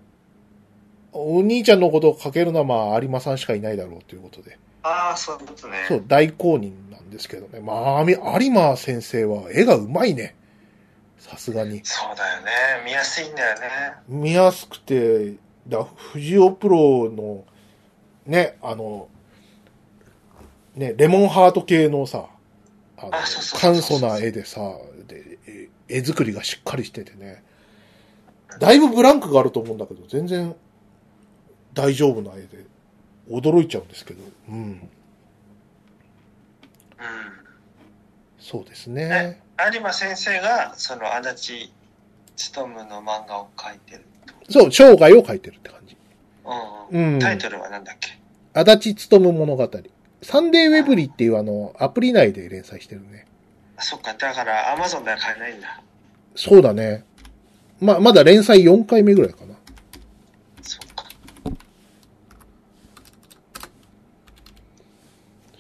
[1.13, 4.57] う、お兄ちゃんのことを書けるのはまあ有馬さんしかいないだろうということで。
[4.83, 5.85] ああ、そういうことね。
[5.87, 7.59] そう、大公認なんですけどね。
[7.59, 10.35] まあ、み有馬先生は絵がうまいね。
[11.29, 11.81] さすがに。
[11.83, 12.51] そうだよね。
[12.85, 13.67] 見やすいんだよね。
[14.07, 15.33] 見やすくて、
[15.67, 17.43] だ藤尾プロの、
[18.27, 19.07] ね、あの、
[20.75, 22.27] ね、レモンハート系のさ、
[22.97, 24.61] あのあそうそうそう簡素な絵でさ、
[25.07, 25.39] で
[25.89, 27.43] 絵絵作りがしっかりしててね。
[28.59, 30.55] だいぶブランクがあると思うんだけど、全然
[31.73, 32.65] 大丈夫な絵で、
[33.29, 34.55] 驚いちゃうんですけど、うん。
[34.55, 34.89] うん。
[38.39, 39.41] そうですね。
[39.57, 41.71] 有馬先生が、その、足
[42.37, 44.05] 立勉の漫画を描いてる。
[44.49, 45.97] そう、生涯を書いてるって感じ。
[46.91, 47.13] うん。
[47.13, 47.19] うん。
[47.19, 48.17] タイトルはなんだっけ？
[48.53, 49.69] 足立勉物語。
[50.21, 53.25] サンデーウェブリっていうあの、アプリ内で連載してるね。
[53.77, 55.81] あそっか、だから、アマゾンでは買えないんだ。
[56.35, 57.03] そうだね。
[57.79, 59.55] ま、まだ連載4回目ぐらいかな。
[60.61, 61.05] そっか。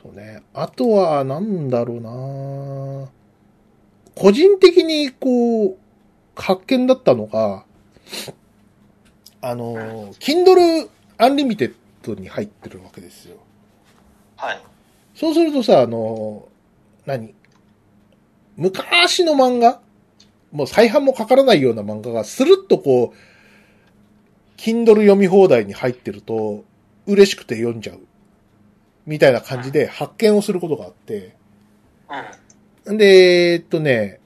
[0.01, 0.41] そうね。
[0.53, 3.09] あとは、なんだろうな
[4.15, 5.77] 個人的に、こう、
[6.35, 7.65] 発見だったのが、
[9.41, 11.75] あの、Kindle Unlimited
[12.19, 13.37] に入ってるわけですよ。
[14.37, 14.61] はい。
[15.13, 16.47] そうするとさ、あの、
[17.05, 17.33] 何？
[18.57, 19.79] 昔の漫画？
[20.51, 23.17] もう再販もかからないような漫画がスルッとこう、
[24.57, 26.63] Kindle 読み放題に入ってると、
[27.05, 27.99] 嬉しくて読んじゃう。
[29.05, 31.35] みたいな感じで発見をすることがあって。
[32.09, 32.44] うん。
[32.85, 34.19] で、えっとね、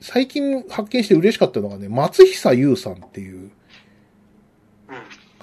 [0.00, 3.50] 最近発見して嬉しかったのがね、松久優さんっていう。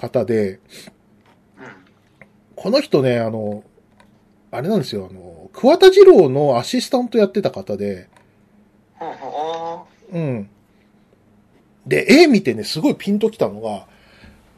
[0.02, 0.58] 方で、
[2.56, 3.62] この人ね、あの、
[4.50, 8.08] あれなんですよ、あの、桑田二郎のアシスタントやってた方で、
[10.12, 10.50] うん。
[11.86, 13.86] で、絵見てね、すごいピンときたのが、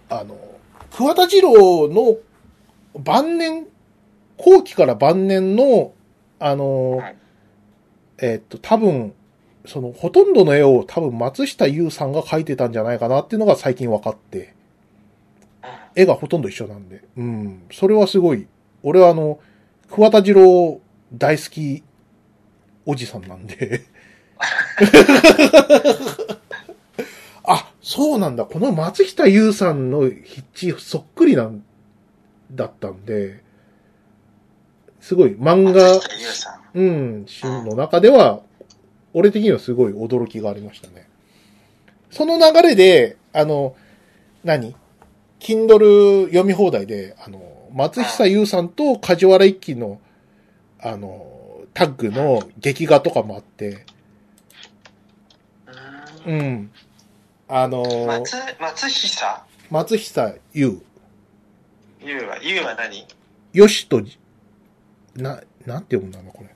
[0.08, 0.36] あの、
[0.90, 2.16] 桑田二郎の
[2.98, 3.66] 晩年、
[4.38, 5.92] 後期から晩年の、
[6.38, 7.16] あの、はい
[8.18, 9.14] えっと、多分、
[9.66, 14.54] その、ほとんどの絵を多分松下優さんが描いてたんじゃないかなっていうのが最近分かって、
[15.94, 17.04] 絵がほとんど一緒なんで。
[17.16, 17.62] うん。
[17.72, 18.46] それはすごい。
[18.82, 19.38] 俺はあの、
[19.90, 20.80] 桑田二郎
[21.12, 21.82] 大好き
[22.86, 23.82] おじさんなんで。
[27.44, 28.44] あ、そうなんだ。
[28.44, 30.22] この松下優さんの筆
[30.54, 31.62] 致そっくりなん
[32.50, 33.43] だったんで、
[35.04, 36.00] すごい漫画。
[36.72, 38.40] うん、シーンの中では、
[39.12, 41.06] 俺的にはすごい驚きがありましたね。
[42.10, 43.76] その流れで、あの、
[44.44, 44.74] 何
[45.40, 50.00] ?Kindle 読み放題で、あの、松久優さんと梶原一騎の、
[50.80, 53.84] あの、タッグの劇画とかもあって、
[55.66, 56.70] うーんうん。
[57.46, 60.80] あの、松、松久松久優、
[62.00, 63.06] 優は、優は何？
[63.52, 64.00] よしと、
[65.16, 66.50] な、なんて読むんだろう、これ。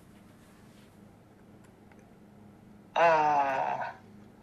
[2.95, 3.95] ああ、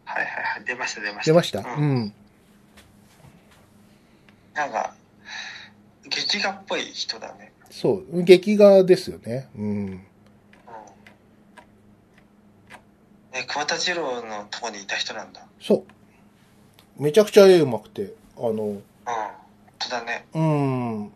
[0.05, 1.31] はいはいはい、出ました出ました。
[1.31, 1.59] 出ました？
[1.59, 1.63] う。
[1.63, 2.13] うんん。
[4.53, 4.93] なんか、
[6.09, 7.51] 劇画っぽい人だね。
[7.69, 9.49] そう、劇画ですよね。
[9.57, 9.65] うん。
[9.65, 10.01] うん。
[13.33, 15.45] え、桑田二郎のとこにいた人なんだ。
[15.59, 15.83] そ
[16.97, 17.03] う。
[17.03, 18.53] めちゃくちゃ絵うまくて、あの、うん。
[18.55, 18.83] 本
[19.79, 20.25] 当だね。
[20.33, 21.11] うーん。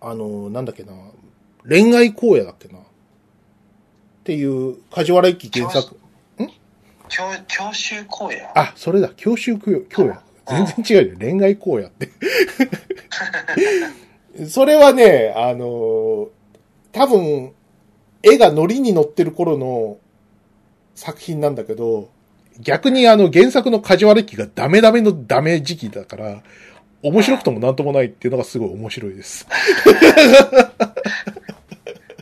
[0.00, 0.92] あの、なんだっけな。
[1.68, 2.78] 恋愛荒野だっけな。
[2.78, 2.82] っ
[4.24, 5.98] ていう、梶原一騎原作。
[7.08, 8.58] 教、教習荒野？
[8.58, 9.10] あ、それだ。
[9.16, 10.20] 教習荒野。
[10.48, 11.16] 全然違うよ。
[11.18, 12.10] 恋愛荒野って。
[14.48, 16.28] それはね、あの、
[16.92, 17.52] 多分、
[18.22, 19.98] 絵がノリに乗ってる頃の
[20.94, 22.10] 作品なんだけど、
[22.60, 26.42] 逆にあの原作の梶原一騎がダメダメのダメ時期だから、
[27.06, 29.46] 面白くともなんともないっていうのがすごい面白いです。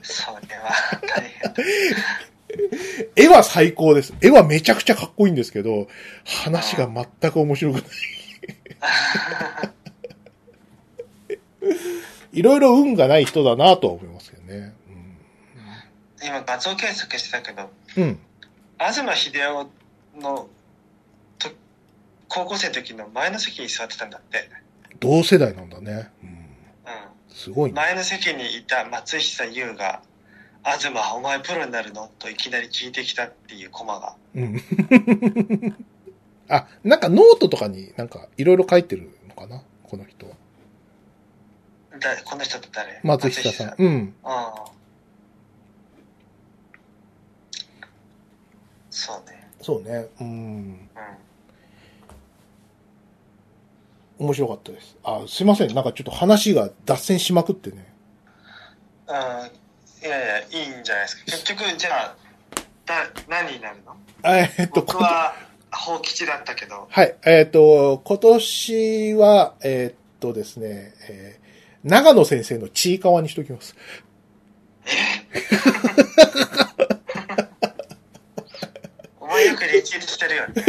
[0.02, 0.74] それは
[1.08, 1.54] 大変。
[3.16, 4.12] 絵は最高です。
[4.20, 5.88] 絵はめちゃくちゃかっこいいんですけど、
[6.24, 7.84] 話が全く面白くない。
[12.38, 14.74] いろいろ運がない人だなとは思いますけどね。
[16.22, 18.02] 今画像検索してたけど、うん。
[18.02, 18.18] うん。
[18.78, 19.70] 東秀夫
[20.20, 20.46] の
[21.38, 21.48] と
[22.28, 24.63] 高校生の時の前の席に座ってたんだって。
[25.00, 26.10] 同世代なんだね。
[26.22, 26.28] うん。
[26.30, 26.34] う
[27.28, 27.74] すごいん。
[27.74, 27.80] ね。
[27.80, 30.02] 前の席にいた松久優が、
[30.64, 32.10] 東、お前プロになるの？
[32.18, 34.16] といきなり聞いてきたっていうコマが。
[34.34, 34.62] うん。
[36.48, 39.62] あ、なんかノートとかになんかいろいろ書いてるのかな？
[39.82, 40.32] この人は。
[41.98, 43.00] だこの人って誰？
[43.02, 43.68] 松下さん。
[43.68, 43.74] ん。
[43.78, 43.86] うん。
[43.88, 44.14] うん。
[48.90, 49.50] そうね。
[49.60, 50.06] そうね。
[50.20, 50.26] うん。
[50.26, 50.88] うん。
[54.18, 54.96] 面白かったです。
[55.02, 55.74] あ、すいません。
[55.74, 57.92] なんかちょっと話が脱線しまくってね。
[59.06, 59.18] うん、い
[60.08, 60.46] やいや、いい
[60.80, 61.24] んじゃないですか。
[61.26, 62.16] 結局、じゃあ、
[62.86, 62.94] だ、
[63.28, 63.96] 何になるの？
[64.22, 65.34] あえっと、僕は、
[65.72, 67.16] 法吉だったけど、はい。
[67.26, 71.44] えっ、と、今年は、えっ、とですね、えー
[71.84, 73.76] 長野先生のちいかわにしときます。
[79.20, 80.64] お前よくリツイートしてるよね。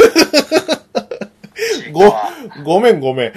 [1.92, 2.14] ご
[2.64, 3.32] ごめんごめん。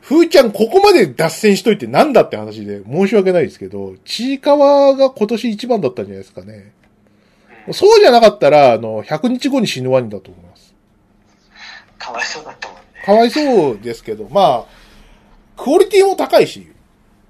[0.00, 6.52] フ ーちゃんここまで脱線しといてなんだって話で申し訳ないですけど、ちいかわが今年一番だったんじゃないですかね。
[6.52, 6.78] うん
[7.72, 10.74] そうじゃなかったら、あの、100日後に死ぬワニだと思います。
[11.98, 12.82] かわいそうだったもんね。
[13.04, 16.66] かわいそうですけど、まあ、クオリティも高いし、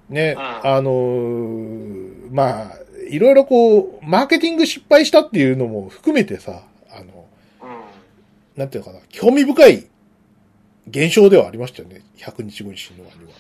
[0.08, 2.72] ね、うんあのーまあ、
[3.08, 7.26] いろいろこう、マーケティング失敗したっていうのも含めてさ、あの、
[7.62, 7.80] うん。
[8.56, 9.88] なんていうのかな、興味深い
[10.88, 12.02] 現象ではありましたよね。
[12.16, 13.30] 100日後に死ぬワニは。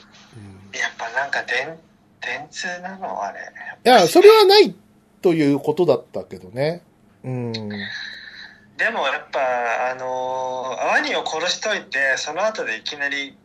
[0.78, 1.78] やっぱなんか電、
[2.20, 3.40] 電通なのあれ。
[3.84, 4.74] いや、それはない
[5.22, 6.82] ということだったけどね。
[7.24, 7.52] うん。
[7.52, 13.36] でもやっぱ、あのー、ワニを殺しといて、その後でいきなり、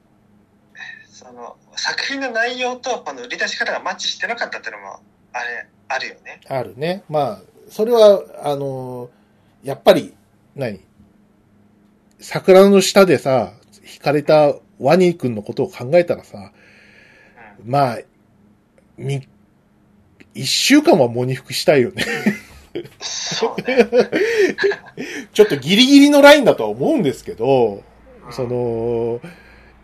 [1.09, 4.99] その、作品の内容とこの売り出し方がマッチしてなかったっていうのも、
[5.31, 6.41] あれ、あるよね。
[6.47, 7.03] あるね。
[7.09, 9.09] まあ、それは、あの、
[9.63, 10.13] やっぱり、
[10.55, 10.79] 何？
[12.19, 13.53] 桜の下でさ、
[13.85, 16.51] 惹かれたワニ君のことを考えたらさ、
[17.63, 17.71] うん。
[17.71, 17.99] まあ、
[18.97, 19.27] み、
[20.33, 22.03] 一週間は喪に服したいよね。
[22.99, 23.87] そうね。
[25.33, 27.83] ちょっとギリギリのラインだとは思うんですけど、
[28.31, 29.21] その、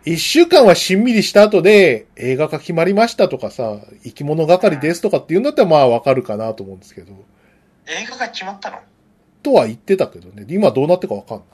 [0.04, 7.12] 一週間はしんみりした後で映画化決まりましたとかさ、生き物係ですとかって言うんだったらまあわかるかなと思うんですけど、
[7.86, 8.78] 映画が決まったの？
[9.42, 11.46] とは言ってたけどね、今どうなってかわかんない。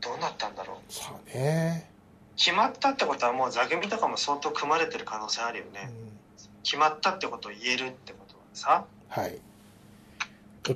[0.00, 0.92] どうなったんだろう？
[0.92, 1.88] さあね。
[2.36, 5.90] 決まったってことはもう座組とかも相当組まれてる可能性あるよね。
[5.90, 6.14] うん
[6.62, 9.38] 決まったってことを言えるってことはさ、はい。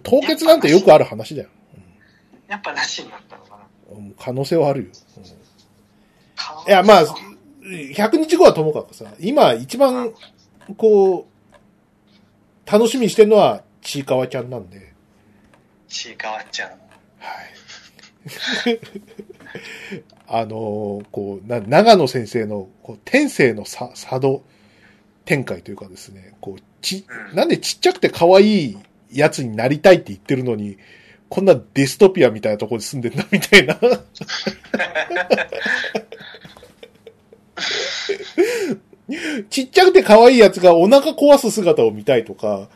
[0.03, 1.49] 凍結なんてよくある話だよ。
[2.47, 3.57] やっぱなしになったのか
[3.91, 3.97] な。
[3.97, 4.87] うん可能性はあるよ。
[5.17, 5.38] うん顔
[6.67, 7.05] いや、まあ、
[7.63, 10.13] 100日後はともかくさ、今一番、
[10.77, 14.93] こう、楽しみにしてるのは、ちいかわちゃんなんで。
[15.89, 16.71] ちいかわちゃん。
[16.71, 16.79] はい。
[20.29, 24.43] あのーこう、な、長野先生の、こう、天性のさ、佐渡
[25.25, 28.79] 展開というかですね、こう、ち、うんなんでちっちゃくて可愛い
[29.11, 30.77] やつになりたいって言ってるのに、
[31.29, 33.79] こんなディストピアみたいなところに住んでんだみたいな。
[39.51, 42.69] ちっちゃくて可愛いやつがお腹壊す姿を見たいとか、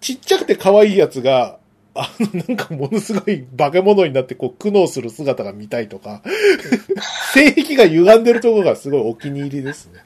[0.00, 1.58] ちっちゃくて可愛いやつが、
[1.94, 6.22] あの、なんかものすごい化け物になってこう苦悩する姿が見たいとか、
[7.32, 10.00] 性癖が歪んでるところがすごいお気に入りですね。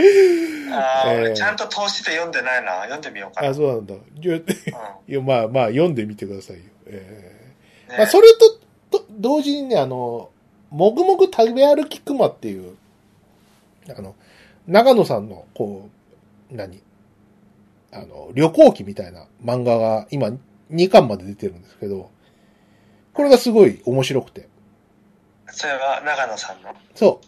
[0.72, 2.82] あー、えー俺ちゃんと通して読んでないな。
[2.82, 3.48] 読んでみようかな。
[3.50, 3.94] あ、そうなんだ。
[3.94, 4.00] うん
[5.26, 6.62] まあまあ読んでみてくださいよ。
[6.86, 7.44] え
[7.88, 8.28] ねーまあそれ
[8.90, 10.30] と、と、同時にね、あの、
[10.70, 12.76] もぐもぐ食べ歩き熊っていう、
[13.88, 14.14] あの、
[14.66, 15.88] 長野さんの、こ
[16.52, 16.82] う、何？
[17.92, 20.28] あの、旅行記みたいな漫画が今
[20.70, 22.10] 2巻まで出てるんですけど、
[23.12, 24.48] これがすごい面白くて。
[25.48, 26.72] それは長野さんの？
[26.94, 27.20] そ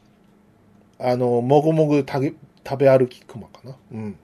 [1.00, 1.02] う。
[1.04, 2.32] あの、もぐもぐ食べ
[2.64, 3.76] 食べ歩き熊かな。
[3.92, 4.18] うん。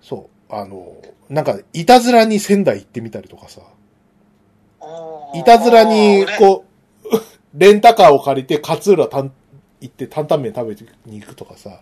[0.00, 0.54] そう。
[0.54, 0.96] あの、
[1.28, 3.62] なんか、いたずらに仙台行ってみたりとかさ。
[5.34, 6.64] いたずらにこ
[7.04, 7.08] う、
[7.54, 9.32] レンタカーを借りて勝浦たん
[9.80, 11.80] 行って担々麺食べに行くとかさ。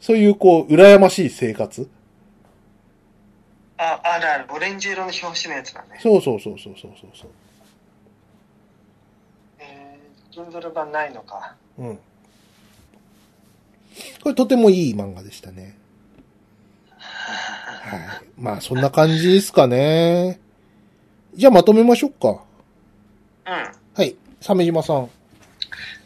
[0.00, 1.88] そういう、こう、羨ましい生活
[3.76, 4.46] あ、あるある。
[4.54, 5.98] オレンジ色の表紙のやつだね。
[6.00, 7.30] そうそうそうそうそうそうそう。
[9.58, 11.56] えー、Kindle 版ないのか。
[11.78, 11.98] うん。
[14.22, 15.76] これとてもいい漫画でしたね。
[16.98, 18.00] はい。
[18.36, 20.40] まあ、そんな感じですかね。
[21.34, 22.44] じゃあまとめましょうか。
[23.46, 23.72] うん。
[23.94, 24.16] はい。
[24.40, 25.10] 鮫島さん。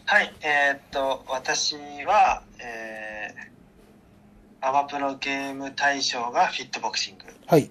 [0.07, 7.25] はい、えーっと、私は、えー、アマプロゲーム大賞がフィットボクシング。
[7.47, 7.71] はい。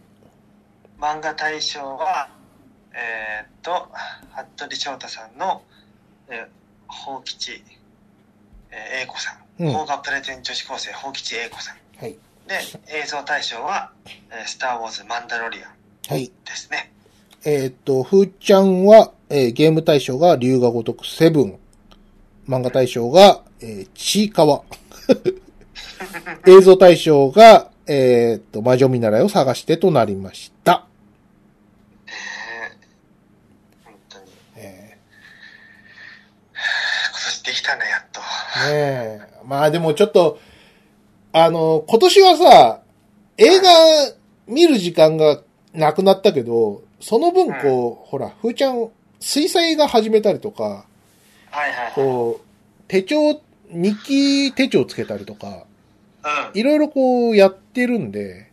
[1.00, 2.30] 漫画大賞は、
[2.92, 3.88] えーっと、
[4.58, 5.62] 服部翔太さんの、
[6.28, 7.64] えー、宝吉、
[8.72, 9.43] えー、英子さん。
[9.60, 11.78] うん邦画プレゼン女子高生、宝吉英子さん。
[12.00, 12.18] はい。
[12.48, 13.92] で、映像大賞は、
[14.32, 15.72] えー、スター・ウォーズ・マンダロリアン
[16.10, 16.32] はい。
[16.46, 16.92] ですね。
[17.46, 21.60] えーっと、ふーちゃんは、えーゲーム大賞が龍が如くセブン。
[22.48, 24.64] 漫画大賞が、えーちいかわ。
[26.48, 30.88] 映像大賞が、えーっと、魔女見習いを探してとなりました。
[32.08, 34.26] えー、本当に。
[34.56, 34.98] え
[37.12, 38.06] 今年できたね、やっ
[38.56, 39.20] ねえ。
[39.46, 40.40] まあでもちょっと、
[41.32, 42.82] あの、今年はさ、
[43.38, 43.70] 映画
[44.48, 45.42] 見る時間が
[45.74, 48.90] なくなったけど、その分こう、ほら、ふーちゃん、
[49.20, 50.86] 水彩画始めたりとか、
[51.50, 51.92] はいはいはい。
[51.96, 52.46] こう、
[52.88, 55.66] 手帳、日記手帳つけたりとか、
[56.54, 56.60] うん。
[56.60, 58.52] いろいろこうやってるんで、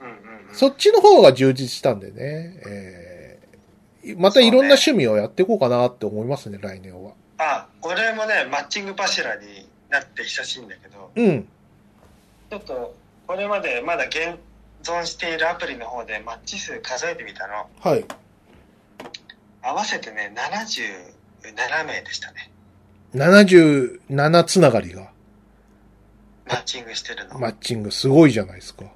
[0.00, 0.12] うんうん
[0.48, 0.54] うん。
[0.54, 3.38] そっちの方が充実したんでね、え
[4.16, 7.12] またいろんな趣味をやっていこうかなって思いますね、来年は。
[7.38, 11.48] あ、俺もね、マッチング柱になって久しいんだけど、うん。
[12.50, 12.94] ちょっと、
[13.26, 14.38] これまでまだ現
[14.82, 17.68] 存しているアプリの方でマッチ数数えてみたの。
[17.80, 18.04] はい。
[19.62, 22.50] 合わせてね、77名でしたね。
[23.14, 25.10] 77つながりが、
[26.46, 27.38] マッチングしてるの。
[27.38, 28.84] マッチングすごいじゃないですか。
[28.84, 28.90] うん。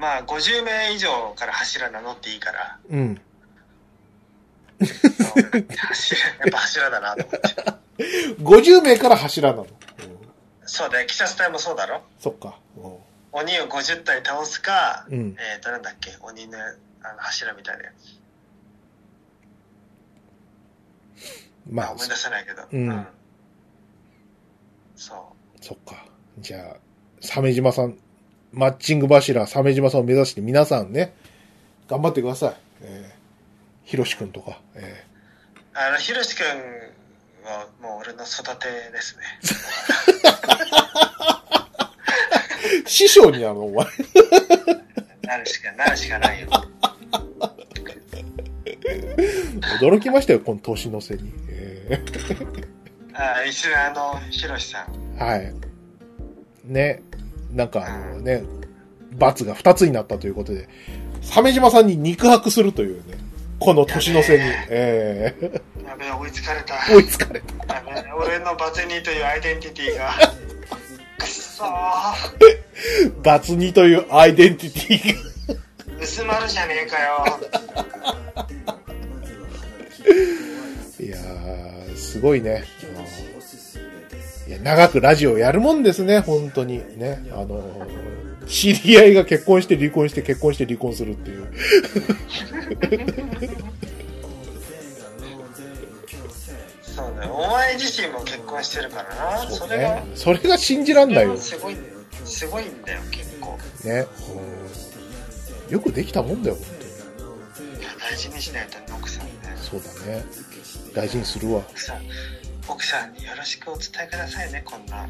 [0.00, 3.20] まあ、50名以上から柱名乗っていいから、うん。
[4.80, 7.81] 柱やっぱ柱だなと思って。
[7.98, 9.62] 50名から柱なの。
[9.62, 9.68] うん
[10.64, 12.00] そうだよ、記殺隊もそうだろ？
[12.18, 12.58] そっか。
[12.76, 12.80] う
[13.32, 15.14] 鬼を50体倒すか、ん。
[15.14, 16.62] うんえっ、と、なんだっけ、鬼のあ
[17.12, 18.20] の柱みたいなやつ。
[21.70, 22.62] まあ思い、出せないけど。
[22.72, 23.06] うん
[24.96, 25.64] そう。
[25.64, 26.06] そっか。
[26.38, 26.76] じゃあ、
[27.20, 27.98] 鮫島さん、
[28.52, 31.14] マッチング柱、鮫島さんを目指して皆さんね、
[31.88, 32.56] 頑張ってください。
[32.82, 35.04] えー、ひろしくんとか、え
[35.74, 36.42] あの、ひろしくん
[37.44, 39.22] はもう俺の育てですね。
[42.84, 43.86] ー、師匠になるの、お前。
[45.22, 46.48] なるしか、なるしかないよ。
[49.80, 51.32] 驚きましたよ、この年の瀬に。
[51.48, 52.00] え
[53.14, 55.18] あ、一緒にあの、ひろしさん。
[55.18, 55.54] ー、はい。
[56.64, 57.02] ね、
[57.50, 58.44] なんかあのね、
[59.18, 60.68] 罰が2つになったということで、
[61.22, 63.21] 鮫島さんに肉薄するというね、
[63.62, 65.34] この年の瀬に、え
[65.86, 66.74] やべえ、追いつかれた。
[66.74, 67.74] ー、追いつかれた。
[67.74, 70.10] やべえ俺のバツニーというアイデンティティが。
[71.16, 73.22] くっそー。
[73.22, 76.02] 罰にというアイデンティティが。
[76.02, 77.24] 薄まるじゃねえかよ。
[80.98, 82.64] いやー、すごいね。
[84.48, 86.78] いや、長くラジオやるもんですね、本当に。
[86.98, 87.24] ね。
[87.32, 91.46] あのー、知り合いが結婚して離婚して結婚して離婚するっていう。
[96.82, 97.34] そうだよ。
[97.34, 99.14] お前自身も結婚してるから
[99.44, 99.50] な。
[99.50, 100.02] そそうれがね。。
[100.14, 101.36] それが信じらんないよ。
[101.36, 101.76] すごい、
[102.24, 103.58] すごいんだよ、結構。
[103.84, 104.06] ね。
[104.36, 104.92] うん
[105.72, 107.80] よくできたもんだよ、本当に。
[107.80, 109.32] いや、大事にしないとね、奥さんね。
[109.56, 110.22] そうだね。
[110.94, 111.60] 大事にするわ。
[111.70, 112.02] 奥さん、
[112.68, 114.96] 奥さんによろしくお伝えくださいね、こんな。
[114.96, 115.08] はい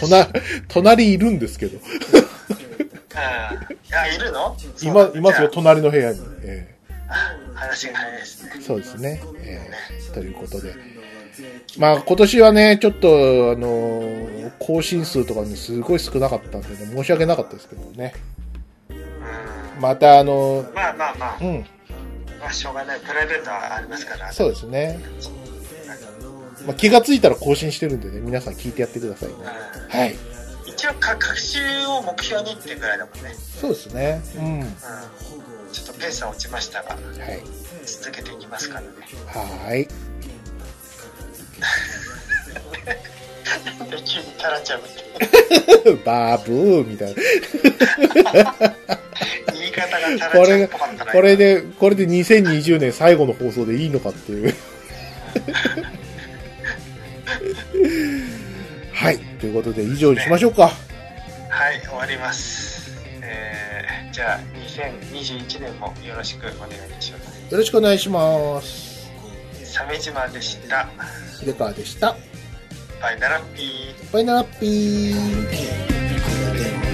[0.00, 0.28] 隣、
[0.68, 1.78] 隣いるんですけど。
[1.80, 1.80] う
[4.10, 4.14] ん。
[4.14, 4.56] いるの？
[4.82, 6.20] 今、いますよ、隣の部屋に。
[6.42, 6.74] え
[7.08, 8.52] ああ話が早いですね。
[8.56, 9.22] ーそうですね。
[9.38, 10.74] えーということで。
[11.78, 13.12] まあ今年はね、ちょっと、あ
[13.56, 18.14] のー更新数とかね、すごい少なかったんでね、申し訳なかったですけどね。
[18.90, 19.80] うん。
[19.80, 21.66] また、あのーまあまあまあ、うん、
[22.40, 23.00] まあ、しょうがない。
[23.00, 24.32] プライベートはありますから。
[24.32, 25.00] そうですね。
[26.66, 29.34] まあ、気がついたら更新してるんでね、皆さん聞いてやってくださいね。
[29.36, 29.44] うん
[29.98, 30.16] はい。
[30.66, 33.34] 一応か、学習を目標にっていうぐらいだもんね。
[33.60, 34.20] そうですね。
[34.36, 34.60] うん。
[34.60, 34.74] はうん。
[35.72, 36.98] ちょっとペースは落ちましたが、い。
[37.86, 38.86] 続けていきますからね。
[39.26, 39.88] はい。
[43.78, 45.00] なんで急にタラちゃんみた
[45.90, 46.02] いな。
[46.04, 47.16] バブーみたいな。
[49.52, 51.12] 言い方がタラちゃんっぽかったな。
[51.12, 54.54] これで、これで2020年最後の放送でいいのかっていう。
[58.92, 59.18] はい。
[59.40, 60.70] ということで以上にしましょうか。
[61.50, 62.90] はい、終わります。
[63.22, 67.52] えー、じゃあ、2021年もよろしくお願いします。
[67.52, 69.10] よろしくお願いします。
[69.64, 70.88] 鮫島でした。
[71.44, 72.16] デカーでした。
[73.00, 74.12] バイナラッピー。
[74.12, 76.93] バイナラッピー。